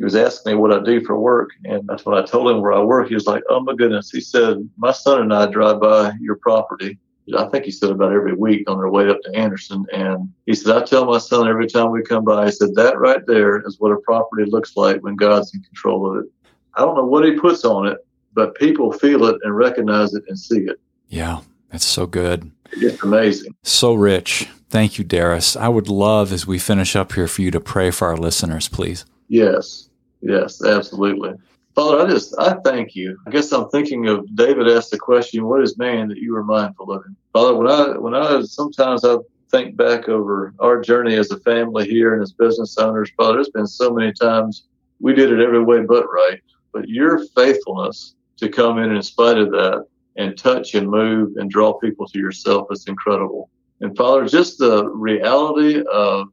he 0.00 0.04
was 0.04 0.16
asking 0.16 0.52
me 0.52 0.58
what 0.58 0.72
I 0.72 0.82
do 0.82 1.04
for 1.04 1.20
work. 1.20 1.50
And 1.66 1.86
that's 1.86 2.06
when 2.06 2.16
I 2.16 2.24
told 2.24 2.50
him 2.50 2.62
where 2.62 2.72
I 2.72 2.80
work. 2.80 3.08
He 3.08 3.14
was 3.14 3.26
like, 3.26 3.42
Oh 3.50 3.60
my 3.60 3.74
goodness. 3.74 4.10
He 4.10 4.22
said, 4.22 4.66
My 4.78 4.92
son 4.92 5.20
and 5.20 5.34
I 5.34 5.44
drive 5.44 5.78
by 5.78 6.12
your 6.22 6.36
property. 6.36 6.98
I 7.36 7.44
think 7.44 7.66
he 7.66 7.70
said 7.70 7.90
about 7.90 8.14
every 8.14 8.32
week 8.32 8.68
on 8.68 8.78
their 8.78 8.88
way 8.88 9.10
up 9.10 9.20
to 9.22 9.36
Anderson. 9.36 9.84
And 9.92 10.32
he 10.46 10.54
said, 10.54 10.74
I 10.74 10.84
tell 10.86 11.04
my 11.04 11.18
son 11.18 11.46
every 11.46 11.66
time 11.66 11.90
we 11.90 12.02
come 12.02 12.24
by, 12.24 12.44
I 12.46 12.50
said, 12.50 12.74
that 12.76 12.98
right 12.98 13.24
there 13.26 13.60
is 13.66 13.78
what 13.78 13.92
a 13.92 13.98
property 13.98 14.50
looks 14.50 14.74
like 14.74 15.02
when 15.02 15.16
God's 15.16 15.54
in 15.54 15.60
control 15.60 16.10
of 16.10 16.24
it. 16.24 16.30
I 16.74 16.80
don't 16.80 16.96
know 16.96 17.04
what 17.04 17.26
he 17.26 17.32
puts 17.32 17.66
on 17.66 17.86
it, 17.86 17.98
but 18.32 18.54
people 18.54 18.92
feel 18.92 19.26
it 19.26 19.36
and 19.42 19.54
recognize 19.54 20.14
it 20.14 20.24
and 20.28 20.38
see 20.38 20.60
it. 20.60 20.80
Yeah, 21.10 21.40
that's 21.70 21.84
so 21.84 22.06
good. 22.06 22.50
It's 22.72 23.02
amazing. 23.02 23.54
So 23.62 23.92
rich. 23.92 24.48
Thank 24.70 24.96
you, 24.96 25.04
Darius. 25.04 25.56
I 25.56 25.68
would 25.68 25.88
love, 25.88 26.32
as 26.32 26.46
we 26.46 26.58
finish 26.58 26.94
up 26.94 27.12
here, 27.12 27.26
for 27.26 27.42
you 27.42 27.50
to 27.50 27.60
pray 27.60 27.90
for 27.90 28.08
our 28.08 28.16
listeners, 28.16 28.68
please. 28.68 29.04
Yes. 29.28 29.88
Yes, 30.22 30.64
absolutely. 30.64 31.32
Father, 31.74 32.00
I 32.00 32.10
just 32.10 32.34
I 32.38 32.54
thank 32.64 32.94
you. 32.94 33.18
I 33.26 33.30
guess 33.30 33.52
I'm 33.52 33.68
thinking 33.70 34.06
of 34.06 34.24
David 34.36 34.68
asked 34.68 34.90
the 34.90 34.98
question, 34.98 35.46
"What 35.46 35.62
is 35.62 35.78
man 35.78 36.08
that 36.08 36.18
you 36.18 36.36
are 36.36 36.44
mindful 36.44 36.92
of 36.92 37.04
him?" 37.04 37.16
Father, 37.32 37.54
when 37.54 37.68
I 37.68 37.98
when 37.98 38.14
I 38.14 38.42
sometimes 38.42 39.04
I 39.04 39.16
think 39.50 39.76
back 39.76 40.08
over 40.08 40.54
our 40.60 40.80
journey 40.80 41.14
as 41.14 41.30
a 41.30 41.38
family 41.38 41.88
here 41.88 42.14
and 42.14 42.22
as 42.22 42.32
business 42.32 42.76
owners, 42.76 43.10
Father, 43.16 43.34
there's 43.34 43.50
been 43.50 43.66
so 43.66 43.92
many 43.92 44.12
times 44.12 44.64
we 45.00 45.14
did 45.14 45.32
it 45.32 45.40
every 45.40 45.62
way 45.62 45.80
but 45.80 46.06
right. 46.12 46.40
But 46.72 46.88
your 46.88 47.24
faithfulness 47.34 48.14
to 48.38 48.48
come 48.48 48.78
in 48.78 48.94
in 48.94 49.02
spite 49.02 49.38
of 49.38 49.50
that 49.50 49.86
and 50.16 50.36
touch 50.36 50.74
and 50.74 50.88
move 50.88 51.36
and 51.36 51.50
draw 51.50 51.72
people 51.74 52.06
to 52.08 52.18
yourself 52.18 52.68
is 52.70 52.86
incredible. 52.86 53.50
And 53.80 53.96
Father, 53.96 54.26
just 54.26 54.58
the 54.58 54.88
reality 54.88 55.82
of 55.92 56.28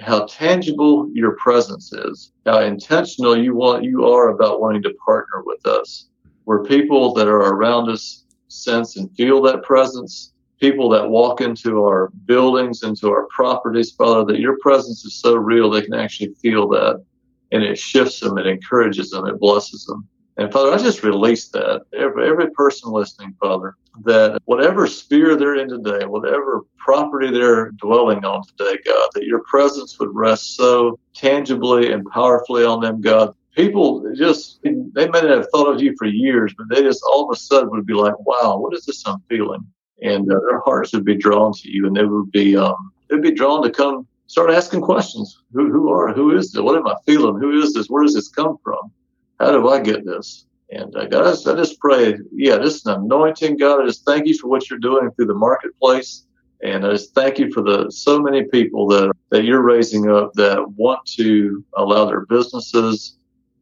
how 0.00 0.26
tangible 0.26 1.10
your 1.12 1.36
presence 1.36 1.92
is, 1.92 2.32
how 2.46 2.60
intentional 2.60 3.36
you 3.36 3.54
want 3.54 3.84
you 3.84 4.06
are 4.06 4.30
about 4.30 4.60
wanting 4.60 4.82
to 4.82 4.94
partner 5.04 5.42
with 5.44 5.64
us. 5.66 6.08
Where 6.44 6.64
people 6.64 7.12
that 7.14 7.28
are 7.28 7.52
around 7.52 7.90
us 7.90 8.24
sense 8.48 8.96
and 8.96 9.14
feel 9.14 9.42
that 9.42 9.62
presence, 9.62 10.32
people 10.60 10.88
that 10.90 11.08
walk 11.08 11.40
into 11.40 11.84
our 11.84 12.10
buildings, 12.24 12.82
into 12.82 13.10
our 13.10 13.26
properties, 13.26 13.92
Father, 13.92 14.24
that 14.32 14.40
your 14.40 14.56
presence 14.60 15.04
is 15.04 15.14
so 15.20 15.36
real 15.36 15.68
they 15.68 15.82
can 15.82 15.94
actually 15.94 16.34
feel 16.40 16.68
that. 16.68 17.04
And 17.52 17.62
it 17.62 17.78
shifts 17.78 18.20
them, 18.20 18.38
it 18.38 18.46
encourages 18.46 19.10
them, 19.10 19.26
it 19.26 19.38
blesses 19.38 19.84
them. 19.84 20.08
And 20.38 20.52
Father, 20.52 20.72
I 20.72 20.78
just 20.78 21.02
release 21.02 21.48
that. 21.48 21.82
Every, 21.92 22.28
every 22.28 22.50
person 22.52 22.92
listening, 22.92 23.34
Father, 23.40 23.74
that 24.04 24.40
whatever 24.44 24.86
sphere 24.86 25.34
they're 25.34 25.56
in 25.56 25.68
today, 25.68 26.06
whatever 26.06 26.62
property 26.78 27.32
they're 27.32 27.72
dwelling 27.72 28.24
on 28.24 28.44
today, 28.46 28.78
God, 28.86 29.10
that 29.14 29.26
your 29.26 29.42
presence 29.50 29.98
would 29.98 30.14
rest 30.14 30.54
so 30.54 30.96
tangibly 31.12 31.90
and 31.90 32.08
powerfully 32.10 32.64
on 32.64 32.80
them, 32.80 33.00
God. 33.00 33.34
People 33.56 34.04
just, 34.14 34.60
they 34.62 34.70
may 35.08 35.20
not 35.20 35.24
have 35.24 35.48
thought 35.50 35.74
of 35.74 35.82
you 35.82 35.92
for 35.98 36.06
years, 36.06 36.54
but 36.56 36.68
they 36.70 36.82
just 36.82 37.02
all 37.02 37.28
of 37.28 37.36
a 37.36 37.40
sudden 37.40 37.70
would 37.70 37.86
be 37.86 37.94
like, 37.94 38.16
wow, 38.20 38.58
what 38.58 38.74
is 38.74 38.86
this 38.86 39.02
I'm 39.04 39.18
feeling? 39.28 39.66
And 40.02 40.30
uh, 40.30 40.38
their 40.48 40.60
hearts 40.60 40.92
would 40.92 41.04
be 41.04 41.16
drawn 41.16 41.52
to 41.52 41.68
you 41.68 41.88
and 41.88 41.96
they 41.96 42.04
would 42.04 42.30
be, 42.30 42.56
um, 42.56 42.92
they'd 43.10 43.20
be 43.20 43.32
drawn 43.32 43.64
to 43.64 43.70
come 43.70 44.06
start 44.28 44.50
asking 44.50 44.82
questions. 44.82 45.42
Who, 45.52 45.72
who 45.72 45.90
are, 45.90 46.12
who 46.12 46.36
is 46.36 46.52
this? 46.52 46.62
What 46.62 46.76
am 46.76 46.86
I 46.86 46.94
feeling? 47.04 47.40
Who 47.40 47.60
is 47.60 47.74
this? 47.74 47.88
Where 47.88 48.04
does 48.04 48.14
this 48.14 48.28
come 48.28 48.56
from? 48.62 48.92
How 49.38 49.52
do 49.52 49.68
I 49.68 49.80
get 49.80 50.04
this? 50.04 50.46
And 50.70 50.94
uh, 50.96 51.06
God, 51.06 51.26
I 51.26 51.30
just, 51.30 51.48
I 51.48 51.54
just 51.54 51.80
pray, 51.80 52.18
yeah, 52.32 52.58
just 52.58 52.86
an 52.86 53.04
anointing, 53.04 53.56
God. 53.56 53.82
I 53.82 53.86
just 53.86 54.04
thank 54.04 54.26
you 54.26 54.36
for 54.36 54.48
what 54.48 54.68
you're 54.68 54.78
doing 54.78 55.10
through 55.12 55.26
the 55.26 55.34
marketplace. 55.34 56.24
And 56.62 56.84
I 56.84 56.90
just 56.90 57.14
thank 57.14 57.38
you 57.38 57.50
for 57.52 57.62
the 57.62 57.90
so 57.90 58.20
many 58.20 58.44
people 58.44 58.88
that 58.88 59.12
that 59.30 59.44
you're 59.44 59.62
raising 59.62 60.10
up 60.10 60.32
that 60.34 60.72
want 60.72 61.04
to 61.16 61.64
allow 61.76 62.06
their 62.06 62.26
businesses 62.26 63.16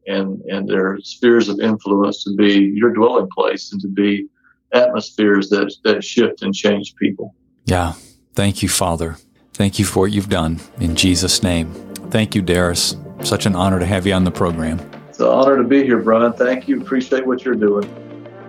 and 0.07 0.41
and 0.41 0.67
their 0.67 0.97
spheres 1.01 1.47
of 1.47 1.59
influence 1.59 2.23
to 2.23 2.35
be 2.35 2.71
your 2.73 2.91
dwelling 2.91 3.29
place 3.35 3.71
and 3.71 3.79
to 3.81 3.87
be 3.87 4.27
atmospheres 4.73 5.49
that 5.49 5.71
that 5.83 6.03
shift 6.03 6.41
and 6.41 6.55
change 6.55 6.95
people. 6.95 7.35
Yeah. 7.65 7.93
Thank 8.33 8.63
you, 8.63 8.69
Father. 8.69 9.17
Thank 9.53 9.77
you 9.79 9.85
for 9.85 10.01
what 10.01 10.11
you've 10.11 10.29
done 10.29 10.59
in 10.79 10.95
Jesus' 10.95 11.43
name. 11.43 11.73
Thank 12.09 12.35
you, 12.35 12.41
Darius. 12.41 12.95
Such 13.23 13.45
an 13.45 13.55
honor 13.55 13.79
to 13.79 13.85
have 13.85 14.07
you 14.07 14.13
on 14.13 14.23
the 14.23 14.31
program. 14.31 14.79
It's 15.17 15.23
an 15.23 15.29
honor 15.29 15.57
to 15.57 15.63
be 15.63 15.83
here, 15.83 15.97
Brian. 15.97 16.31
Thank 16.31 16.67
you. 16.67 16.79
Appreciate 16.79 17.25
what 17.25 17.43
you're 17.43 17.55
doing. 17.55 17.89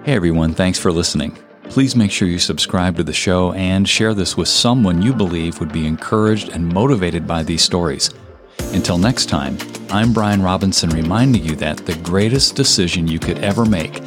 Hey, 0.04 0.12
everyone. 0.12 0.52
Thanks 0.52 0.78
for 0.78 0.92
listening. 0.92 1.34
Please 1.70 1.96
make 1.96 2.10
sure 2.10 2.28
you 2.28 2.38
subscribe 2.38 2.94
to 2.96 3.02
the 3.02 3.14
show 3.14 3.54
and 3.54 3.88
share 3.88 4.12
this 4.12 4.36
with 4.36 4.48
someone 4.48 5.00
you 5.00 5.14
believe 5.14 5.60
would 5.60 5.72
be 5.72 5.86
encouraged 5.86 6.50
and 6.50 6.68
motivated 6.68 7.26
by 7.26 7.42
these 7.42 7.62
stories. 7.62 8.10
Until 8.74 8.98
next 8.98 9.30
time, 9.30 9.56
I'm 9.88 10.12
Brian 10.12 10.42
Robinson 10.42 10.90
reminding 10.90 11.42
you 11.42 11.56
that 11.56 11.78
the 11.78 11.96
greatest 12.02 12.54
decision 12.54 13.08
you 13.08 13.18
could 13.18 13.38
ever 13.38 13.64
make 13.64 14.02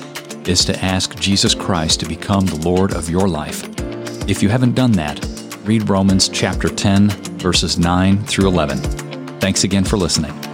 is 0.47 0.64
to 0.66 0.86
ask 0.86 1.16
Jesus 1.16 1.55
Christ 1.55 1.99
to 2.01 2.05
become 2.05 2.45
the 2.45 2.57
Lord 2.57 2.93
of 2.93 3.09
your 3.09 3.28
life. 3.28 3.64
If 4.30 4.43
you 4.43 4.49
haven't 4.49 4.76
done 4.76 4.91
that, 4.91 5.26
read 5.64 5.89
Romans 5.89 6.30
chapter 6.30 6.70
10, 6.70 7.09
verses 7.39 7.80
9 7.80 8.24
through 8.26 8.49
11. 8.49 8.78
Thanks 9.39 9.64
again 9.64 9.84
for 9.84 9.97
listening. 9.97 10.51